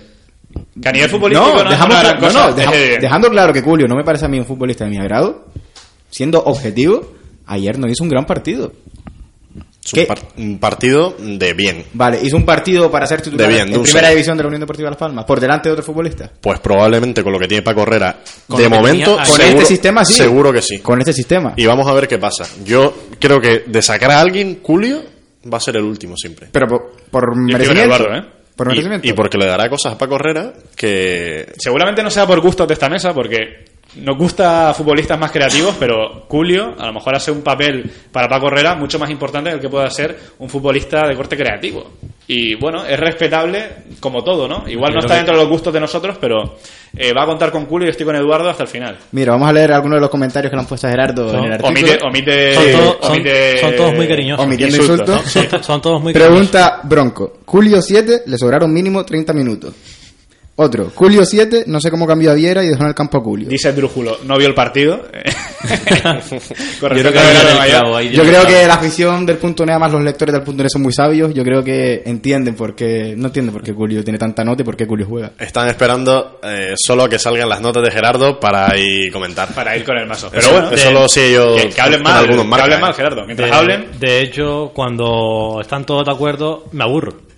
Que 0.81 0.89
a 0.89 0.91
nivel 0.91 1.09
futbolístico 1.09 1.49
no, 1.49 1.63
no, 1.63 1.69
dejamos 1.69 1.95
no, 2.33 2.49
no, 2.49 2.53
dejando 2.99 3.29
claro 3.29 3.53
que 3.53 3.61
Julio 3.61 3.87
no 3.87 3.95
me 3.95 4.03
parece 4.03 4.25
a 4.25 4.27
mí 4.27 4.37
un 4.37 4.45
futbolista 4.45 4.83
de 4.83 4.89
mi 4.89 4.97
agrado, 4.97 5.45
siendo 6.09 6.39
objetivo, 6.43 7.20
ayer 7.53 7.77
no 7.79 7.87
hizo 7.87 8.03
un 8.03 8.09
gran 8.09 8.25
partido. 8.25 8.71
Un, 9.93 10.05
par- 10.05 10.19
un 10.37 10.59
partido 10.59 11.15
de 11.19 11.53
bien. 11.53 11.83
Vale, 11.93 12.19
hizo 12.21 12.37
un 12.37 12.45
partido 12.45 12.89
para 12.91 13.07
ser 13.07 13.21
titular 13.21 13.47
De 13.47 13.53
bien, 13.53 13.69
de 13.71 13.75
en 13.77 13.83
primera 13.83 14.09
división 14.09 14.37
de 14.37 14.43
la 14.43 14.47
Unión 14.47 14.61
Deportiva 14.61 14.89
Las 14.89 14.97
Palmas, 14.99 15.25
por 15.25 15.39
delante 15.39 15.67
de 15.69 15.73
otro 15.73 15.83
futbolista. 15.83 16.31
Pues 16.39 16.59
probablemente 16.59 17.23
con 17.23 17.33
lo 17.33 17.39
que 17.39 17.47
tiene 17.47 17.63
Paco 17.63 17.81
Herrera, 17.81 18.17
Con 18.47 18.61
de 18.61 18.69
momento, 18.69 19.15
tenía- 19.15 19.25
Con 19.25 19.25
seguro, 19.25 19.49
este 19.59 19.65
sistema 19.65 20.05
sí. 20.05 20.13
Seguro 20.13 20.53
que 20.53 20.61
sí. 20.61 20.79
Con 20.79 20.99
este 20.99 21.11
sistema. 21.13 21.53
Y 21.57 21.65
vamos 21.65 21.87
a 21.87 21.93
ver 21.93 22.07
qué 22.07 22.19
pasa. 22.19 22.45
Yo 22.63 22.93
creo 23.19 23.41
que 23.41 23.63
de 23.65 23.81
sacar 23.81 24.11
a 24.11 24.21
alguien, 24.21 24.59
Julio 24.61 25.01
va 25.51 25.57
a 25.57 25.61
ser 25.61 25.75
el 25.77 25.83
último 25.83 26.15
siempre. 26.15 26.47
Pero 26.51 26.67
por, 27.09 27.35
merecimiento. 27.35 27.95
Eduardo, 27.95 28.15
¿eh? 28.15 28.31
Por 28.55 28.67
Y, 28.67 28.69
merecimiento. 28.69 29.07
y 29.07 29.13
porque 29.13 29.37
le 29.39 29.47
dará 29.47 29.67
cosas 29.67 29.93
a 29.93 29.97
Paco 29.97 30.15
Herrera 30.15 30.53
que 30.75 31.51
Seguramente 31.57 32.03
no 32.03 32.11
sea 32.11 32.27
por 32.27 32.39
gustos 32.39 32.67
de 32.67 32.75
esta 32.75 32.87
mesa, 32.87 33.13
porque 33.15 33.65
nos 33.95 34.17
gusta 34.17 34.73
futbolistas 34.73 35.19
más 35.19 35.31
creativos, 35.31 35.75
pero 35.79 36.25
Julio 36.27 36.73
a 36.79 36.87
lo 36.87 36.93
mejor 36.93 37.15
hace 37.15 37.31
un 37.31 37.41
papel 37.41 37.89
para 38.11 38.27
Paco 38.29 38.47
Herrera 38.47 38.75
mucho 38.75 38.97
más 38.99 39.09
importante 39.09 39.49
que 39.49 39.55
el 39.57 39.61
que 39.61 39.69
pueda 39.69 39.89
ser 39.89 40.17
un 40.39 40.49
futbolista 40.49 41.07
de 41.07 41.15
corte 41.15 41.35
creativo. 41.35 41.91
Y 42.27 42.55
bueno, 42.55 42.85
es 42.85 42.97
respetable 42.97 43.65
como 43.99 44.23
todo, 44.23 44.47
¿no? 44.47 44.63
Igual 44.67 44.93
no 44.93 44.99
está 44.99 45.15
dentro 45.15 45.35
de 45.35 45.41
los 45.41 45.49
gustos 45.51 45.73
de 45.73 45.81
nosotros, 45.81 46.17
pero 46.21 46.55
eh, 46.95 47.11
va 47.11 47.23
a 47.23 47.25
contar 47.25 47.51
con 47.51 47.65
Julio 47.65 47.87
y 47.87 47.91
estoy 47.91 48.05
con 48.05 48.15
Eduardo 48.15 48.49
hasta 48.49 48.63
el 48.63 48.69
final. 48.69 48.97
Mira, 49.11 49.33
vamos 49.33 49.49
a 49.49 49.53
leer 49.53 49.73
algunos 49.73 49.97
de 49.97 50.01
los 50.01 50.09
comentarios 50.09 50.49
que 50.49 50.55
le 50.55 50.61
han 50.61 50.67
puesto 50.67 50.87
a 50.87 50.91
Gerardo 50.91 51.29
Son- 51.29 51.39
en 51.39 51.45
el 51.45 51.51
artículo. 51.53 51.79
Omite, 51.79 51.99
omite, 52.05 52.53
Son 53.01 53.11
omite- 53.11 53.59
son 53.59 53.75
todos 53.75 53.93
muy 53.95 54.07
cariñosos. 54.07 54.45
Omitiendo 54.45 54.77
insultos, 54.77 55.19
insultos. 55.25 55.51
¿no? 55.59 55.63
Son 55.63 55.81
todos 55.81 56.01
muy 56.01 56.13
cariñosos. 56.13 56.37
Pregunta 56.49 56.79
Bronco. 56.83 57.33
Julio 57.45 57.81
7 57.81 58.21
le 58.25 58.37
sobraron 58.37 58.71
mínimo 58.71 59.03
30 59.03 59.33
minutos. 59.33 59.73
Otro. 60.55 60.91
Julio 60.93 61.25
7 61.25 61.63
no 61.67 61.79
sé 61.79 61.89
cómo 61.89 62.05
cambió 62.05 62.29
a 62.31 62.33
Viera 62.35 62.63
y 62.63 62.67
dejó 62.67 62.83
en 62.83 62.89
el 62.89 62.95
campo 62.95 63.17
a 63.17 63.21
Julio. 63.21 63.47
Dice 63.49 63.71
Drújulo, 63.73 64.17
no 64.25 64.37
vio 64.37 64.47
el 64.47 64.53
partido. 64.53 65.01
Yo 66.81 66.89
creo 66.89 67.11
que 67.11 67.19
clavo, 67.69 68.01
Yo 68.01 68.23
creo 68.23 68.45
que 68.45 68.67
la 68.67 68.75
afición 68.75 69.25
del 69.25 69.37
punto 69.37 69.65
net, 69.65 69.71
además 69.73 69.91
los 69.93 70.03
lectores 70.03 70.33
del 70.33 70.43
punto 70.43 70.63
net 70.63 70.69
son 70.71 70.81
muy 70.81 70.93
sabios. 70.93 71.33
Yo 71.33 71.43
creo 71.43 71.63
que 71.63 72.03
entienden 72.05 72.55
por 72.55 72.75
qué, 72.75 73.13
no 73.17 73.27
entienden 73.27 73.53
por 73.53 73.63
qué 73.63 73.73
Julio 73.73 74.03
tiene 74.03 74.19
tanta 74.19 74.43
nota 74.43 74.61
y 74.61 74.65
por 74.65 74.75
qué 74.75 74.85
Julio 74.85 75.05
juega. 75.09 75.31
están 75.39 75.67
esperando 75.69 76.39
eh, 76.43 76.73
solo 76.75 77.03
a 77.03 77.09
que 77.09 77.19
salgan 77.19 77.49
las 77.49 77.61
notas 77.61 77.83
de 77.83 77.91
Gerardo 77.91 78.39
para 78.39 78.77
ir 78.77 79.11
comentar. 79.11 79.53
Para 79.53 79.75
ir 79.77 79.83
con 79.83 79.97
el 79.97 80.07
mazo. 80.07 80.29
Pero 80.29 80.41
Eso, 80.41 80.51
bueno, 80.51 80.71
eso 80.71 80.87
de- 80.89 80.93
lo 80.93 81.07
sé 81.09 81.31
yo. 81.33 81.55
que, 81.55 81.69
que 81.69 81.81
hablen 81.81 82.01
mal, 82.03 82.17
algunos 82.25 82.45
que 82.55 82.61
hablen 82.61 82.81
mal, 82.81 82.93
Gerardo. 82.93 83.25
Mientras 83.25 83.49
De, 83.49 83.55
hablen, 83.55 83.87
de 83.99 84.21
hecho, 84.21 84.71
cuando 84.73 85.59
están 85.61 85.85
todos 85.85 86.05
de 86.05 86.11
acuerdo, 86.11 86.65
me 86.71 86.83
aburro. 86.83 87.30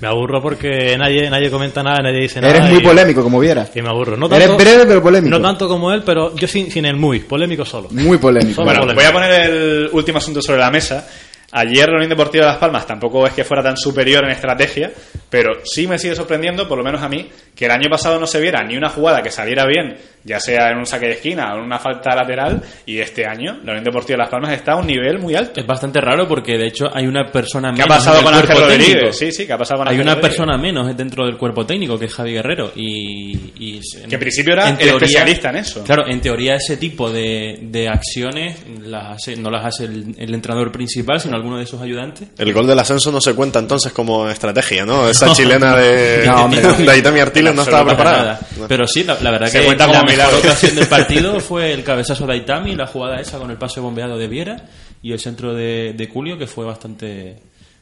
Me 0.00 0.08
aburro 0.08 0.40
porque 0.42 0.96
nadie 0.98 1.28
nadie 1.30 1.50
comenta 1.50 1.82
nada, 1.82 1.98
nadie 2.02 2.20
dice 2.22 2.40
nada. 2.40 2.54
Eres 2.56 2.68
muy 2.70 2.80
y- 2.80 2.82
polémico, 2.84 3.22
como 3.22 3.38
Viera. 3.40 3.68
Y 3.74 3.82
me 3.82 3.88
aburro. 3.88 4.16
No 4.16 4.26
Eres 4.26 4.48
tanto, 4.48 4.56
breve 4.62 4.86
pero 4.86 5.02
polémico. 5.02 5.38
no 5.38 5.42
tanto 5.46 5.68
como 5.68 5.92
él, 5.92 6.02
pero 6.04 6.34
yo 6.36 6.46
sin, 6.48 6.70
sin 6.70 6.84
el 6.86 6.96
muy, 6.96 7.20
polémico 7.20 7.64
solo. 7.64 7.88
Muy 7.90 8.18
polémico. 8.18 8.56
Solo 8.56 8.66
Bueno, 8.66 8.80
polémico. 8.80 9.00
voy 9.02 9.10
a 9.10 9.12
poner 9.12 9.50
el 9.50 9.90
último 9.92 10.18
asunto 10.18 10.40
sobre 10.42 10.58
la 10.60 10.70
mesa. 10.70 11.06
Ayer 11.52 11.88
la 11.88 11.96
Unión 11.96 12.10
Deportiva 12.10 12.44
de 12.44 12.50
Las 12.52 12.58
Palmas 12.60 12.86
tampoco 12.86 13.26
es 13.26 13.32
que 13.32 13.42
fuera 13.44 13.62
tan 13.62 13.76
superior 13.76 14.24
en 14.24 14.30
estrategia, 14.30 14.92
pero 15.28 15.64
sí 15.64 15.86
me 15.88 15.98
sigue 15.98 16.14
sorprendiendo, 16.14 16.68
por 16.68 16.78
lo 16.78 16.84
menos 16.84 17.02
a 17.02 17.08
mí, 17.08 17.28
que 17.56 17.64
el 17.64 17.72
año 17.72 17.88
pasado 17.90 18.20
no 18.20 18.26
se 18.26 18.40
viera 18.40 18.62
ni 18.62 18.76
una 18.76 18.88
jugada 18.88 19.20
que 19.22 19.30
saliera 19.30 19.66
bien, 19.66 19.96
ya 20.24 20.38
sea 20.38 20.70
en 20.70 20.78
un 20.78 20.86
saque 20.86 21.06
de 21.06 21.12
esquina 21.12 21.52
o 21.54 21.58
en 21.58 21.64
una 21.64 21.78
falta 21.80 22.14
lateral, 22.14 22.62
y 22.86 22.98
este 22.98 23.26
año 23.26 23.54
la 23.64 23.72
Unión 23.72 23.84
Deportiva 23.84 24.16
de 24.16 24.22
Las 24.22 24.30
Palmas 24.30 24.52
está 24.52 24.72
a 24.72 24.76
un 24.76 24.86
nivel 24.86 25.18
muy 25.18 25.34
alto. 25.34 25.60
Es 25.60 25.66
bastante 25.66 26.00
raro 26.00 26.28
porque 26.28 26.56
de 26.56 26.66
hecho 26.68 26.88
hay 26.94 27.06
una 27.06 27.26
persona 27.32 27.72
¿Qué 27.74 27.82
ha 27.82 27.86
menos 27.86 27.98
pasado 27.98 28.16
en 28.16 28.20
el 28.20 28.24
con 28.26 28.34
Ángel 28.34 28.46
cuerpo 28.54 28.66
Rodríguez? 28.70 28.92
técnico. 28.94 29.12
Sí, 29.12 29.32
sí, 29.32 29.46
¿qué 29.46 29.52
ha 29.52 29.58
pasado 29.58 29.78
con 29.78 29.88
Hay 29.88 29.94
Ángel 29.94 30.06
una 30.06 30.14
Rodríguez? 30.14 30.36
persona 30.36 30.56
menos 30.58 30.96
dentro 30.96 31.26
del 31.26 31.36
cuerpo 31.36 31.66
técnico 31.66 31.98
que 31.98 32.04
es 32.04 32.14
Javi 32.14 32.32
Guerrero 32.32 32.72
y, 32.76 33.52
y 33.58 33.80
Que 34.08 34.14
en 34.14 34.20
principio 34.20 34.52
era 34.52 34.68
el 34.68 34.80
especialista 34.88 35.50
en 35.50 35.56
eso. 35.56 35.82
Claro, 35.84 36.04
en 36.06 36.20
teoría 36.20 36.54
ese 36.54 36.76
tipo 36.76 37.10
de, 37.10 37.58
de 37.62 37.88
acciones 37.88 38.62
las 38.84 39.16
hace- 39.16 39.36
no 39.36 39.50
las 39.50 39.64
hace 39.66 39.84
el, 39.86 40.14
el 40.16 40.32
entrenador 40.34 40.70
principal, 40.70 41.18
sino 41.20 41.39
alguno 41.40 41.58
de 41.58 41.66
sus 41.66 41.80
ayudantes. 41.80 42.28
El 42.38 42.52
gol 42.52 42.66
del 42.66 42.78
ascenso 42.78 43.10
no 43.10 43.20
se 43.20 43.34
cuenta 43.34 43.58
entonces 43.58 43.92
como 43.92 44.28
estrategia, 44.28 44.86
¿no? 44.86 45.08
Esa 45.08 45.32
chilena 45.32 45.76
de, 45.76 46.22
No, 46.26 46.44
hombre, 46.44 46.60
de 46.62 46.90
Aitami 46.90 47.20
Artiles 47.20 47.54
no 47.54 47.62
estaba 47.62 47.84
Para 47.84 47.96
preparada. 47.96 48.40
Pero 48.68 48.86
sí, 48.86 49.04
la, 49.04 49.18
la 49.20 49.30
verdad 49.32 49.48
Se 49.48 49.60
que 49.60 49.66
cuenta 49.66 49.86
como 49.86 49.98
la 49.98 50.04
mejor 50.04 50.16
milagro. 50.16 50.38
ocasión 50.38 50.74
del 50.76 50.86
partido 50.86 51.40
fue 51.40 51.72
el 51.72 51.82
cabezazo 51.82 52.26
de 52.26 52.32
Aitami, 52.34 52.76
la 52.76 52.86
jugada 52.86 53.20
esa 53.20 53.38
con 53.38 53.50
el 53.50 53.56
pase 53.58 53.80
bombeado 53.80 54.16
de 54.16 54.28
Viera 54.28 54.56
y 55.02 55.12
el 55.12 55.18
centro 55.18 55.54
de, 55.54 55.94
de 55.96 56.08
Culio 56.08 56.38
que 56.38 56.46
fue 56.46 56.64
bastante 56.64 57.36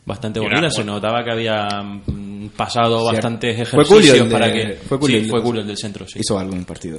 bastante 0.05 0.41
bonita. 0.41 0.71
Se 0.71 0.85
notaba 0.85 1.23
que 1.23 1.31
había 1.33 1.69
mm, 1.83 2.49
pasado 2.57 3.01
Cierto. 3.01 3.13
bastantes 3.13 3.61
ejercicios 3.61 4.17
el 4.21 4.29
de- 4.29 4.33
para 4.33 4.51
que 4.51 4.79
fue 4.89 4.99
Culio 4.99 5.17
sí, 5.17 5.21
el 5.21 5.25
de- 5.27 5.31
fue 5.31 5.43
Culio 5.43 5.61
el 5.61 5.67
del 5.67 5.77
centro, 5.77 6.07
sí. 6.09 6.19
Hizo 6.21 6.39
algo 6.39 6.55
en 6.55 6.61
el 6.61 6.65
partido. 6.65 6.99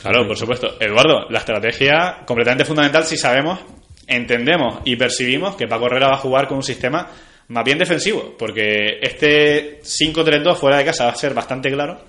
Claro, 0.00 0.26
por 0.26 0.36
supuesto. 0.38 0.68
Eduardo, 0.80 1.28
la 1.28 1.38
estrategia 1.40 2.18
completamente 2.26 2.64
fundamental 2.64 3.04
si 3.04 3.16
sabemos, 3.18 3.58
entendemos 4.06 4.80
y 4.84 4.96
percibimos 4.96 5.56
que 5.56 5.66
Paco 5.66 5.86
Herrera 5.86 6.08
va 6.08 6.14
a 6.14 6.18
jugar 6.18 6.48
con 6.48 6.58
un 6.58 6.62
sistema 6.62 7.08
más 7.48 7.64
bien 7.64 7.78
defensivo, 7.78 8.34
porque 8.38 8.98
este 9.02 9.80
5-3-2 9.82 10.56
fuera 10.56 10.78
de 10.78 10.84
casa 10.84 11.04
va 11.06 11.12
a 11.12 11.16
ser 11.16 11.32
bastante 11.34 11.70
claro 11.70 12.00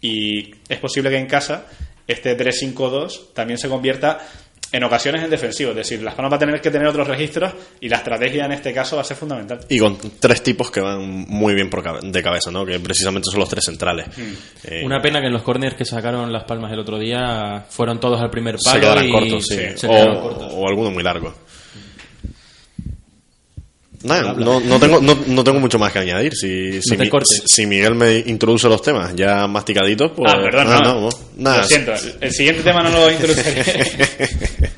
y 0.00 0.54
es 0.68 0.78
posible 0.78 1.10
que 1.10 1.18
en 1.18 1.26
casa 1.26 1.66
este 2.06 2.36
3-5-2 2.36 3.32
también 3.34 3.58
se 3.58 3.68
convierta 3.68 4.20
en 4.72 4.82
ocasiones 4.82 5.22
en 5.22 5.30
defensivo, 5.30 5.70
es 5.70 5.76
decir, 5.76 6.02
Las 6.02 6.14
Palmas 6.14 6.32
va 6.32 6.36
a 6.36 6.40
tener 6.40 6.60
que 6.60 6.70
tener 6.70 6.88
otros 6.88 7.06
registros 7.06 7.52
y 7.80 7.88
la 7.88 7.98
estrategia 7.98 8.46
en 8.46 8.52
este 8.52 8.72
caso 8.72 8.96
va 8.96 9.02
a 9.02 9.04
ser 9.04 9.16
fundamental. 9.16 9.60
Y 9.68 9.78
con 9.78 9.96
tres 10.18 10.42
tipos 10.42 10.70
que 10.70 10.80
van 10.80 11.06
muy 11.28 11.54
bien 11.54 11.70
por 11.70 12.02
de 12.02 12.22
cabeza, 12.22 12.50
¿no? 12.50 12.66
Que 12.66 12.78
precisamente 12.80 13.30
son 13.30 13.40
los 13.40 13.48
tres 13.48 13.64
centrales. 13.64 14.08
Eh, 14.64 14.82
Una 14.84 15.00
pena 15.00 15.20
que 15.20 15.28
en 15.28 15.32
los 15.32 15.42
corners 15.42 15.76
que 15.76 15.84
sacaron 15.84 16.32
las 16.32 16.44
palmas 16.44 16.72
el 16.72 16.80
otro 16.80 16.98
día 16.98 17.64
fueron 17.68 18.00
todos 18.00 18.20
al 18.20 18.28
primer 18.30 18.56
palo 18.62 18.74
se 18.74 18.80
quedaran 18.80 19.08
y 19.08 19.12
cortos, 19.12 19.46
sí. 19.46 19.56
se 19.76 19.86
o, 19.86 19.90
quedaron 19.90 20.20
cortos. 20.20 20.52
o 20.52 20.68
alguno 20.68 20.90
muy 20.90 21.02
largo. 21.02 21.32
Nada, 24.06 24.34
no, 24.34 24.60
no, 24.60 24.78
tengo, 24.78 25.00
no, 25.00 25.16
no 25.26 25.44
tengo 25.44 25.60
mucho 25.60 25.78
más 25.78 25.92
que 25.92 25.98
añadir. 25.98 26.34
Si, 26.34 26.80
si, 26.82 26.96
te 26.96 27.04
Mi- 27.04 27.08
cortes. 27.08 27.42
si 27.46 27.66
Miguel 27.66 27.94
me 27.94 28.18
introduce 28.18 28.68
los 28.68 28.80
temas 28.82 29.14
ya 29.14 29.46
masticaditos, 29.46 30.12
pues. 30.12 30.32
ah, 30.32 30.38
perdón, 30.42 30.66
nada, 30.66 30.80
no. 30.82 31.00
no, 31.02 31.08
nada. 31.36 31.58
Lo 31.58 31.64
siento, 31.64 31.92
el 32.20 32.32
siguiente 32.32 32.62
tema 32.62 32.82
no 32.82 32.90
lo 32.90 33.10
introduciré. 33.10 33.64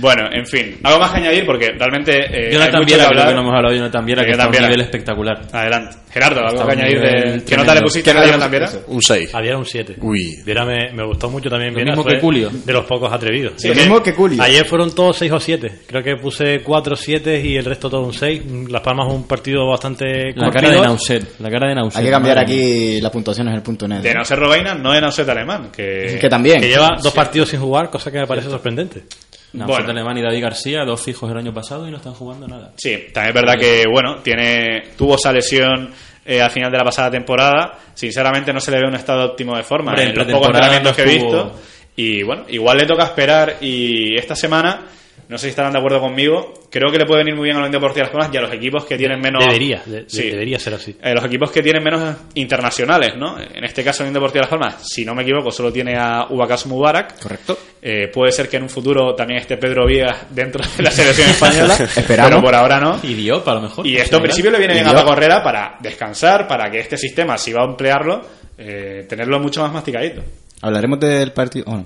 Bueno, 0.00 0.30
en 0.32 0.46
fin, 0.46 0.78
algo 0.82 0.98
más 0.98 1.10
que 1.10 1.18
añadir 1.18 1.44
porque 1.44 1.72
realmente 1.78 2.12
eh, 2.16 2.50
Jonathan 2.52 2.80
mucho 2.80 2.86
Viera, 2.86 3.04
que 3.08 3.14
creo 3.14 3.26
que 3.26 3.34
no 3.34 3.40
hemos 3.42 3.54
hablado 3.54 3.70
de 3.72 3.78
Jonathan 3.80 4.06
Viera, 4.06 4.22
De 4.22 4.26
que 4.26 4.32
está 4.32 4.44
a 4.44 4.46
un 4.48 4.52
nivel 4.52 4.80
espectacular. 4.80 5.42
Adelante. 5.52 5.96
Gerardo, 6.10 6.40
algo 6.40 6.66
que 6.66 6.72
añadir 6.72 7.00
de... 7.00 7.42
¿Qué 7.44 7.56
nota 7.56 7.74
le 7.74 7.82
pusiste 7.82 8.10
a 8.10 8.24
Jonathan 8.24 8.50
Viera? 8.50 8.70
Un 8.88 9.02
6. 9.02 9.34
Ayer 9.34 9.56
un 9.56 9.66
7. 9.66 9.96
Uy. 10.00 10.38
Viera 10.44 10.64
me, 10.64 10.90
me 10.92 11.04
gustó 11.04 11.28
mucho 11.28 11.50
también. 11.50 11.72
Lo 11.72 11.76
Viera, 11.76 11.90
mismo 11.92 12.02
fue 12.02 12.14
que 12.14 12.18
Culio. 12.20 12.50
De 12.50 12.72
los 12.72 12.86
pocos 12.86 13.12
atrevidos. 13.12 13.52
Sí, 13.58 13.68
Lo 13.68 13.74
mismo 13.74 14.02
que 14.02 14.14
Culio. 14.14 14.42
Ayer 14.42 14.64
fueron 14.64 14.94
todos 14.94 15.18
6 15.18 15.32
o 15.32 15.38
7. 15.38 15.72
Creo 15.86 16.02
que 16.02 16.16
puse 16.16 16.62
4 16.62 16.96
7 16.96 17.40
y 17.44 17.56
el 17.58 17.64
resto 17.66 17.90
todo 17.90 18.00
un 18.06 18.14
6. 18.14 18.19
Las 18.68 18.82
Palmas 18.82 19.12
un 19.12 19.26
partido 19.26 19.66
bastante 19.66 20.32
La 20.34 20.50
cara 20.50 20.70
de 20.70 20.80
Nauset, 20.80 21.40
la 21.40 21.50
cara 21.50 21.68
de 21.68 21.74
Nauset. 21.74 21.98
Hay 21.98 22.04
que 22.04 22.10
cambiar 22.10 22.38
aquí 22.38 23.00
las 23.00 23.10
puntuaciones 23.10 23.52
en 23.52 23.56
el 23.56 23.62
punto 23.62 23.88
net. 23.88 24.00
De 24.00 24.14
no 24.14 24.24
ser 24.24 24.38
Robaina, 24.38 24.74
no 24.74 24.92
de 24.92 25.00
no 25.00 25.10
ser 25.10 25.30
alemán. 25.30 25.70
Que... 25.70 26.18
Que 26.20 26.28
también. 26.28 26.60
Que 26.60 26.68
lleva 26.68 26.96
dos 27.02 27.12
partidos 27.12 27.48
sin 27.48 27.60
jugar, 27.60 27.90
cosa 27.90 28.10
que 28.10 28.18
me 28.18 28.26
parece 28.26 28.48
sorprendente. 28.48 29.04
Nauset 29.52 29.76
Bueno. 29.76 29.90
Alemán 29.90 30.18
y 30.18 30.22
David 30.22 30.42
García, 30.42 30.84
dos 30.84 31.00
fijos 31.00 31.30
el 31.30 31.36
año 31.36 31.52
pasado 31.52 31.86
y 31.88 31.90
no 31.90 31.96
están 31.96 32.14
jugando 32.14 32.46
nada. 32.46 32.72
Sí, 32.76 33.06
también 33.12 33.36
es 33.36 33.42
verdad 33.42 33.58
que, 33.58 33.84
bueno, 33.90 34.16
tiene 34.22 34.82
tuvo 34.96 35.16
esa 35.16 35.32
lesión 35.32 35.90
eh, 36.24 36.40
al 36.40 36.50
final 36.50 36.70
de 36.70 36.78
la 36.78 36.84
pasada 36.84 37.10
temporada. 37.10 37.78
Sinceramente 37.94 38.52
no 38.52 38.60
se 38.60 38.70
le 38.70 38.78
ve 38.78 38.86
un 38.86 38.94
estado 38.94 39.24
óptimo 39.24 39.56
de 39.56 39.64
forma 39.64 39.92
Hombre, 39.92 40.10
en 40.10 40.14
los 40.14 40.26
pocos 40.26 40.48
entrenamientos 40.48 40.94
que 40.94 41.02
he 41.02 41.06
visto. 41.06 41.52
Y 41.96 42.22
bueno, 42.22 42.44
igual 42.48 42.78
le 42.78 42.86
toca 42.86 43.04
esperar 43.04 43.56
y 43.60 44.16
esta 44.16 44.36
semana, 44.36 44.82
no 45.30 45.38
sé 45.38 45.44
si 45.46 45.50
estarán 45.50 45.72
de 45.72 45.78
acuerdo 45.78 46.00
conmigo, 46.00 46.52
creo 46.70 46.90
que 46.90 46.98
le 46.98 47.06
puede 47.06 47.20
venir 47.20 47.36
muy 47.36 47.44
bien 47.44 47.56
a 47.56 47.60
la 47.60 47.66
Unión 47.66 47.80
Deportiva 47.80 48.04
Las 48.06 48.12
Palmas 48.12 48.30
y 48.34 48.36
a 48.36 48.40
los 48.40 48.52
equipos 48.52 48.84
que 48.84 48.98
tienen 48.98 49.20
menos... 49.20 49.44
Debería, 49.44 49.80
de- 49.86 50.02
de- 50.02 50.10
Sí. 50.10 50.28
debería 50.28 50.58
ser 50.58 50.74
así. 50.74 50.96
Eh, 51.02 51.14
los 51.14 51.24
equipos 51.24 51.50
que 51.52 51.62
tienen 51.62 51.82
menos 51.82 52.16
internacionales, 52.34 53.12
¿no? 53.16 53.38
En 53.40 53.62
este 53.64 53.84
caso, 53.84 54.02
Unión 54.02 54.14
Deportiva 54.14 54.42
Las 54.42 54.50
Palmas, 54.50 54.88
si 54.88 55.04
no 55.04 55.14
me 55.14 55.22
equivoco, 55.22 55.50
solo 55.52 55.72
tiene 55.72 55.96
a 55.96 56.26
Ubacas 56.30 56.66
Mubarak. 56.66 57.20
Correcto. 57.22 57.56
Eh, 57.80 58.08
puede 58.12 58.32
ser 58.32 58.48
que 58.48 58.56
en 58.56 58.64
un 58.64 58.68
futuro 58.68 59.14
también 59.14 59.40
esté 59.40 59.56
Pedro 59.56 59.86
Viegas 59.86 60.26
dentro 60.30 60.62
de 60.76 60.82
la 60.82 60.90
selección 60.90 61.30
española. 61.30 61.74
Esperamos. 61.96 62.30
Pero 62.30 62.42
por 62.42 62.54
ahora 62.54 62.80
no. 62.80 62.98
Y 63.02 63.14
Diop, 63.14 63.46
a 63.48 63.54
lo 63.54 63.60
mejor. 63.62 63.86
Y 63.86 63.96
esto 63.96 64.16
en 64.16 64.22
principio 64.24 64.50
le 64.50 64.58
viene 64.58 64.74
bien 64.74 64.86
a 64.88 64.92
Paco 64.92 65.12
Herrera 65.12 65.42
para 65.42 65.76
descansar, 65.80 66.48
para 66.48 66.70
que 66.70 66.80
este 66.80 66.96
sistema, 66.96 67.38
si 67.38 67.52
va 67.52 67.62
a 67.62 67.66
emplearlo, 67.66 68.20
eh, 68.58 69.06
tenerlo 69.08 69.38
mucho 69.38 69.62
más 69.62 69.72
masticadito. 69.72 70.22
Hablaremos 70.62 70.98
del 71.00 71.32
partido. 71.32 71.64
No 71.66 71.84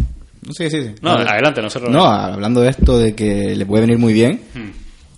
sé 0.52 0.68
sí, 0.70 0.82
sí. 0.82 0.94
No, 1.00 1.12
adelante, 1.12 1.62
no 1.62 1.70
se 1.70 1.80
lo 1.80 1.88
No, 1.88 2.04
hablando 2.04 2.60
de 2.60 2.70
esto 2.70 2.98
de 2.98 3.14
que 3.14 3.54
le 3.56 3.66
puede 3.66 3.82
venir 3.82 3.98
muy 3.98 4.12
bien, 4.12 4.40
Hmm. 4.54 4.70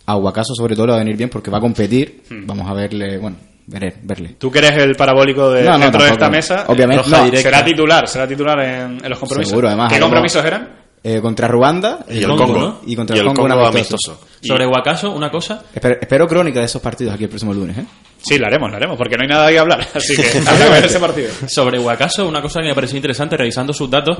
a 0.07 0.17
Huacaso 0.17 0.55
sobre 0.55 0.75
todo 0.77 0.87
le 0.87 0.93
va 0.93 0.97
a 0.99 1.01
venir 1.03 1.17
bien 1.17 1.29
porque 1.31 1.51
va 1.51 1.59
a 1.59 1.61
competir. 1.61 2.23
Hmm. 2.31 2.47
Vamos 2.47 2.69
a 2.71 2.75
verle, 2.75 3.19
bueno, 3.19 3.37
veré, 3.67 3.95
verle. 4.03 4.37
Tú 4.39 4.51
que 4.51 4.59
eres 4.59 4.77
el 4.77 4.95
parabólico 4.95 5.51
de, 5.51 5.65
No, 5.65 5.73
no, 5.73 5.79
dentro 5.81 6.05
de 6.05 6.11
esta 6.11 6.31
mesa, 6.31 6.65
Obviamente, 6.69 7.09
no. 7.11 7.31
será 7.37 7.65
titular, 7.65 8.07
será 8.09 8.27
titular 8.29 8.59
en, 8.61 9.05
en 9.05 9.11
los 9.11 9.19
compromisos. 9.19 9.51
Seguro, 9.51 9.69
además, 9.69 9.93
¿Qué 9.93 9.99
compromisos 10.01 10.45
eran? 10.45 10.87
Eh, 11.03 11.21
contra 11.21 11.47
Ruanda 11.47 12.05
Y 12.09 12.19
el 12.19 12.27
Congo, 12.27 12.45
Congo. 12.47 12.59
¿no? 12.59 12.81
y 12.85 12.97
contra 12.97 13.15
Y 13.17 13.21
el 13.21 13.27
Congo, 13.27 13.43
un 13.45 13.49
Congo 13.51 13.67
amistoso. 13.67 14.13
amistoso. 14.13 14.27
Sobre 14.43 14.67
Huacaso, 14.67 15.13
una 15.13 15.31
cosa. 15.31 15.63
Espero, 15.73 15.97
espero 16.01 16.27
crónica 16.27 16.59
de 16.61 16.67
esos 16.67 16.83
partidos 16.83 17.15
aquí 17.15 17.25
el 17.25 17.31
próximo 17.31 17.55
lunes, 17.55 17.79
¿eh? 17.79 17.85
Sí, 18.29 18.39
lo 18.39 18.47
haremos, 18.47 18.69
lo 18.71 18.77
haremos, 18.77 18.97
porque 18.97 19.17
no 19.17 19.23
hay 19.23 19.29
nada 19.29 19.49
que 19.51 19.59
hablar. 19.59 19.87
Así 19.95 20.17
que 20.17 20.39
habrá 20.49 20.81
de 20.81 20.87
ese 20.87 20.99
partido. 20.99 21.31
Sobre 21.47 21.79
Huacaso, 21.79 22.27
una 22.27 22.43
cosa 22.43 22.61
que 22.61 22.67
me 22.67 22.75
pareció 22.75 22.97
interesante, 22.97 23.37
revisando 23.37 23.73
sus 23.73 23.89
datos, 23.89 24.19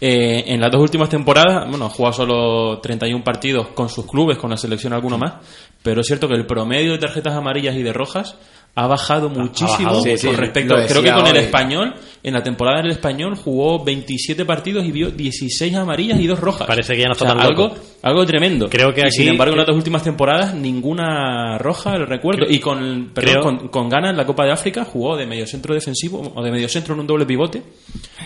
eh, 0.00 0.44
en 0.46 0.58
las 0.58 0.70
dos 0.72 0.80
últimas 0.80 1.10
temporadas, 1.10 1.68
bueno, 1.68 1.84
ha 1.84 1.90
jugado 1.90 2.14
solo 2.14 2.80
31 2.80 3.22
partidos 3.22 3.68
con 3.68 3.90
sus 3.90 4.06
clubes, 4.06 4.38
con 4.38 4.48
la 4.48 4.56
selección 4.56 4.94
alguno 4.94 5.18
más, 5.18 5.34
pero 5.82 6.00
es 6.00 6.06
cierto 6.06 6.28
que 6.28 6.34
el 6.34 6.46
promedio 6.46 6.92
de 6.92 6.98
tarjetas 6.98 7.34
amarillas 7.34 7.76
y 7.76 7.82
de 7.82 7.92
rojas 7.92 8.36
ha 8.74 8.86
bajado 8.86 9.28
muchísimo 9.28 9.88
bajado. 9.90 10.02
Sí, 10.02 10.16
sí, 10.16 10.26
con 10.28 10.36
respecto, 10.36 10.74
creo 10.88 11.02
que 11.02 11.12
con 11.12 11.26
el 11.26 11.36
español, 11.36 11.94
en 12.22 12.32
la 12.34 12.42
temporada 12.42 12.80
del 12.80 12.92
español 12.92 13.36
jugó 13.36 13.84
27 13.84 14.44
partidos 14.46 14.84
y 14.86 14.92
vio 14.92 15.10
16 15.10 15.74
amarillas 15.74 16.18
y 16.20 16.26
dos 16.26 16.40
rojas. 16.40 16.66
Parece 16.66 16.94
que 16.94 17.00
ya 17.02 17.06
no 17.08 17.12
está 17.12 17.24
O 17.24 17.28
sea, 17.28 17.36
tan 17.36 17.46
algo, 17.46 17.62
loco. 17.68 17.76
algo 18.02 18.24
tremendo. 18.24 18.70
Creo 18.70 18.94
que 18.94 19.02
Y 19.06 19.10
sin 19.10 19.28
embargo, 19.28 19.52
en 19.52 19.58
las 19.58 19.66
dos 19.66 19.76
últimas 19.76 20.02
temporadas, 20.02 20.54
ninguna 20.54 21.58
roja, 21.58 21.96
lo 21.98 22.06
recuerdo. 22.06 22.46
Y 22.48 22.60
con, 22.60 23.10
perdón, 23.12 23.32
Creo- 23.32 23.42
con, 23.42 23.68
con 23.68 23.88
Ghana 23.90 24.10
en 24.10 24.16
la 24.16 24.24
Copa 24.24 24.44
de 24.46 24.52
África 24.52 24.84
jugó 24.84 25.16
de 25.16 25.26
medio 25.26 25.46
centro 25.46 25.74
defensivo 25.74 26.32
o 26.34 26.42
de 26.42 26.50
medio 26.50 26.68
centro 26.68 26.94
en 26.94 27.00
un 27.00 27.06
doble 27.06 27.26
pivote. 27.26 27.62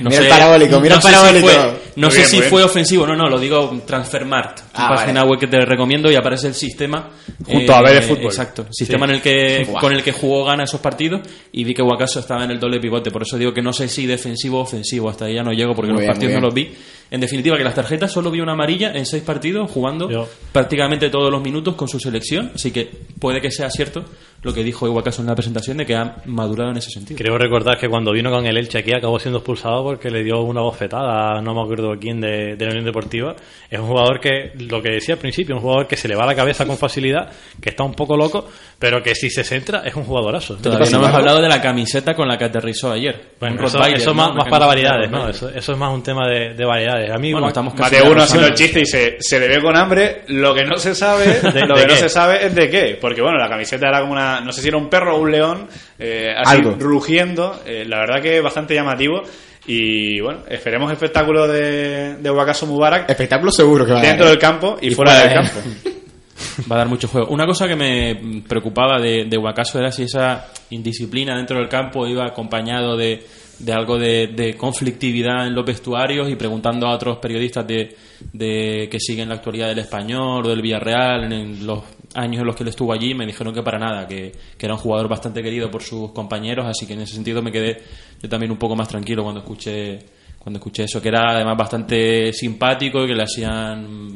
No 0.01 0.11
Mira 0.11 0.23
el 0.23 0.29
parabólico, 0.29 0.81
mira 0.81 0.97
el 0.97 1.03
sé 1.03 1.09
si 1.09 1.15
parabólico. 1.15 1.49
fue- 1.49 1.73
no 1.97 2.11
sé 2.11 2.25
si 2.27 2.41
fue 2.43 2.63
ofensivo, 2.63 3.07
no, 3.07 3.17
no, 3.17 3.29
lo 3.29 3.39
digo 3.41 3.81
Transfermarkt, 3.87 4.61
Ah, 4.75 4.91
página 4.95 5.21
vale. 5.21 5.31
web 5.33 5.41
que 5.41 5.47
te 5.47 5.59
recomiendo 5.65 6.11
y 6.11 6.15
aparece 6.15 6.49
el 6.49 6.55
sistema. 6.55 7.09
Junto 7.47 7.75
a 7.75 7.81
BD 7.81 8.03
Fútbol. 8.03 8.25
Exacto, 8.27 8.67
sistema 8.71 9.07
en 9.07 9.13
el 9.13 9.23
que, 9.23 9.67
con 9.81 9.93
el 9.93 10.03
que 10.03 10.13
jugó 10.13 10.36
Ghana 10.45 10.65
esos 10.65 10.81
partidos 10.81 11.23
y 11.53 11.65
vi 11.65 11.73
que 11.75 11.83
Wakaso 11.83 12.21
estaba 12.21 12.45
en 12.45 12.51
el 12.51 12.61
doble 12.61 12.79
pivote. 12.81 13.11
Por 13.11 13.23
eso 13.23 13.39
digo 13.39 13.53
que 13.55 13.63
no 13.63 13.73
sé 13.73 13.89
si 13.89 14.07
defensivo 14.07 14.59
o 14.59 14.63
ofensivo, 14.63 15.09
hasta 15.09 15.25
ahí 15.27 15.35
ya 15.35 15.43
no 15.43 15.53
llego 15.53 15.75
porque 15.75 15.93
Muy 15.93 15.95
los 15.95 16.01
bien, 16.03 16.13
partidos 16.13 16.35
no 16.35 16.41
los 16.41 16.55
vi. 16.55 16.71
En 17.11 17.21
definitiva, 17.21 17.57
que 17.57 17.63
las 17.65 17.75
tarjetas 17.75 18.11
solo 18.13 18.31
vi 18.33 18.41
una 18.41 18.53
amarilla 18.53 18.93
en 18.93 19.07
seis 19.07 19.23
partidos 19.23 19.71
jugando 19.71 20.11
Yo- 20.11 20.29
prácticamente 20.53 21.09
todos 21.09 21.31
los 21.31 21.41
minutos 21.41 21.77
con 21.77 21.89
su 21.89 22.01
selección, 22.01 22.51
así 22.55 22.73
que 22.73 22.91
puede 23.21 23.41
que 23.41 23.51
sea 23.53 23.71
cierto 23.71 24.05
lo 24.43 24.53
que 24.55 24.63
dijo 24.63 24.87
Iwakaso 24.87 25.23
en 25.23 25.29
la 25.29 25.35
presentación 25.35 25.77
de 25.79 25.87
que 25.87 25.95
ha 25.97 26.17
madurado 26.27 26.71
en 26.71 26.77
ese 26.77 26.91
sentido. 26.91 27.19
Creo 27.19 27.37
recordar 27.39 27.79
que 27.79 27.89
cuando 27.89 28.13
vino 28.13 28.31
con 28.31 28.47
el 28.47 28.57
Elche 28.57 28.79
aquí 28.79 28.93
acabó 28.95 29.19
siendo 29.19 29.39
expulsado 29.39 29.83
porque 29.83 30.11
le 30.11 30.23
dio 30.23 30.41
una 30.43 30.61
bofetada, 30.61 31.41
no 31.41 31.55
me 31.55 31.63
acuerdo 31.63 31.95
quién, 32.01 32.21
de, 32.21 32.57
de 32.57 32.65
la 32.65 32.71
Unión 32.71 32.85
Deportiva. 32.85 33.35
Es 33.71 33.81
un 33.81 33.87
jugador 33.89 34.21
que, 34.21 34.53
lo 34.69 34.81
que 34.83 34.91
decía 34.91 35.15
al 35.15 35.21
principio, 35.21 35.57
un 35.57 35.63
jugador 35.63 35.87
que 35.89 35.97
se 35.97 36.07
le 36.09 36.15
va 36.15 36.25
la 36.27 36.35
cabeza 36.35 36.65
con 36.67 36.77
facilidad, 36.79 37.29
que 37.61 37.71
está 37.71 37.83
un 37.83 37.95
poco 37.95 38.17
loco, 38.17 38.49
pero 38.79 39.03
que 39.03 39.15
si 39.15 39.31
se 39.31 39.43
centra 39.43 39.83
es 39.85 39.95
un 39.97 40.05
jugadorazo. 40.05 40.57
Todavía 40.57 40.89
no 40.91 40.99
hemos 40.99 41.15
hablado 41.15 41.41
de 41.43 41.49
la 41.49 41.61
camiseta 41.61 42.15
con 42.15 42.29
la 42.29 42.39
que 42.39 42.45
aterrizó 42.45 42.93
ayer. 42.93 43.33
Bueno, 43.41 43.57
eso, 43.67 43.77
Rottweiler, 43.79 44.01
eso 44.01 44.11
¿no? 44.11 44.17
más, 44.17 44.35
más 44.35 44.49
para 44.49 44.67
variedades, 44.67 45.11
¿no? 45.11 45.29
Eso, 45.29 45.49
eso 45.49 45.73
es 45.73 45.79
más 45.79 45.93
un 45.93 46.03
tema 46.03 46.29
de, 46.29 46.55
de 46.55 46.65
variedades. 46.65 47.11
A 47.11 47.19
mí, 47.19 47.33
Bueno, 47.33 47.49
estamos 47.49 47.75
casi 47.75 47.97
uno 47.97 48.23
haciendo 48.23 48.47
el 48.49 48.55
chiste 48.55 48.81
y 48.81 48.87
se, 48.87 49.17
se 49.21 49.41
le 49.41 49.49
ve 49.49 49.61
con 49.61 49.77
hambre. 49.77 50.23
Lo 50.29 50.55
que 50.55 50.65
no 50.65 50.77
se 50.77 50.95
sabe, 50.95 51.27
¿De- 51.53 51.67
lo 51.67 51.75
de 51.75 51.83
que 51.83 51.87
no 51.89 51.95
qué? 51.95 51.97
se 51.97 52.09
sabe 52.09 52.47
es 52.47 52.55
de 52.55 52.69
qué. 52.71 52.99
Porque 53.01 53.21
bueno, 53.23 53.39
la 53.39 53.49
camiseta 53.49 53.89
era 53.89 54.01
como 54.01 54.13
una, 54.13 54.26
no 54.41 54.53
sé 54.53 54.61
si 54.63 54.69
era 54.69 54.77
un 54.79 54.89
perro 54.89 55.17
o 55.17 55.21
un 55.21 55.31
león, 55.33 55.67
eh, 55.99 56.33
así 56.37 56.57
Algo. 56.57 56.77
rugiendo. 56.79 57.61
Eh, 57.67 57.85
la 57.87 57.99
verdad 58.01 58.23
que 58.23 58.41
bastante 58.41 58.75
llamativo. 58.75 59.23
Y 59.69 60.21
bueno, 60.21 60.41
esperemos 60.49 60.93
espectáculo 60.93 61.49
de, 61.49 62.17
de 62.19 62.31
Wakaso 62.31 62.67
Mubarak 62.67 63.11
Espectáculo 63.11 63.51
seguro 63.51 63.85
que 63.85 63.93
va 63.95 63.99
a 63.99 64.03
dentro 64.03 64.29
del 64.29 64.39
campo 64.39 64.77
y, 64.81 64.89
Y 64.89 64.95
fuera, 64.95 65.11
fuera 65.13 65.27
del 65.29 65.43
de- 65.45 65.51
campo. 65.51 65.91
Va 66.71 66.77
a 66.77 66.79
dar 66.81 66.89
mucho 66.89 67.09
juego. 67.09 67.29
Una 67.29 67.47
cosa 67.47 67.67
que 67.67 67.75
me 67.77 68.43
preocupaba 68.47 69.01
de, 69.01 69.25
de 69.25 69.39
Wakaso 69.39 69.79
era 69.79 69.91
si 69.91 70.03
esa 70.05 70.47
indisciplina 70.71 71.35
dentro 71.35 71.59
del 71.59 71.69
campo 71.69 72.07
iba 72.07 72.27
acompañado 72.27 72.95
de, 72.97 73.27
de 73.59 73.73
algo 73.73 73.99
de, 73.99 74.29
de 74.29 74.55
conflictividad 74.55 75.47
en 75.47 75.55
los 75.55 75.65
vestuarios 75.65 76.29
y 76.31 76.37
preguntando 76.37 76.87
a 76.87 76.95
otros 76.95 77.19
periodistas 77.19 77.67
de, 77.67 77.97
de 78.33 78.89
que 78.91 79.01
siguen 79.01 79.31
la 79.31 79.37
actualidad 79.37 79.69
del 79.69 79.79
español 79.81 80.45
o 80.45 80.49
del 80.49 80.61
Villarreal 80.63 81.25
en, 81.25 81.33
en 81.33 81.67
los 81.67 81.81
años 82.17 82.41
en 82.41 82.47
los 82.47 82.57
que 82.57 82.63
él 82.65 82.69
estuvo 82.71 82.93
allí, 82.93 83.15
me 83.15 83.27
dijeron 83.27 83.53
que 83.55 83.63
para 83.63 83.79
nada, 83.79 84.07
que, 84.09 84.33
que 84.59 84.67
era 84.67 84.75
un 84.75 84.81
jugador 84.81 85.09
bastante 85.09 85.43
querido 85.43 85.71
por 85.71 85.83
sus 85.83 86.11
compañeros, 86.13 86.67
así 86.67 86.87
que 86.87 86.95
en 86.95 87.01
ese 87.03 87.15
sentido 87.15 87.43
me 87.43 87.53
quedé 87.53 87.83
yo 88.23 88.29
también 88.29 88.51
un 88.51 88.59
poco 88.59 88.75
más 88.75 88.89
tranquilo 88.89 89.23
cuando 89.23 89.41
escuché 89.41 89.99
cuando 90.39 90.59
escuché 90.59 90.85
eso, 90.85 91.03
que 91.03 91.09
era 91.09 91.33
además 91.33 91.57
bastante 91.59 92.33
simpático 92.33 93.03
y 93.05 93.09
que 93.09 93.15
le 93.15 93.23
hacían 93.25 94.15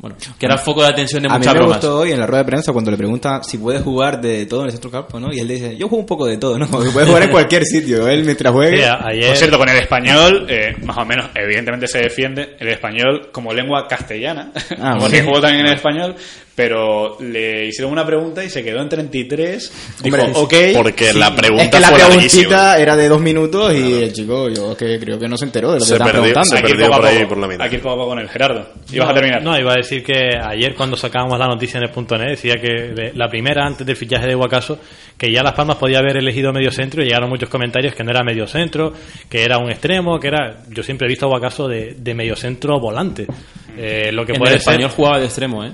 bueno, 0.00 0.14
que 0.38 0.46
era 0.46 0.54
el 0.54 0.60
foco 0.60 0.82
de 0.82 0.88
atención 0.88 1.22
de 1.22 1.28
A 1.28 1.32
mí 1.32 1.38
muchas 1.38 1.54
me 1.54 1.58
bromas. 1.60 1.78
gustó 1.78 1.98
hoy 2.00 2.12
en 2.12 2.20
la 2.20 2.26
rueda 2.26 2.44
de 2.44 2.48
prensa 2.48 2.72
cuando 2.72 2.88
le 2.92 2.96
preguntan 2.96 3.42
si 3.42 3.58
puede 3.58 3.80
jugar 3.80 4.20
de 4.20 4.46
todo 4.46 4.60
en 4.60 4.66
el 4.66 4.72
centro 4.72 4.92
campo, 4.92 5.18
¿no? 5.18 5.32
Y 5.32 5.40
él 5.40 5.48
dice, 5.48 5.76
yo 5.76 5.88
juego 5.88 6.02
un 6.02 6.06
poco 6.06 6.26
de 6.26 6.36
todo, 6.36 6.56
¿no? 6.56 6.66
Puede 6.92 7.04
jugar 7.06 7.22
en 7.24 7.30
cualquier 7.30 7.64
sitio. 7.64 8.06
Él 8.06 8.22
mientras 8.24 8.52
juegue... 8.52 8.76
sí, 8.76 8.82
a- 8.84 9.00
ayer, 9.04 9.26
Por 9.26 9.36
cierto, 9.36 9.58
con 9.58 9.68
el 9.68 9.76
español, 9.78 10.46
eh, 10.48 10.76
más 10.84 10.98
o 10.98 11.04
menos, 11.04 11.30
evidentemente 11.34 11.88
se 11.88 11.98
defiende 11.98 12.54
el 12.60 12.68
español 12.68 13.30
como 13.32 13.52
lengua 13.52 13.88
castellana, 13.88 14.52
Ah, 14.78 14.96
porque 15.00 15.16
bueno. 15.22 15.30
jugó 15.30 15.40
también 15.40 15.66
en 15.66 15.72
español, 15.72 16.14
pero 16.58 17.16
le 17.20 17.66
hicieron 17.68 17.92
una 17.92 18.04
pregunta 18.04 18.42
y 18.42 18.50
se 18.50 18.64
quedó 18.64 18.82
en 18.82 18.88
33. 18.88 19.72
Dijo, 20.02 20.16
ok. 20.34 20.54
Porque 20.74 21.12
sí. 21.12 21.18
la 21.20 21.32
pregunta 21.32 21.62
es 21.62 21.70
que 21.70 21.80
la 21.80 21.88
fue 21.90 21.98
preguntita 22.00 22.78
era 22.80 22.96
de 22.96 23.08
dos 23.08 23.20
minutos 23.20 23.72
y 23.76 24.02
el 24.02 24.12
chico, 24.12 24.48
yo 24.48 24.76
que 24.76 24.98
creo 24.98 25.20
que 25.20 25.28
no 25.28 25.36
se 25.36 25.44
enteró 25.44 25.68
de 25.72 25.78
lo 25.78 25.84
que 25.84 25.92
Se 25.92 25.96
perdió, 25.98 26.12
preguntando. 26.20 26.56
se 26.56 26.60
perdió 26.60 26.90
por 26.90 27.06
ahí 27.06 27.16
poco. 27.18 27.28
por 27.28 27.38
la 27.38 27.46
mitad. 27.46 27.62
Hay 27.62 27.70
que 27.70 27.76
ir 27.76 27.82
poco 27.82 27.94
a 27.94 27.96
poco 27.98 28.08
con 28.08 28.18
el 28.18 28.28
Gerardo. 28.28 28.66
Ibas 28.92 29.08
a 29.08 29.14
terminar. 29.14 29.40
No, 29.40 29.56
iba 29.56 29.70
a 29.70 29.76
decir 29.76 30.02
que 30.02 30.30
ayer 30.36 30.74
cuando 30.74 30.96
sacábamos 30.96 31.38
la 31.38 31.46
noticia 31.46 31.78
en 31.78 31.84
el 31.84 31.90
punto 31.90 32.18
net 32.18 32.30
decía 32.30 32.54
que 32.60 32.68
de- 32.92 33.12
la 33.14 33.28
primera 33.28 33.64
antes 33.64 33.86
del 33.86 33.94
fichaje 33.94 34.26
de 34.26 34.34
Guacaso 34.34 34.80
que 35.16 35.30
ya 35.32 35.44
Las 35.44 35.52
Palmas 35.54 35.76
podía 35.76 36.00
haber 36.00 36.16
elegido 36.16 36.52
medio 36.52 36.72
centro 36.72 37.02
y 37.02 37.06
llegaron 37.06 37.28
muchos 37.30 37.48
comentarios 37.48 37.94
que 37.94 38.02
no 38.02 38.10
era 38.10 38.24
medio 38.24 38.48
centro, 38.48 38.92
que 39.30 39.44
era 39.44 39.58
un 39.58 39.70
extremo, 39.70 40.18
que 40.18 40.26
era 40.26 40.58
yo 40.70 40.82
siempre 40.82 41.06
he 41.06 41.08
visto 41.08 41.26
a 41.26 41.28
Guacaso 41.28 41.68
de, 41.68 41.94
de 41.96 42.14
medio 42.14 42.34
centro 42.34 42.80
volante. 42.80 43.26
Eh, 43.80 44.10
lo 44.12 44.26
que 44.26 44.32
en 44.32 44.38
puede 44.38 44.54
el 44.54 44.58
español 44.58 44.90
ser, 44.90 44.96
jugaba 44.96 45.18
de 45.20 45.26
extremo, 45.26 45.64
¿eh? 45.64 45.72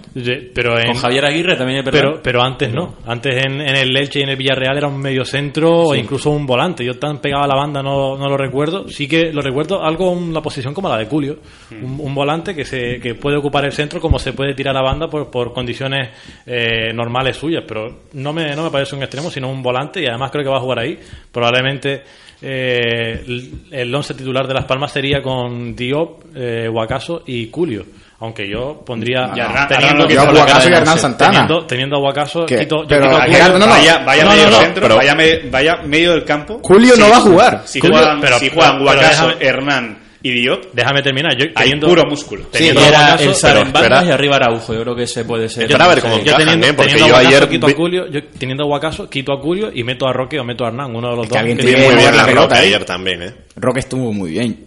pero 0.55 0.79
en, 0.79 0.89
Con 0.89 0.97
Javier 0.97 1.25
Aguirre 1.25 1.57
también 1.57 1.79
es 1.79 1.85
verdad. 1.87 2.01
pero, 2.01 2.23
pero 2.23 2.43
antes 2.43 2.71
no. 2.71 2.97
Antes 3.07 3.45
en, 3.47 3.63
en 3.63 3.77
el 3.77 3.97
Elche 3.97 4.21
y 4.21 4.23
en 4.23 4.29
el 4.29 4.37
Villarreal 4.37 4.77
era 4.77 4.89
un 4.89 5.01
medio 5.01 5.25
centro 5.25 5.71
o 5.71 5.95
incluso 5.95 6.29
un 6.31 6.45
volante. 6.45 6.85
Yo 6.85 6.99
tan 6.99 7.19
pegado 7.19 7.45
a 7.45 7.47
la 7.47 7.55
banda 7.55 7.83
no, 7.83 8.19
no 8.19 8.29
lo 8.29 8.37
recuerdo. 8.37 8.89
Sí 8.89 9.09
que 9.09 9.33
lo 9.33 9.41
recuerdo 9.41 9.83
algo 9.83 10.13
en 10.13 10.35
la 10.35 10.43
posición 10.43 10.75
como 10.75 10.89
la 10.89 10.99
de 10.99 11.07
Julio. 11.07 11.39
Un, 11.71 11.99
un 11.99 12.15
volante 12.15 12.55
que 12.55 12.67
se 12.67 13.01
que 13.01 13.15
puede 13.15 13.39
ocupar 13.39 13.65
el 13.65 13.73
centro 13.73 14.01
como 14.01 14.19
se 14.19 14.35
puede 14.35 14.55
tirar 14.55 14.77
a 14.77 14.83
banda 14.83 15.09
por, 15.09 15.31
por 15.31 15.55
condiciones 15.55 16.11
eh, 16.45 16.93
normales 16.93 17.39
suyas. 17.39 17.65
Pero 17.67 18.03
no 18.13 18.35
me, 18.35 18.55
no 18.55 18.65
me 18.65 18.71
parece 18.71 18.95
un 18.95 19.03
extremo, 19.03 19.31
sino 19.31 19.49
un 19.51 19.63
volante 19.63 20.03
y 20.03 20.07
además 20.07 20.31
creo 20.31 20.45
que 20.45 20.51
va 20.51 20.59
a 20.59 20.61
jugar 20.61 20.81
ahí. 20.81 20.99
Probablemente 21.33 22.03
eh, 22.45 23.25
el- 23.71 23.95
once 23.95 24.15
titular 24.15 24.47
de 24.47 24.55
Las 24.55 24.65
Palmas 24.67 24.93
sería 24.93 25.23
con 25.23 25.75
Diop, 25.75 26.25
eh, 26.35 26.69
Guacaso 26.71 27.23
y 27.27 27.49
Julio. 27.51 27.85
Aunque 28.21 28.49
yo 28.49 28.83
pondría 28.87 29.33
Y 29.35 29.41
Hernán- 29.41 29.69
teniendo, 29.69 30.09
Yo 30.09 30.21
a 30.23 30.31
Guacaso 30.33 30.69
y 30.71 30.73
Hernán. 30.73 30.99
Santana. 30.99 31.31
teniendo, 31.33 31.67
teniendo 31.67 31.97
a 31.97 32.01
Guacaso, 32.01 32.47
quito, 32.47 32.83
yo 32.83 32.89
pero 32.89 33.03
quito 33.05 33.17
a 33.45 33.49
no, 33.49 33.59
no. 33.59 33.67
vaya, 33.67 33.99
vaya 33.99 34.25
No, 34.25 34.31
medio 34.31 34.51
no, 34.51 34.57
centro, 34.61 34.83
pero- 34.83 34.97
vaya, 34.97 35.15
me- 35.15 35.39
vaya 35.51 35.77
medio 35.85 36.13
del 36.13 36.25
campo. 36.25 36.61
Julio 36.63 36.95
no 36.97 37.11
va 37.11 37.17
a 37.17 37.21
jugar. 37.21 37.63
Si 37.67 37.81
Julio, 37.81 37.97
juegan, 37.97 38.21
pero- 38.21 38.39
si 38.39 38.49
juegan 38.51 38.73
pero 38.79 38.85
Guacaso, 38.85 39.27
déjame- 39.29 39.45
Hernán 39.47 39.99
y 40.25 40.33
Diop, 40.33 40.65
Déjame 40.73 41.03
terminar. 41.03 41.37
Yo, 41.37 41.45
hay 41.45 41.53
teniendo, 41.55 41.87
puro 41.87 42.03
músculo. 42.09 42.45
teniendo 42.51 42.81
Y 42.81 42.85
a 42.85 42.89
era 42.89 43.15
el 43.17 43.35
Sar 43.35 43.53
pero 43.53 43.67
en 43.67 43.73
bandas 43.73 43.93
espera. 43.93 44.05
y 44.09 44.11
arriba 44.13 44.37
Araujo. 44.37 44.73
Yo 44.75 44.81
creo 44.81 44.97
que 44.97 45.03
ese 45.03 45.25
puede 45.25 45.49
ser. 45.51 45.65
Espera 45.65 45.85
a 45.85 45.89
ver 45.89 46.01
cómo 46.01 46.15
yo 46.17 46.21
encajan, 46.23 46.39
teniendo, 46.41 46.67
¿eh? 46.67 46.73
Porque 46.73 46.93
teniendo 46.95 47.15
yo 47.15 47.29
ayer 47.29 47.49
quito 47.49 47.67
vi- 47.67 47.73
a 47.73 47.77
Julio, 47.77 48.07
yo 48.11 48.21
teniendo 48.39 48.65
Guacaso, 48.65 49.09
quito 49.11 49.33
a 49.33 49.37
Julio 49.41 49.71
y 49.73 49.85
meto 49.85 50.07
a 50.09 50.13
Roque 50.15 50.41
o 50.41 50.45
meto 50.45 50.65
a 50.65 50.69
Hernán, 50.69 50.97
uno 50.97 51.11
de 51.11 51.17
los 51.17 51.27
que 51.27 51.29
dos. 51.29 51.39
alguien 51.39 51.59
Que 51.59 51.67
que 51.67 51.77
muy 51.77 51.95
bien 51.95 52.17
la 52.17 52.25
pelota 52.25 52.57
ayer 52.57 52.85
también, 52.85 53.23
¿eh? 53.23 53.35
Roque 53.57 53.81
estuvo 53.81 54.13
muy 54.13 54.31
bien. 54.33 54.67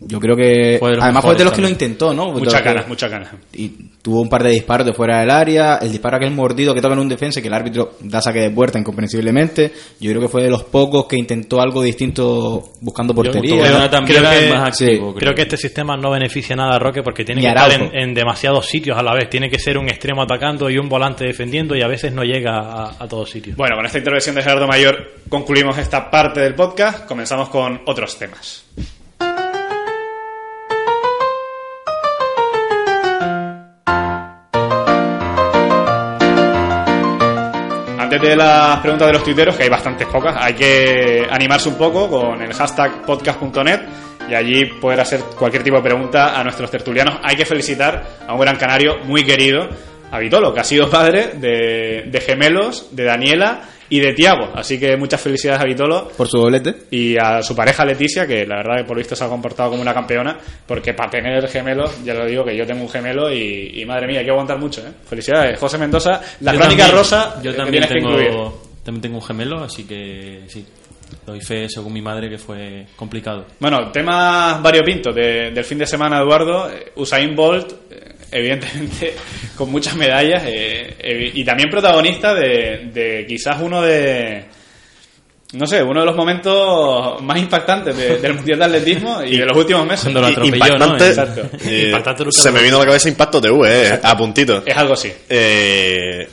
Yo 0.00 0.18
creo 0.18 0.34
que 0.36 0.76
Fue 0.78 0.90
de 0.90 0.96
los 0.96 1.04
además 1.04 1.22
fue 1.24 1.34
de 1.36 1.44
los 1.44 1.52
que 1.52 1.60
lo 1.60 1.68
intentó, 1.68 2.14
¿no? 2.14 2.32
Muchas 2.32 2.64
ganas, 2.64 2.88
muchas 2.88 3.10
ganas. 3.10 3.28
y 3.52 3.68
tuvo 4.00 4.22
un 4.22 4.28
par 4.30 4.42
de 4.42 4.50
disparos 4.50 4.86
de 4.86 4.94
fuera 4.94 5.20
del 5.20 5.30
área, 5.30 5.76
el 5.82 5.92
disparo 5.92 6.16
aquel 6.16 6.30
mordido 6.30 6.74
que 6.74 6.80
toca 6.80 6.94
en 6.94 7.00
un 7.00 7.08
defensa 7.08 7.38
y 7.38 7.42
que 7.42 7.48
el 7.48 7.54
árbitro 7.54 7.92
da 8.00 8.22
saque 8.22 8.40
de 8.40 8.50
puerta 8.50 8.78
incomprensiblemente. 8.78 9.72
Yo 10.00 10.10
creo 10.10 10.22
que 10.22 10.28
fue 10.28 10.42
de 10.42 10.50
los 10.50 10.64
pocos 10.64 11.06
que 11.06 11.16
intentó 11.16 11.60
algo 11.60 11.82
distinto 11.82 12.70
buscando 12.80 13.14
portería. 13.14 13.60
Creo- 13.62 13.72
Jonathan 13.74 14.04
creo 14.06 14.22
que- 14.22 14.72
sí. 14.72 15.00
Creo 15.18 15.34
este 15.42 15.56
sistema 15.56 15.96
no 15.96 16.10
beneficia 16.10 16.56
nada 16.56 16.76
a 16.76 16.78
Roque 16.78 17.02
porque 17.02 17.24
tiene 17.24 17.40
Ni 17.40 17.46
que 17.46 17.52
estar 17.52 17.68
en 17.94 18.14
demasiados 18.14 18.66
sitios 18.66 18.96
a 18.96 19.02
la 19.02 19.14
vez. 19.14 19.28
Tiene 19.28 19.50
que 19.50 19.58
ser 19.58 19.76
un 19.78 19.88
extremo 19.88 20.22
atacando 20.22 20.70
y 20.70 20.78
un 20.78 20.88
volante 20.88 21.24
defendiendo 21.24 21.74
y 21.76 21.82
a 21.82 21.88
veces 21.88 22.12
no 22.12 22.22
llega 22.22 22.58
a, 22.58 22.96
a 22.98 23.08
todos 23.08 23.30
sitios. 23.30 23.56
Bueno, 23.56 23.76
con 23.76 23.84
esta 23.86 23.98
intervención 23.98 24.34
de 24.34 24.42
Gerardo 24.42 24.66
Mayor 24.66 24.96
concluimos 25.28 25.76
esta 25.78 26.10
parte 26.10 26.40
del 26.40 26.54
podcast. 26.54 27.06
Comenzamos 27.06 27.48
con 27.48 27.80
otros 27.86 28.18
temas. 28.18 28.64
Antes 38.12 38.28
de 38.28 38.34
las 38.34 38.80
preguntas 38.80 39.06
de 39.06 39.12
los 39.12 39.22
tuiteros, 39.22 39.54
que 39.54 39.62
hay 39.62 39.68
bastantes 39.68 40.04
pocas, 40.08 40.34
hay 40.36 40.54
que 40.54 41.28
animarse 41.30 41.68
un 41.68 41.76
poco 41.76 42.10
con 42.10 42.42
el 42.42 42.52
hashtag 42.52 43.02
podcast.net 43.02 43.82
y 44.28 44.34
allí 44.34 44.64
poder 44.64 44.98
hacer 44.98 45.20
cualquier 45.38 45.62
tipo 45.62 45.76
de 45.76 45.82
pregunta 45.84 46.36
a 46.36 46.42
nuestros 46.42 46.68
tertulianos. 46.72 47.20
Hay 47.22 47.36
que 47.36 47.44
felicitar 47.44 48.04
a 48.26 48.34
un 48.34 48.40
gran 48.40 48.56
canario 48.56 48.96
muy 49.04 49.22
querido, 49.22 49.68
a 50.10 50.18
Vitolo, 50.18 50.52
que 50.52 50.60
ha 50.60 50.64
sido 50.64 50.88
padre 50.90 51.32
de, 51.34 52.04
de 52.10 52.20
gemelos, 52.20 52.88
de 52.94 53.04
Daniela 53.04 53.62
y 53.88 53.98
de 54.00 54.12
Tiago. 54.12 54.50
Así 54.54 54.78
que 54.78 54.96
muchas 54.96 55.20
felicidades 55.20 55.60
a 55.62 55.64
Vitolo 55.64 56.08
Por 56.16 56.28
su 56.28 56.38
doblete. 56.38 56.74
y 56.90 57.16
a 57.18 57.42
su 57.42 57.56
pareja 57.56 57.84
Leticia, 57.84 58.26
que 58.26 58.46
la 58.46 58.56
verdad 58.56 58.76
que 58.78 58.84
por 58.84 58.96
lo 58.96 58.98
visto 59.00 59.16
se 59.16 59.24
ha 59.24 59.28
comportado 59.28 59.70
como 59.70 59.82
una 59.82 59.92
campeona, 59.94 60.36
porque 60.66 60.94
para 60.94 61.10
tener 61.10 61.46
gemelos, 61.48 62.04
ya 62.04 62.14
lo 62.14 62.26
digo 62.26 62.44
que 62.44 62.56
yo 62.56 62.64
tengo 62.66 62.82
un 62.82 62.88
gemelo 62.88 63.32
y, 63.32 63.72
y 63.80 63.84
madre 63.84 64.06
mía, 64.06 64.20
hay 64.20 64.24
que 64.24 64.30
aguantar 64.30 64.58
mucho, 64.58 64.80
¿eh? 64.82 64.90
Felicidades, 65.08 65.58
José 65.58 65.78
Mendoza, 65.78 66.20
la 66.40 66.52
Yo 66.52 66.58
crónica 66.60 66.88
rosa 66.88 67.40
Yo 67.42 67.50
que 67.50 67.56
también 67.56 67.84
tienes 67.84 67.90
que 67.90 67.98
incluir. 67.98 68.28
tengo, 68.30 68.62
también 68.84 69.02
tengo 69.02 69.16
un 69.16 69.22
gemelo, 69.24 69.64
así 69.64 69.84
que 69.84 70.42
sí. 70.46 70.64
Doy 71.26 71.40
fe, 71.40 71.68
según 71.68 71.92
mi 71.92 72.00
madre, 72.00 72.30
que 72.30 72.38
fue 72.38 72.86
complicado. 72.94 73.44
Bueno, 73.58 73.90
temas 73.90 74.62
variopintos 74.62 75.12
de- 75.12 75.50
del 75.50 75.64
fin 75.64 75.78
de 75.78 75.86
semana, 75.86 76.18
Eduardo. 76.20 76.70
Eh, 76.70 76.92
Usain 76.94 77.34
Bolt, 77.34 77.72
eh, 77.90 78.09
evidentemente, 78.32 79.14
con 79.56 79.70
muchas 79.70 79.94
medallas 79.96 80.42
eh, 80.46 80.96
evi- 81.02 81.30
y 81.34 81.44
también 81.44 81.68
protagonista 81.70 82.34
de, 82.34 82.90
de 82.92 83.24
quizás 83.28 83.56
uno 83.60 83.82
de. 83.82 84.44
No 85.52 85.66
sé, 85.66 85.82
uno 85.82 85.98
de 86.00 86.06
los 86.06 86.14
momentos 86.14 87.20
más 87.22 87.36
impactantes 87.36 87.96
de- 87.96 88.18
del 88.18 88.34
Mundial 88.34 88.58
de 88.60 88.64
Atletismo 88.66 89.20
y 89.24 89.36
de 89.36 89.44
los 89.46 89.56
últimos 89.56 89.84
meses. 89.84 90.02
Cuando 90.04 90.20
lo 90.20 90.26
atropelló, 90.28 90.54
impactante, 90.54 91.04
¿no? 91.04 91.10
Exacto. 91.10 91.50
eh, 91.68 91.82
Impactante 91.86 92.24
se 92.30 92.50
me 92.52 92.62
vino 92.62 92.76
a 92.76 92.80
la 92.80 92.86
cabeza 92.86 93.08
Impacto 93.08 93.40
TV, 93.40 93.88
eh, 93.88 94.00
a 94.00 94.16
puntito. 94.16 94.62
Es 94.64 94.76
algo 94.76 94.92
así. 94.94 95.12
Eh, 95.28 96.28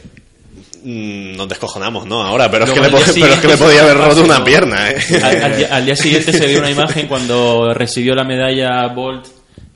mm, 0.84 1.36
nos 1.36 1.50
descojonamos, 1.50 2.06
¿no? 2.06 2.22
Ahora, 2.22 2.52
pero 2.52 2.66
es, 2.66 2.72
que 2.72 2.80
le, 2.80 2.90
pero 2.92 3.34
es 3.34 3.40
que 3.40 3.48
le 3.48 3.58
podía 3.58 3.82
haber 3.82 3.98
roto 3.98 4.24
una 4.24 4.44
pierna, 4.44 4.92
¿eh? 4.92 4.98
Al, 5.24 5.44
al 5.44 5.58
día, 5.58 5.68
al 5.72 5.86
día 5.86 5.96
siguiente 5.96 6.32
se 6.32 6.46
vio 6.46 6.60
una 6.60 6.70
imagen 6.78 7.08
cuando 7.08 7.74
recibió 7.74 8.14
la 8.14 8.24
medalla 8.24 8.86
Bolt, 8.94 9.26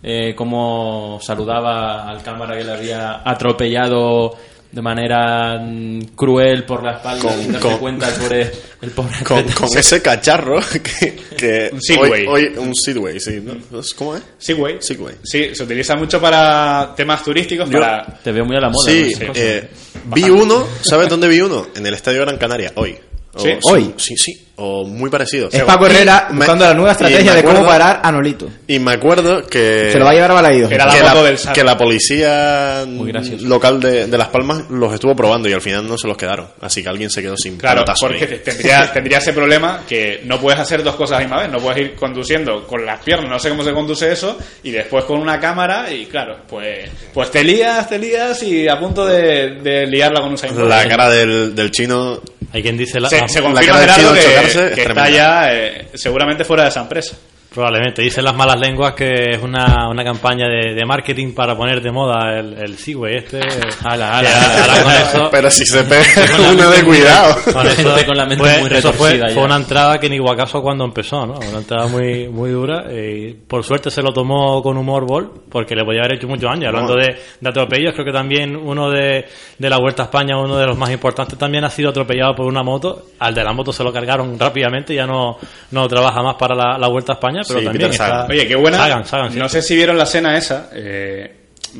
eh, 0.03 0.33
como 0.35 1.19
saludaba 1.21 2.09
al 2.09 2.21
cámara 2.23 2.57
que 2.57 2.63
le 2.63 2.71
había 2.71 3.21
atropellado 3.23 4.35
de 4.71 4.81
manera 4.81 5.59
mm, 5.59 5.99
cruel 6.15 6.63
por 6.63 6.81
la 6.81 6.93
espalda 6.93 7.21
Con- 7.21 7.37
sin 7.41 7.51
darse 7.51 7.67
con- 7.67 7.77
cuenta 7.77 8.07
el 8.07 8.13
pobre, 8.15 8.51
el 8.81 8.89
pobre 8.95 9.15
con, 9.25 9.43
con 9.51 9.77
ese 9.77 10.01
cacharro 10.01 10.59
que, 10.99 11.15
que 11.37 11.69
Un 11.73 11.81
Segway. 11.81 12.25
hoy, 12.25 12.45
hoy- 12.47 12.57
un 12.57 12.73
Segway, 12.73 13.19
sí, 13.19 13.41
¿no? 13.43 13.53
¿cómo 13.97 14.15
es? 14.15 14.23
Segway. 14.37 14.77
Segway. 14.79 15.15
Sí, 15.23 15.53
se 15.53 15.63
utiliza 15.63 15.95
mucho 15.97 16.21
para 16.21 16.93
temas 16.95 17.21
turísticos, 17.21 17.69
Yo- 17.69 17.79
para... 17.79 18.05
Te 18.23 18.31
veo 18.31 18.45
muy 18.45 18.55
a 18.55 18.61
la 18.61 18.69
moda. 18.69 18.89
Sí, 18.89 19.11
eh, 19.35 19.69
vi 20.05 20.29
uno, 20.29 20.65
¿sabes 20.83 21.09
dónde 21.09 21.27
vi 21.27 21.41
uno? 21.41 21.67
En 21.75 21.85
el 21.85 21.93
Estadio 21.93 22.21
Gran 22.21 22.37
Canaria, 22.37 22.71
hoy. 22.75 22.97
O- 23.33 23.39
¿Sí? 23.39 23.49
Hoy. 23.63 23.93
Sí, 23.97 24.15
sí, 24.15 24.47
o 24.57 24.85
muy 24.85 25.09
parecido. 25.09 25.49
Es 25.51 25.63
Paco 25.63 25.87
Herrera 25.87 26.27
buscando 26.31 26.65
la 26.65 26.73
nueva 26.73 26.91
estrategia 26.91 27.33
de 27.33 27.43
cómo 27.43 27.65
parar 27.65 27.99
a 28.03 28.11
Nolito. 28.11 28.47
Y 28.67 28.79
me 28.79 28.93
acuerdo 28.93 29.45
que... 29.47 29.89
Se 29.91 29.97
lo 29.97 30.05
va 30.05 30.11
a 30.11 30.13
llevar 30.13 30.31
a 30.31 30.33
Balaído. 30.35 30.69
Era 30.69 30.85
la 30.85 30.93
que, 30.93 31.01
la, 31.03 31.23
del 31.23 31.37
que 31.53 31.63
la 31.63 31.77
policía 31.77 32.83
Muy 32.87 33.11
local 33.41 33.79
de, 33.79 34.07
de 34.07 34.17
Las 34.17 34.29
Palmas 34.29 34.69
los 34.69 34.93
estuvo 34.93 35.15
probando 35.15 35.49
y 35.49 35.53
al 35.53 35.61
final 35.61 35.87
no 35.87 35.97
se 35.97 36.07
los 36.07 36.17
quedaron. 36.17 36.47
Así 36.61 36.83
que 36.83 36.89
alguien 36.89 37.09
se 37.09 37.21
quedó 37.21 37.35
sin 37.37 37.57
Claro, 37.57 37.83
pelotazo 37.85 38.07
porque 38.07 38.25
ahí. 38.25 38.41
tendría, 38.43 38.91
tendría 38.93 39.17
ese 39.17 39.33
problema 39.33 39.81
que 39.87 40.21
no 40.25 40.39
puedes 40.39 40.59
hacer 40.59 40.83
dos 40.83 40.95
cosas 40.95 41.17
a 41.17 41.19
la 41.21 41.25
misma 41.27 41.41
vez. 41.41 41.51
No 41.51 41.59
puedes 41.59 41.81
ir 41.81 41.95
conduciendo 41.95 42.65
con 42.67 42.85
las 42.85 42.99
piernas, 43.03 43.29
no 43.29 43.39
sé 43.39 43.49
cómo 43.49 43.63
se 43.63 43.73
conduce 43.73 44.11
eso, 44.11 44.37
y 44.63 44.71
después 44.71 45.05
con 45.05 45.19
una 45.19 45.39
cámara, 45.39 45.91
y 45.91 46.05
claro, 46.05 46.37
pues, 46.47 46.89
pues 47.13 47.31
te 47.31 47.43
lías, 47.43 47.87
te 47.89 47.97
lías 47.97 48.41
y 48.43 48.67
a 48.67 48.79
punto 48.79 49.05
de, 49.05 49.59
de 49.61 49.87
liarla 49.87 50.21
con 50.21 50.31
un. 50.33 50.69
La 50.69 50.87
cara 50.87 51.09
del, 51.09 51.55
del 51.55 51.71
chino... 51.71 52.19
Hay 52.53 52.61
quien 52.61 52.75
dice 52.77 52.99
la, 52.99 53.07
Se, 53.07 53.15
se 53.29 53.39
la 53.39 53.47
confirma, 53.47 53.61
cara 53.61 53.79
de 53.79 53.87
Gerardo, 53.87 54.01
Chino 54.01 54.13
que, 54.13 54.35
es 54.41 54.75
que 54.75 54.81
está 54.81 55.09
ya 55.09 55.53
eh, 55.53 55.87
seguramente 55.93 56.43
fuera 56.43 56.63
de 56.63 56.69
esa 56.69 56.81
empresa. 56.81 57.15
Probablemente. 57.53 58.01
Dicen 58.01 58.23
las 58.23 58.33
malas 58.33 58.57
lenguas 58.57 58.93
que 58.93 59.31
es 59.31 59.41
una, 59.43 59.89
una 59.89 60.05
campaña 60.05 60.47
de, 60.47 60.73
de 60.73 60.85
marketing 60.85 61.33
para 61.33 61.53
poner 61.57 61.81
de 61.81 61.91
moda 61.91 62.39
el, 62.39 62.53
el 62.53 62.77
Segway 62.77 63.17
este. 63.17 63.41
Ala, 63.83 64.19
ala, 64.19 64.29
ala. 64.29 64.61
ahora 64.63 64.83
con 64.83 64.93
eso- 64.93 65.29
Pero 65.31 65.49
si 65.49 65.65
se 65.65 65.83
pega 65.83 66.01
uno 66.53 66.69
de 66.69 66.83
cuidado. 66.85 67.35
con 67.51 67.67
eso, 67.67 67.89
Gente 67.89 68.05
con 68.05 68.15
la 68.15 68.25
mente 68.25 68.41
fue, 68.41 68.59
muy 68.61 68.69
eso 68.77 68.93
fue, 68.93 69.09
retorcida 69.09 69.27
ya. 69.27 69.33
fue 69.33 69.43
una 69.43 69.57
entrada 69.57 69.99
que 69.99 70.09
ni 70.09 70.17
Guacaso 70.17 70.61
cuando 70.61 70.85
empezó, 70.85 71.25
¿no? 71.25 71.33
Una 71.39 71.57
entrada 71.57 71.87
muy, 71.87 72.29
muy 72.29 72.51
dura. 72.51 72.85
Y 72.89 73.33
por 73.33 73.65
suerte 73.65 73.91
se 73.91 74.01
lo 74.01 74.13
tomó 74.13 74.63
con 74.63 74.77
humor 74.77 75.05
Ball, 75.05 75.29
porque 75.49 75.75
le 75.75 75.83
podía 75.83 76.03
haber 76.05 76.15
hecho 76.15 76.29
muchos 76.29 76.49
años. 76.49 76.67
Hablando 76.69 76.95
de, 76.95 77.17
de 77.41 77.49
atropellos, 77.49 77.93
creo 77.93 78.05
que 78.05 78.13
también 78.13 78.55
uno 78.55 78.89
de, 78.89 79.25
de 79.57 79.69
la 79.69 79.77
Vuelta 79.77 80.03
a 80.03 80.05
España, 80.05 80.37
uno 80.37 80.55
de 80.55 80.67
los 80.67 80.77
más 80.77 80.89
importantes, 80.89 81.37
también 81.37 81.65
ha 81.65 81.69
sido 81.69 81.89
atropellado 81.89 82.33
por 82.33 82.45
una 82.45 82.63
moto. 82.63 83.07
Al 83.19 83.35
de 83.35 83.43
la 83.43 83.51
moto 83.51 83.73
se 83.73 83.83
lo 83.83 83.91
cargaron 83.91 84.39
rápidamente, 84.39 84.95
ya 84.95 85.05
no, 85.05 85.35
no 85.71 85.87
trabaja 85.89 86.23
más 86.23 86.35
para 86.35 86.55
la, 86.55 86.77
la 86.77 86.87
Vuelta 86.87 87.11
a 87.11 87.15
España, 87.15 87.40
pero 87.47 87.59
Sí, 87.59 87.65
también 87.65 87.89
Peter 87.89 87.97
Sagan. 87.97 88.21
está. 88.21 88.33
Oye, 88.33 88.47
qué 88.47 88.55
buena. 88.55 88.77
Sagan, 88.77 89.05
Sagan, 89.05 89.31
sí. 89.33 89.39
no 89.39 89.49
sé 89.49 89.61
si 89.61 89.75
vieron 89.75 89.97
la 89.97 90.03
escena 90.03 90.37
esa. 90.37 90.69
eh, 90.73 91.35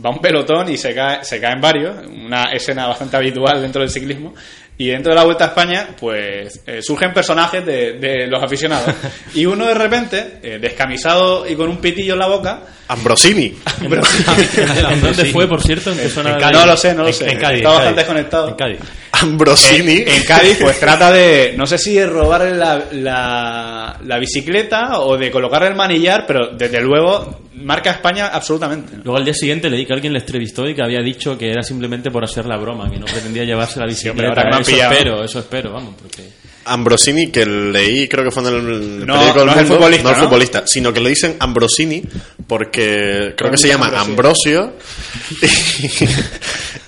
va 0.06 0.10
un 0.10 0.20
pelotón 0.20 0.70
y 0.72 0.78
se, 0.78 0.94
cae, 0.96 1.24
se 1.24 1.40
caen 1.40 1.60
varios. 1.62 1.96
Una 2.08 2.52
escena 2.52 2.88
bastante 2.88 3.18
habitual 3.18 3.62
dentro 3.62 3.82
del 3.82 3.90
ciclismo. 3.90 4.34
Y 4.78 4.88
dentro 4.88 5.12
de 5.12 5.16
la 5.16 5.26
Vuelta 5.26 5.44
a 5.46 5.48
España, 5.50 5.90
pues 6.00 6.62
eh, 6.66 6.82
surgen 6.82 7.14
personajes 7.14 7.64
de, 7.66 7.94
de 8.00 8.28
los 8.28 8.42
aficionados. 8.42 8.96
Y 9.36 9.46
uno 9.46 9.66
de 9.68 9.74
repente, 9.76 10.40
eh, 10.42 10.58
descamisado 10.60 11.48
y 11.48 11.56
con 11.56 11.70
un 11.70 11.78
pitillo 11.78 12.14
en 12.14 12.20
la 12.20 12.28
boca. 12.28 12.62
Ambrosini. 12.92 13.54
¿En 13.82 15.02
dónde 15.02 15.26
fue, 15.26 15.48
por 15.48 15.62
cierto? 15.62 15.92
¿En 15.92 15.98
qué 15.98 16.10
zona 16.10 16.36
de- 16.36 16.52
no 16.52 16.66
lo 16.66 16.76
sé, 16.78 16.94
no 16.94 17.04
lo 17.04 17.08
En- 17.08 17.14
sé. 17.14 17.30
en 17.32 17.38
Cádiz, 17.40 17.58
Está 17.58 17.70
en 17.70 17.76
bastante 17.76 18.00
desconectado. 18.02 18.48
En 18.50 18.56
Cádiz. 18.56 18.80
Ambrosini. 19.14 19.98
En, 20.00 20.08
en 20.10 20.24
Cádiz, 20.24 20.58
pues 20.62 20.80
trata 20.80 21.12
de, 21.12 21.54
no 21.58 21.66
sé 21.66 21.78
si 21.78 21.94
de 21.94 22.06
robarle 22.08 22.56
la, 22.56 22.84
la, 22.92 23.98
la 24.04 24.18
bicicleta 24.20 25.00
o 25.00 25.18
de 25.18 25.32
colocarle 25.32 25.70
el 25.70 25.76
manillar, 25.76 26.26
pero 26.28 26.48
desde 26.56 26.82
luego 26.82 27.42
marca 27.56 27.92
España 27.92 28.28
absolutamente. 28.28 28.96
Luego 29.04 29.18
al 29.18 29.26
día 29.26 29.34
siguiente 29.34 29.70
leí 29.70 29.86
que 29.86 29.94
alguien 29.94 30.14
le 30.14 30.20
entrevistó 30.20 30.68
y 30.68 30.74
que 30.76 30.84
había 30.84 31.02
dicho 31.02 31.38
que 31.38 31.50
era 31.50 31.62
simplemente 31.62 32.10
por 32.10 32.24
hacer 32.24 32.46
la 32.46 32.58
broma, 32.58 32.90
que 32.90 32.98
no 33.00 33.06
pretendía 33.06 33.44
llevarse 33.44 33.80
la 33.80 33.86
bicicleta. 33.86 34.42
eso 34.60 34.72
espero, 34.76 35.24
eso 35.24 35.40
espero, 35.40 35.72
vamos, 35.74 35.96
porque... 36.02 36.24
Ambrosini, 36.66 37.32
que 37.32 37.46
leí, 37.46 38.08
creo 38.08 38.24
que 38.24 38.32
fue 38.32 38.44
en 38.44 38.50
el 38.56 39.06
No, 39.06 39.14
periódico 39.14 39.40
del 39.40 39.46
no 39.48 39.52
es 39.54 39.58
el 39.60 39.66
futbolista, 39.68 40.04
no 40.04 40.10
el 40.10 40.18
¿no? 40.18 40.24
futbolista, 40.26 40.64
sino 40.68 40.94
que 40.94 41.00
le 41.02 41.10
dicen 41.10 41.36
Ambrosini 41.40 42.04
porque 42.48 43.34
creo 43.38 43.52
que 43.52 43.58
se 43.58 43.68
llama 43.68 43.92
Ambrosio 44.00 44.74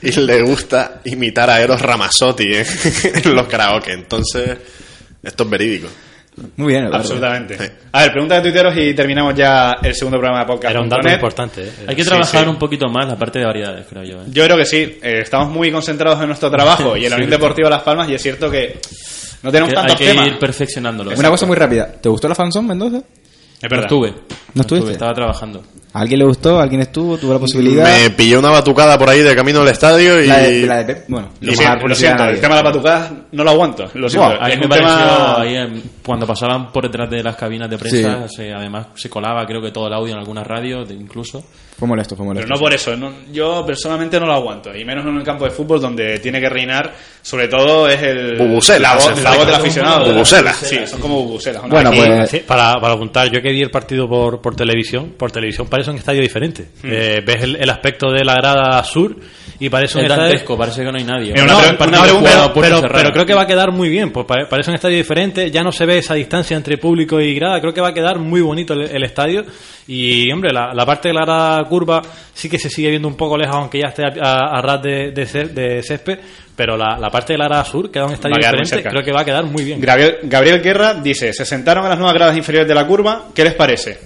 y, 0.02 0.08
y 0.10 0.12
le 0.12 0.42
gusta 0.42 1.02
imitar 1.06 1.50
a 1.50 1.62
Eros 1.62 1.82
Ramazzotti 1.82 2.54
en, 2.56 2.66
en 3.26 3.36
los 3.36 3.48
karaoke. 3.48 3.94
Entonces, 3.94 4.58
esto 5.24 5.44
es 5.44 5.50
verídico. 5.50 5.88
Muy 6.56 6.74
bien, 6.74 6.86
Eduardo. 6.86 6.98
Absolutamente. 6.98 7.58
Sí. 7.60 7.64
A 7.92 8.02
ver, 8.02 8.12
pregunta 8.12 8.36
de 8.36 8.42
tuiteros 8.42 8.76
y 8.76 8.96
terminamos 8.96 9.36
ya 9.36 9.76
el 9.84 9.94
segundo 9.94 10.18
programa 10.18 10.40
de 10.42 10.48
podcast. 10.48 10.72
Era 10.72 10.82
un 10.82 10.90
dato 10.90 11.08
importante. 11.08 11.62
¿eh? 11.62 11.72
Hay 11.88 11.96
que 11.96 12.04
Sí, 12.04 12.10
trabajar 12.10 12.44
sí. 12.44 12.50
un 12.50 12.58
poquito 12.58 12.88
más 12.90 13.08
la 13.08 13.16
parte 13.16 13.38
de 13.38 13.46
variedades, 13.46 13.86
creo 13.88 14.04
yo. 14.04 14.18
¿eh? 14.18 14.26
Yo 14.30 14.44
creo 14.44 14.58
que 14.58 14.66
sí. 14.66 14.78
eh, 15.02 15.20
estamos 15.22 15.50
muy 15.52 15.72
concentrados 15.72 16.20
en 16.22 16.28
nuestro 16.28 16.50
trabajo 16.50 16.98
y 16.98 17.04
en 17.06 17.12
la 17.12 17.18
Unión 17.18 17.30
Deportiva 17.30 17.70
Las 17.70 17.84
Palmas 17.84 18.10
y 18.10 18.16
es 18.16 18.22
cierto 18.24 18.50
que 18.50 18.80
no 19.44 19.52
tenemos 19.52 19.70
Que 19.70 19.76
tantos 19.76 19.92
hay 19.94 19.98
que 20.08 20.12
temas. 20.14 20.28
ir 20.28 20.40
perfeccionándolo. 20.40 21.12
Una 21.16 21.30
cosa 21.30 21.46
muy 21.46 21.56
rápida. 21.56 21.92
¿Te 21.92 22.10
gustó 22.10 22.28
la 22.28 22.36
fanzone, 22.36 22.68
Mendoza? 22.70 22.98
Es 23.62 23.70
verdad. 23.70 23.86
estuve. 23.86 24.14
¿No 24.56 24.62
estuviste? 24.62 24.92
Estaba 24.92 25.14
trabajando. 25.14 25.64
¿A 25.94 26.02
alguien 26.02 26.20
le 26.20 26.26
gustó? 26.26 26.60
¿A 26.60 26.64
alguien 26.64 26.82
estuvo? 26.82 27.18
¿Tuvo 27.18 27.32
la 27.34 27.40
posibilidad? 27.40 27.86
Me 27.86 28.10
pillé 28.10 28.38
una 28.38 28.50
batucada 28.50 28.98
por 28.98 29.08
ahí 29.10 29.22
de 29.22 29.34
camino 29.36 29.62
al 29.62 29.70
estadio 29.70 30.22
y... 30.22 30.28
La 30.28 30.40
de, 30.40 30.62
la 30.66 30.84
de 30.84 31.04
bueno, 31.08 31.30
Lo 31.40 31.52
no 31.52 31.58
siento, 31.58 31.88
lo 31.88 31.96
siento, 31.96 32.26
el 32.26 32.42
tema 32.42 32.56
de 32.58 32.62
la 32.64 32.70
patucada 32.72 33.12
no 33.32 33.44
lo 33.44 33.50
aguanto. 33.52 33.86
Lo 33.94 34.10
siento. 34.10 34.28
A 34.32 34.48
mí 34.48 34.52
Es 34.54 34.58
me 34.60 34.66
un 34.66 34.70
pareció, 34.70 34.96
tema- 34.98 35.42
ahí 35.42 35.56
en- 35.56 35.84
cuando 36.06 36.28
pasaban 36.28 36.72
por 36.74 36.84
detrás 36.84 37.10
de 37.10 37.24
las 37.24 37.38
cabinas 37.38 37.70
de 37.70 37.78
prensa, 37.78 38.28
se- 38.28 38.52
además 38.52 38.88
se 38.96 39.10
colaba 39.10 39.46
creo 39.46 39.62
que 39.62 39.72
todo 39.72 39.88
el 39.88 39.94
audio 39.94 40.12
en 40.14 40.20
algunas 40.20 40.46
radios 40.46 40.90
incluso. 40.92 41.46
Fue 41.78 41.88
molesto, 41.88 42.16
fue 42.16 42.24
Pero 42.26 42.34
molesto. 42.36 42.54
no 42.54 42.60
por 42.60 42.74
eso, 42.74 42.96
no- 42.96 43.12
yo 43.32 43.66
personalmente 43.66 44.20
no 44.20 44.26
lo 44.28 44.34
aguanto, 44.34 44.74
y 44.76 44.86
menos 44.86 45.06
en 45.06 45.18
un 45.18 45.24
campo 45.24 45.44
de 45.46 45.52
fútbol 45.52 45.82
donde 45.82 46.20
tiene 46.20 46.40
que 46.40 46.48
reinar, 46.48 46.94
sobre 47.22 47.48
todo 47.48 47.90
es 47.90 48.02
el 48.02 48.38
Bubucela, 48.38 48.90
la 48.90 48.96
voz, 48.96 49.22
la 49.24 49.36
voz 49.36 49.46
del 49.46 49.56
aficionado. 49.56 50.06
Bubusela. 50.06 50.54
Sí, 50.54 50.78
son 50.86 51.02
como 51.02 51.24
bubuselas. 51.24 51.64
¿no? 51.64 51.70
Bueno, 51.70 51.90
Aquí- 51.90 52.00
pues- 52.00 52.30
Sí, 52.30 52.40
para, 52.48 52.76
para 52.80 52.94
apuntar, 52.94 53.30
yo 53.32 53.42
que 53.42 53.50
vi 53.52 53.62
el 53.62 53.72
partido 53.72 54.08
por, 54.08 54.40
por 54.42 54.56
televisión, 54.56 55.14
por 55.18 55.32
televisión 55.32 55.68
parece 55.68 55.90
un 55.92 55.98
estadio 55.98 56.22
diferente. 56.22 56.68
Hmm. 56.84 56.90
Eh, 56.92 57.22
ves 57.26 57.44
el, 57.44 57.56
el 57.58 57.70
aspecto 57.70 58.12
de 58.12 58.24
la 58.24 58.36
grada 58.36 58.84
sur 58.84 59.16
y 59.60 59.70
parece 59.70 59.98
un 59.98 60.06
Es 60.06 60.12
estadio... 60.12 60.30
dantesco, 60.30 60.58
parece 60.58 60.84
que 60.84 60.92
no 60.92 60.98
hay 60.98 61.04
nadie. 61.04 61.34
No, 61.34 61.58
pero, 61.78 62.80
cerrada. 62.82 62.90
pero 62.94 63.12
creo 63.12 63.26
que 63.26 63.34
va 63.34 63.42
a 63.42 63.48
quedar 63.48 63.72
muy 63.72 63.90
bien, 63.90 64.12
pues 64.12 64.26
pare- 64.26 64.46
parece 64.48 64.70
un 64.72 64.76
estadio 64.76 64.98
diferente, 64.98 65.50
ya 65.52 65.64
no 65.64 65.72
se 65.72 65.86
ve 65.86 65.98
esa 65.98 66.14
distancia 66.14 66.56
entre 66.56 66.78
público 66.78 67.20
y 67.20 67.34
grada, 67.36 67.60
creo 67.60 67.74
que 67.74 67.82
va 67.82 67.90
a 67.90 67.94
quedar 67.94 68.20
muy 68.20 68.42
bonito 68.42 68.74
el, 68.74 68.84
el 68.84 69.04
estadio 69.04 69.44
y 69.88 70.32
hombre, 70.32 70.52
la, 70.54 70.74
la 70.74 70.86
parte 70.86 71.10
de 71.10 71.14
la 71.14 71.22
grada 71.26 71.64
curva 71.74 72.02
sí 72.34 72.48
que 72.50 72.60
se 72.60 72.70
sigue 72.70 72.90
viendo 72.90 73.08
un 73.08 73.16
poco 73.18 73.38
lejos 73.38 73.56
aunque 73.56 73.80
ya 73.80 73.88
esté 73.88 74.04
a, 74.04 74.12
a- 74.22 74.58
a 74.60 74.62
ras 74.62 74.82
de, 74.84 75.12
de, 75.12 75.26
de 75.26 75.82
césped, 75.82 76.20
pero 76.56 76.78
la, 76.78 76.98
la 77.00 77.10
parte 77.10 77.34
de 77.34 77.40
la 77.40 77.46
grada 77.46 77.66
sur 77.66 77.90
queda 77.90 78.06
un 78.06 78.14
estadio 78.14 78.36
diferente, 78.38 78.84
creo 78.84 79.04
que 79.04 79.12
va 79.12 79.22
a 79.22 79.26
quedar 79.26 79.44
muy 79.46 79.64
bien. 79.64 79.82
Gabriel, 79.82 80.18
Gabriel 80.24 80.62
Guerra 80.62 80.94
dice, 80.94 81.34
se 81.34 81.46
sentaron 81.46 81.86
a 81.86 81.90
las 81.90 81.98
nuevas 81.98 82.14
gradas 82.14 82.38
inferiores 82.38 82.68
de 82.68 82.76
la 82.76 82.86
curva, 82.86 83.26
¿qué 83.34 83.44
les 83.44 83.56
parece? 83.56 84.00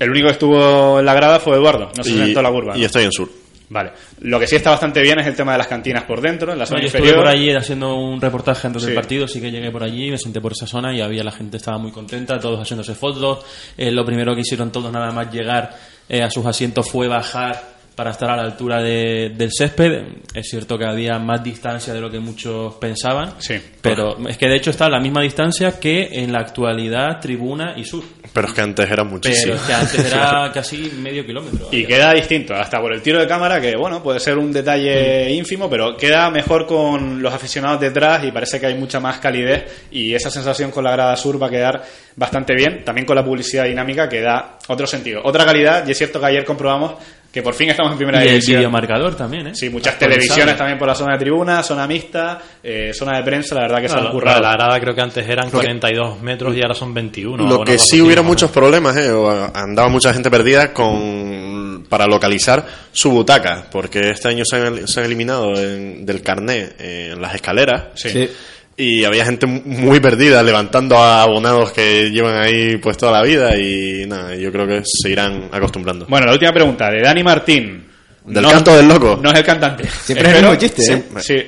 El 0.00 0.10
único 0.10 0.26
que 0.28 0.32
estuvo 0.32 0.98
en 0.98 1.04
la 1.06 1.14
grada 1.14 1.38
fue 1.40 1.54
Eduardo, 1.56 1.90
no 1.96 2.02
se 2.02 2.10
y, 2.10 2.18
sentó 2.18 2.40
en 2.40 2.44
la 2.44 2.50
curva. 2.50 2.76
y 2.76 2.80
¿no? 2.80 2.86
estoy 2.86 3.04
en 3.04 3.12
sur. 3.12 3.28
Vale. 3.70 3.92
Lo 4.20 4.38
que 4.38 4.46
sí 4.46 4.56
está 4.56 4.70
bastante 4.70 5.00
bien 5.00 5.18
es 5.20 5.26
el 5.26 5.34
tema 5.34 5.52
de 5.52 5.58
las 5.58 5.66
cantinas 5.66 6.04
por 6.04 6.20
dentro, 6.20 6.52
en 6.52 6.58
la 6.58 6.64
No, 6.64 6.68
zona 6.68 6.80
yo 6.80 6.86
estuve 6.86 7.00
inferior. 7.02 7.24
por 7.24 7.32
allí 7.32 7.50
haciendo 7.50 7.94
un 7.96 8.20
reportaje 8.20 8.66
antes 8.66 8.82
Sí. 8.82 8.86
del 8.88 8.94
partido, 8.94 9.26
sí 9.26 9.40
que 9.40 9.50
llegué 9.50 9.70
por 9.70 9.82
allí, 9.82 10.10
me 10.10 10.18
senté 10.18 10.40
por 10.40 10.52
esa 10.52 10.66
zona 10.66 10.94
y 10.94 11.00
había 11.00 11.24
la 11.24 11.32
gente 11.32 11.56
estaba 11.56 11.78
muy 11.78 11.90
contenta, 11.90 12.38
todos 12.38 12.60
haciéndose 12.60 12.94
fotos. 12.94 13.44
Eh, 13.76 13.90
lo 13.90 14.04
primero 14.04 14.34
que 14.34 14.42
hicieron 14.42 14.70
todos 14.70 14.92
nada 14.92 15.10
más 15.12 15.32
llegar 15.32 15.70
eh, 16.08 16.22
a 16.22 16.30
sus 16.30 16.46
asientos 16.46 16.90
fue 16.90 17.08
bajar 17.08 17.73
para 17.94 18.10
estar 18.10 18.28
a 18.30 18.36
la 18.36 18.42
altura 18.42 18.82
de- 18.82 19.32
del 19.36 19.50
césped. 19.52 20.02
Es 20.34 20.48
cierto 20.48 20.76
que 20.76 20.84
había 20.84 21.18
más 21.18 21.42
distancia 21.42 21.94
de 21.94 22.00
lo 22.00 22.10
que 22.10 22.18
muchos 22.18 22.74
pensaban, 22.74 23.34
Sí. 23.38 23.54
pero 23.80 24.16
es 24.28 24.36
que 24.36 24.48
de 24.48 24.56
hecho 24.56 24.70
está 24.70 24.86
a 24.86 24.90
la 24.90 25.00
misma 25.00 25.20
distancia 25.22 25.78
que 25.78 26.08
en 26.12 26.32
la 26.32 26.40
actualidad 26.40 27.20
tribuna 27.20 27.74
y 27.76 27.84
sur. 27.84 28.02
Pero 28.32 28.48
es 28.48 28.52
que 28.54 28.60
antes 28.62 28.86
era 28.86 28.96
Pero 28.96 29.04
muchísimo. 29.04 29.54
es 29.54 29.60
que 29.62 29.72
antes 29.74 30.04
era 30.12 30.50
casi 30.54 30.76
medio 31.00 31.24
kilómetro. 31.24 31.68
Y 31.70 31.84
queda 31.86 32.12
distinto, 32.12 32.52
hasta 32.54 32.80
por 32.80 32.92
el 32.92 33.00
tiro 33.00 33.20
de 33.20 33.28
cámara, 33.28 33.60
que 33.60 33.76
bueno, 33.76 34.02
puede 34.02 34.18
ser 34.18 34.38
un 34.38 34.52
detalle 34.52 35.30
ínfimo, 35.32 35.70
pero 35.70 35.96
queda 35.96 36.30
mejor 36.30 36.66
con 36.66 37.22
los 37.22 37.32
aficionados 37.32 37.80
detrás 37.80 38.24
y 38.24 38.32
parece 38.32 38.58
que 38.58 38.66
hay 38.66 38.74
mucha 38.74 38.98
más 38.98 39.18
calidez 39.18 39.86
y 39.92 40.14
esa 40.14 40.30
sensación 40.30 40.70
con 40.72 40.82
la 40.82 40.90
grada 40.92 41.16
sur 41.16 41.40
va 41.40 41.46
a 41.46 41.50
quedar 41.50 41.84
bastante 42.16 42.54
bien, 42.56 42.84
también 42.84 43.06
con 43.06 43.14
la 43.16 43.24
publicidad 43.24 43.64
dinámica 43.64 44.08
que 44.08 44.20
da 44.20 44.58
otro 44.68 44.86
sentido. 44.86 45.20
Otra 45.24 45.44
calidad, 45.44 45.86
y 45.86 45.92
es 45.92 45.98
cierto 45.98 46.18
que 46.18 46.26
ayer 46.26 46.44
comprobamos 46.44 46.94
que 47.34 47.42
por 47.42 47.52
fin 47.52 47.68
estamos 47.68 47.90
en 47.90 47.98
primera 47.98 48.18
y 48.20 48.28
el 48.28 48.30
división. 48.34 48.58
videomarcador 48.58 49.16
también, 49.16 49.48
¿eh? 49.48 49.54
Sí, 49.56 49.68
muchas 49.68 49.98
televisiones 49.98 50.56
también 50.56 50.78
por 50.78 50.86
la 50.86 50.94
zona 50.94 51.14
de 51.14 51.18
tribuna, 51.18 51.64
zona 51.64 51.84
mixta, 51.88 52.38
eh, 52.62 52.92
zona 52.94 53.16
de 53.18 53.24
prensa, 53.24 53.56
la 53.56 53.62
verdad 53.62 53.80
que 53.82 53.88
se 53.88 53.96
han 53.98 54.04
la- 54.04 54.10
currado. 54.12 54.40
la 54.40 54.52
grada 54.52 54.78
creo 54.80 54.94
que 54.94 55.00
antes 55.00 55.28
eran 55.28 55.50
42 55.50 56.22
metros 56.22 56.54
y 56.56 56.62
ahora 56.62 56.74
son 56.76 56.94
21. 56.94 57.44
Lo 57.48 57.64
que 57.64 57.76
sí 57.76 58.00
o 58.00 58.22
muchos 58.22 58.52
problemas, 58.52 58.96
eh, 58.96 59.10
o 59.10 59.28
andaba 59.52 59.88
mucha 59.88 60.12
gente 60.14 60.30
perdida 60.30 60.72
con 60.72 61.84
para 61.88 62.06
localizar 62.06 62.64
su 62.92 63.10
butaca, 63.10 63.66
porque 63.70 64.10
este 64.10 64.28
año 64.28 64.44
se 64.48 64.56
han, 64.56 64.86
se 64.88 65.00
han 65.00 65.06
eliminado 65.06 65.52
en- 65.60 66.06
del 66.06 66.22
carné 66.22 66.70
eh, 66.78 67.10
en 67.12 67.20
las 67.20 67.34
escaleras 67.34 67.86
Sí. 67.94 68.10
Sí. 68.10 68.30
Y 68.76 69.04
había 69.04 69.24
gente 69.24 69.46
muy 69.46 70.00
perdida 70.00 70.42
levantando 70.42 70.96
a 70.96 71.22
abonados 71.22 71.72
que 71.72 72.10
llevan 72.10 72.36
ahí 72.36 72.76
pues 72.78 72.96
toda 72.96 73.12
la 73.12 73.22
vida 73.22 73.56
y 73.56 74.04
nada, 74.06 74.34
yo 74.34 74.50
creo 74.50 74.66
que 74.66 74.82
se 74.84 75.10
irán 75.10 75.48
acostumbrando. 75.52 76.06
Bueno, 76.06 76.26
la 76.26 76.32
última 76.32 76.52
pregunta, 76.52 76.90
de 76.90 77.00
Dani 77.02 77.22
Martín. 77.22 77.86
Del 78.24 78.42
No- 78.42 78.50
canto 78.50 78.74
del 78.74 78.88
loco. 78.88 79.20
No 79.22 79.30
es 79.32 79.38
el 79.38 79.44
cantante. 79.44 79.86
Siempre 79.86 80.28
es 80.30 80.34
el 80.36 80.42
mismo 80.42 80.56
chiste, 80.58 80.92
¿eh? 80.94 81.02
Sí. 81.20 81.42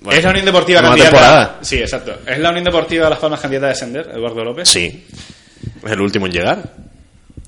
Bueno, 0.00 0.18
es 0.18 0.24
la 0.24 0.30
Unión 0.30 0.46
Deportiva 0.46 0.80
candidata. 0.80 1.10
temporada. 1.10 1.58
Sí, 1.60 1.76
exacto. 1.78 2.18
Es 2.26 2.38
la 2.38 2.48
Unión 2.50 2.64
Deportiva 2.64 3.04
de 3.04 3.10
Las 3.10 3.18
Palmas 3.18 3.40
candidata 3.40 3.66
a 3.66 3.68
descender, 3.70 4.10
Eduardo 4.14 4.42
López. 4.44 4.66
Sí. 4.68 5.04
Es 5.84 5.92
el 5.92 6.00
último 6.00 6.24
en 6.26 6.32
llegar. 6.32 6.62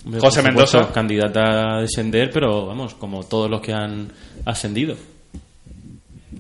José 0.05 0.41
supuesto, 0.41 0.43
Mendoza. 0.43 0.93
candidata 0.93 1.79
a 1.79 1.81
descender, 1.81 2.31
pero 2.31 2.66
vamos, 2.66 2.95
como 2.95 3.24
todos 3.24 3.51
los 3.51 3.61
que 3.62 3.72
han 3.72 4.12
ascendido. 4.45 4.95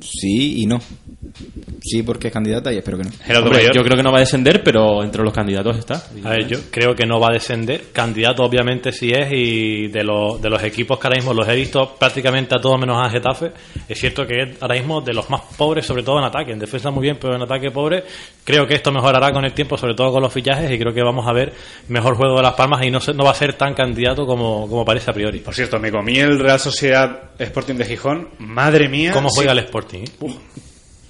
Sí 0.00 0.62
y 0.62 0.66
no. 0.66 0.80
Sí, 1.82 2.02
porque 2.02 2.28
es 2.28 2.32
candidata 2.32 2.72
y 2.72 2.78
espero 2.78 2.98
que 2.98 3.04
no. 3.04 3.10
Gerardo 3.24 3.46
Hombre, 3.48 3.68
yo 3.74 3.82
creo 3.82 3.96
que 3.96 4.02
no 4.02 4.10
va 4.10 4.18
a 4.18 4.20
descender, 4.20 4.62
pero 4.64 5.02
entre 5.04 5.22
los 5.22 5.32
candidatos 5.32 5.76
está. 5.78 6.02
A 6.24 6.30
ver, 6.30 6.46
yo 6.48 6.58
creo 6.70 6.94
que 6.94 7.06
no 7.06 7.20
va 7.20 7.28
a 7.28 7.32
descender. 7.32 7.86
Candidato, 7.92 8.42
obviamente, 8.42 8.92
sí 8.92 9.10
es. 9.12 9.28
Y 9.32 9.88
de, 9.88 10.02
los 10.04 10.40
de 10.40 10.50
los 10.50 10.62
equipos 10.62 10.98
que 10.98 11.06
ahora 11.06 11.16
mismo 11.16 11.32
los 11.34 11.46
he 11.48 11.54
visto 11.54 11.94
prácticamente 11.98 12.54
a 12.56 12.60
todos 12.60 12.78
menos 12.80 12.96
a 13.04 13.08
Getafe. 13.10 13.52
Es 13.88 13.98
cierto 13.98 14.26
que 14.26 14.34
es 14.42 14.62
ahora 14.62 14.74
mismo 14.76 15.00
de 15.00 15.14
los 15.14 15.28
más 15.30 15.42
pobres, 15.56 15.86
sobre 15.86 16.02
todo 16.02 16.18
en 16.18 16.24
ataque. 16.24 16.52
En 16.52 16.58
defensa 16.58 16.90
muy 16.90 17.02
bien, 17.02 17.18
pero 17.20 17.34
en 17.36 17.42
ataque 17.42 17.70
pobre. 17.70 18.04
Creo 18.44 18.66
que 18.66 18.74
esto 18.74 18.90
mejorará 18.92 19.32
con 19.32 19.44
el 19.44 19.52
tiempo, 19.52 19.76
sobre 19.76 19.94
todo 19.94 20.12
con 20.12 20.22
los 20.22 20.32
fichajes. 20.32 20.70
Y 20.72 20.78
creo 20.78 20.92
que 20.92 21.02
vamos 21.02 21.26
a 21.26 21.32
ver 21.32 21.52
mejor 21.88 22.16
juego 22.16 22.36
de 22.36 22.42
las 22.42 22.54
palmas. 22.54 22.84
Y 22.84 22.90
no, 22.90 23.00
se- 23.00 23.14
no 23.14 23.24
va 23.24 23.30
a 23.30 23.34
ser 23.34 23.54
tan 23.54 23.74
candidato 23.74 24.26
como, 24.26 24.68
como 24.68 24.84
parece 24.84 25.10
a 25.10 25.14
priori. 25.14 25.38
Por 25.40 25.54
cierto, 25.54 25.78
me 25.78 25.90
comí 25.92 26.18
el 26.18 26.38
Real 26.38 26.58
Sociedad 26.60 27.30
Sporting 27.38 27.74
de 27.74 27.84
Gijón. 27.84 28.28
Madre 28.38 28.88
mía. 28.88 29.12
¿Cómo 29.12 29.28
juega 29.28 29.52
Sí. 29.52 29.58
el 29.58 29.64
Sporting? 29.64 29.85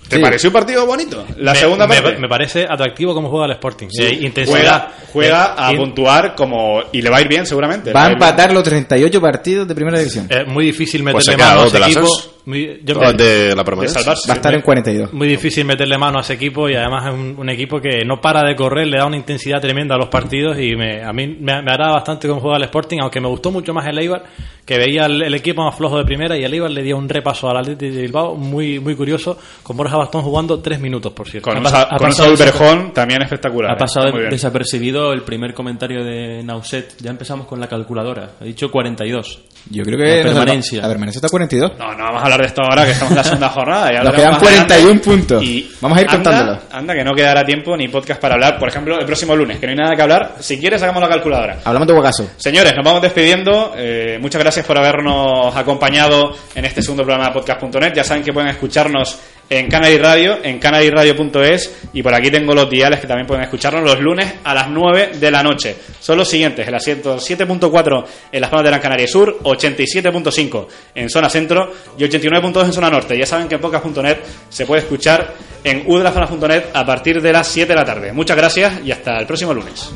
¿Te 0.09 0.17
Sí. 0.17 0.23
pareció 0.23 0.51
un 0.51 0.53
partido 0.53 0.87
bonito? 0.87 1.25
La 1.39 1.53
Me- 1.53 1.59
segunda 1.59 1.87
me, 1.89 2.01
parte. 2.01 2.19
me 2.21 2.29
parece 2.29 2.65
atractivo 2.69 3.13
cómo 3.13 3.29
juega 3.29 3.47
el 3.47 3.53
Sporting. 3.53 3.89
Eh, 3.99 4.33
Juega, 4.47 4.93
juega 5.13 5.55
a 5.59 5.73
Eh, 5.73 5.77
puntuar 5.77 6.35
como. 6.37 6.81
Y 6.93 7.03
le 7.03 7.11
va 7.11 7.17
a 7.17 7.21
ir 7.23 7.29
bien, 7.29 7.45
seguramente. 7.45 7.93
Va 7.93 8.07
a 8.07 8.13
empatar 8.13 8.53
los 8.53 8.63
38 8.63 9.21
partidos 9.21 9.67
de 9.67 9.75
primera 9.75 9.99
división. 9.99 10.29
Es 10.31 10.47
muy 10.47 10.67
difícil 10.67 11.03
Pues 11.03 11.27
meterle 11.27 11.37
queda 11.37 11.49
mano 11.49 11.61
a 11.61 11.65
dos 11.65 11.75
ese 11.75 11.83
equipo. 11.83 12.36
Muy- 12.47 12.81
yo- 12.85 12.95
Oh, 12.99 13.13
de 13.13 13.49
la 13.51 13.57
De 13.57 13.65
permanencia. 13.65 14.01
salvarse. 14.01 14.29
Va 14.29 14.35
a 14.35 14.37
estar 14.37 14.55
en 14.55 14.63
42. 14.63 15.13
muy 15.13 15.29
difícil 15.29 15.65
meterle 15.65 15.99
mano 15.99 16.19
a 16.19 16.21
ese 16.23 16.35
equipo 16.35 16.69
y 16.69 16.75
además 16.75 17.07
es 17.07 17.13
un, 17.15 17.35
un 17.39 17.49
equipo 17.51 17.81
que 17.81 18.05
no 18.05 18.21
para 18.21 18.43
de 18.43 18.55
correr, 18.57 18.87
le 18.87 18.99
da 18.99 19.07
una 19.07 19.17
intensidad 19.17 19.61
tremenda 19.61 19.97
a 19.97 19.99
los 19.99 20.09
partidos 20.09 20.57
y 20.59 20.75
me, 20.77 21.03
a 21.03 21.13
mí 21.13 21.27
me, 21.27 21.61
me 21.63 21.71
agrada 21.73 21.93
bastante 21.93 22.29
cómo 22.29 22.41
juega 22.41 22.57
el 22.57 22.63
Sporting, 22.65 22.99
aunque 23.01 23.21
me 23.21 23.29
gustó 23.29 23.51
mucho 23.51 23.75
más 23.75 23.87
el 23.87 23.99
Eibar, 23.99 24.23
que 24.65 24.79
veía 24.79 25.07
el, 25.07 25.23
el 25.23 25.35
equipo 25.35 25.63
más 25.65 25.75
flojo 25.77 25.99
de 25.99 26.05
primera 26.05 26.37
y 26.39 26.45
el 26.45 26.55
Eibar 26.55 26.71
le 26.71 26.83
dio 26.83 26.97
un 26.97 27.09
repaso 27.09 27.49
al 27.51 27.57
Atlético 27.59 27.95
de 27.95 28.03
Bilbao 28.03 28.37
muy 28.37 28.79
muy 28.81 28.95
curioso, 28.95 29.39
con 29.63 29.77
Borja 29.77 29.97
Bastón 29.97 30.23
jugando 30.23 30.61
tres 30.61 30.79
minutos, 30.81 31.13
por 31.13 31.29
cierto. 31.29 31.51
Con 31.51 31.67
Ha 31.67 31.81
ha 31.83 31.97
con 31.99 32.13
Saúl 32.13 32.37
Berjón 32.37 32.93
también 32.93 33.23
espectacular. 33.23 33.73
Ha 33.73 33.75
eh. 33.75 33.79
pasado 33.79 34.13
desapercibido 34.13 35.13
el 35.13 35.23
primer 35.23 35.53
comentario 35.53 36.05
de 36.05 36.43
Nauset. 36.45 36.95
Ya 37.01 37.11
empezamos 37.11 37.47
con 37.47 37.59
la 37.61 37.67
calculadora. 37.67 38.31
Ha 38.41 38.45
dicho 38.45 38.71
42. 38.71 39.41
Yo 39.71 39.83
creo 39.83 39.99
que. 39.99 40.19
La 40.25 40.31
permanencia. 40.33 40.83
La 40.83 40.89
permanencia 40.89 41.19
está 41.19 41.27
a 41.27 41.31
42. 41.31 41.73
No, 41.79 41.93
no 41.93 42.05
vamos 42.05 42.21
a 42.23 42.25
hablar 42.25 42.36
de 42.41 42.47
esto 42.47 42.63
ahora, 42.63 42.85
que 42.85 42.93
estamos 42.93 43.13
en 43.13 43.17
la 43.19 43.25
segunda 43.25 43.49
jornada. 43.49 43.93
Ya 43.93 44.03
Nos 44.03 44.15
quedan 44.15 44.33
más 44.33 44.43
adelante. 44.43 44.75
41 44.75 45.01
puntos. 45.01 45.43
Y 45.43 45.71
Vamos 45.81 45.99
a 45.99 46.01
ir 46.01 46.07
contándolo. 46.07 46.59
Anda, 46.73 46.95
que 46.95 47.05
no 47.05 47.15
quedará 47.15 47.45
tiempo 47.45 47.77
ni 47.77 47.89
podcast 47.89 48.21
para 48.21 48.35
hablar. 48.35 48.59
Por 48.59 48.69
ejemplo, 48.69 48.99
el 48.99 49.07
próximo 49.07 49.35
lunes, 49.37 49.59
que 49.59 49.67
no 49.67 49.73
hay 49.73 49.79
nada 49.79 49.95
que 49.97 50.03
hablar. 50.03 50.35
Si 50.41 50.59
quieres, 50.59 50.81
sacamos 50.81 51.03
la 51.03 51.09
calculadora. 51.09 51.59
Hablamos 51.65 51.87
de 51.89 51.95
Guacaso. 51.95 52.31
Señores, 52.37 52.75
nos 52.75 52.85
vamos 52.85 53.03
despidiendo. 53.03 53.75
Eh, 53.77 54.19
muchas 54.21 54.43
gracias 54.43 54.67
por 54.67 54.79
habernos 54.79 55.55
acompañado 55.57 56.35
en 56.55 56.65
este 56.65 56.83
segundo 56.83 57.05
programa 57.05 57.29
de 57.29 57.35
podcast.net. 57.35 57.93
Ya 57.95 58.05
saben 58.05 58.23
que 58.23 58.33
pueden 58.33 58.51
escucharnos 58.51 59.19
en 59.49 59.69
Canary 59.69 59.99
Radio, 59.99 60.39
en 60.43 60.59
canaryradio.es 60.59 61.89
y 61.93 62.03
por 62.03 62.15
aquí 62.15 62.31
tengo 62.31 62.55
los 62.55 62.69
diales 62.69 63.01
que 63.01 63.07
también 63.07 63.27
pueden 63.27 63.45
escucharnos 63.45 63.83
los 63.83 64.01
lunes 64.01 64.35
a 64.45 64.55
las 64.55 64.69
9 64.69 65.13
de 65.19 65.31
la 65.31 65.43
noche. 65.43 65.77
Son 66.01 66.19
los 66.19 66.29
siguientes, 66.29 66.67
el 66.67 66.75
asiento 66.75 67.17
7.4 67.17 68.05
en 68.33 68.41
las 68.41 68.51
Palmas 68.51 68.65
de 68.65 68.71
Gran 68.71 68.81
Canaria 68.81 69.07
Sur, 69.07 69.39
87.5 69.43 70.67
en 70.95 71.09
zona 71.09 71.29
centro 71.29 71.73
y 71.97 72.03
89.2 72.05 72.65
en 72.65 72.73
zona 72.73 72.91
norte. 72.91 73.17
Ya 73.17 73.27
saben 73.27 73.49
que 73.49 73.55
en 73.57 73.61
podcast.net 73.61 74.19
se 74.49 74.67
puede 74.67 74.83
escuchar 74.83 75.35
en 75.63 75.85
udelazonas.net 75.87 76.65
a 76.73 76.85
partir 76.85 77.21
de 77.21 77.33
las 77.33 77.49
7 77.49 77.69
de 77.69 77.77
la 77.77 77.85
tarde. 77.85 78.13
Muchas 78.13 78.37
gracias 78.37 78.81
y 78.85 78.93
hasta 78.93 79.19
el 79.19 79.27
próximo 79.27 79.55
lunes. 79.55 79.91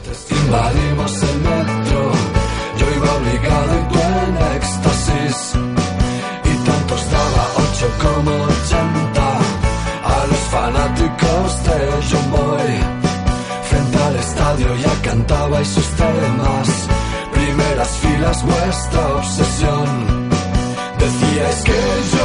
Cantabais 15.60 15.68
sus 15.68 15.86
temas. 15.96 16.88
Primeras 17.32 17.88
filas, 17.98 18.42
vuestra 18.42 19.08
obsesión. 19.16 20.30
Decíais 20.98 21.62
que 21.62 21.72
John 22.12 22.19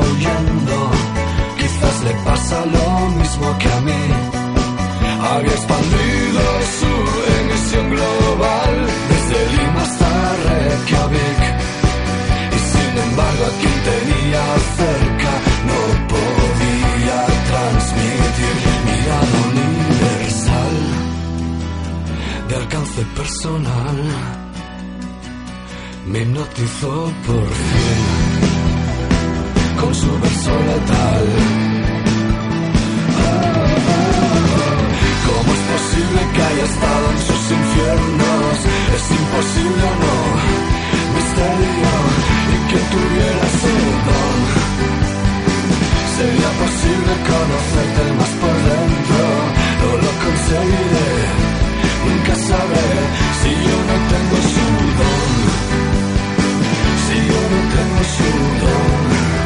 huyendo. 0.00 0.90
Quizás 1.58 1.96
le 2.04 2.12
pasa 2.24 2.66
lo 2.66 2.88
mismo 3.20 3.58
que 3.58 3.68
a 3.72 3.80
mí. 3.80 4.02
Había 5.30 5.54
expandido 5.58 6.42
su 6.78 6.92
emisión 7.40 7.90
global 7.90 8.72
desde 9.10 9.38
Lima 9.56 9.82
hasta 9.82 10.12
Reykjavik. 10.46 11.42
Y 12.56 12.58
sin 12.72 12.92
embargo, 13.06 13.42
a 13.50 13.52
quien 13.60 13.78
tenía 13.90 14.44
cerca 14.80 15.32
no 15.68 15.80
podía 16.12 17.18
transmitir 17.50 18.56
mirada 18.88 19.38
universal 19.50 20.74
de 22.48 22.54
alcance 22.56 23.02
personal. 23.20 23.98
Me 26.06 26.18
hipnotizó 26.22 27.12
por 27.26 27.46
fin 27.46 28.49
con 29.80 29.94
su 29.94 30.10
verso 30.20 30.52
letal. 30.68 31.24
¿Cómo 35.26 35.50
es 35.56 35.62
posible 35.74 36.20
que 36.34 36.42
haya 36.48 36.64
estado 36.72 37.04
en 37.12 37.18
sus 37.28 37.42
infiernos? 37.58 38.56
Es 38.96 39.04
imposible 39.20 39.82
o 39.90 39.94
no, 40.02 40.16
misterio, 41.16 41.92
y 42.52 42.58
que 42.70 42.80
tuviera 42.92 43.46
su 43.60 43.74
don. 44.08 44.38
Sería 46.16 46.50
posible 46.64 47.12
conocerte 47.30 48.02
más 48.18 48.32
por 48.42 48.56
dentro, 48.68 49.24
no 49.80 49.90
lo 50.04 50.12
conseguiré, 50.24 51.10
nunca 52.06 52.34
sabré 52.48 52.90
si 53.40 53.50
yo 53.66 53.76
no 53.88 53.96
tengo 54.12 54.36
su 54.54 54.66
don. 55.00 55.30
Si 57.06 57.16
yo 57.30 57.40
no 57.52 57.60
tengo 57.74 58.02
su 58.14 59.39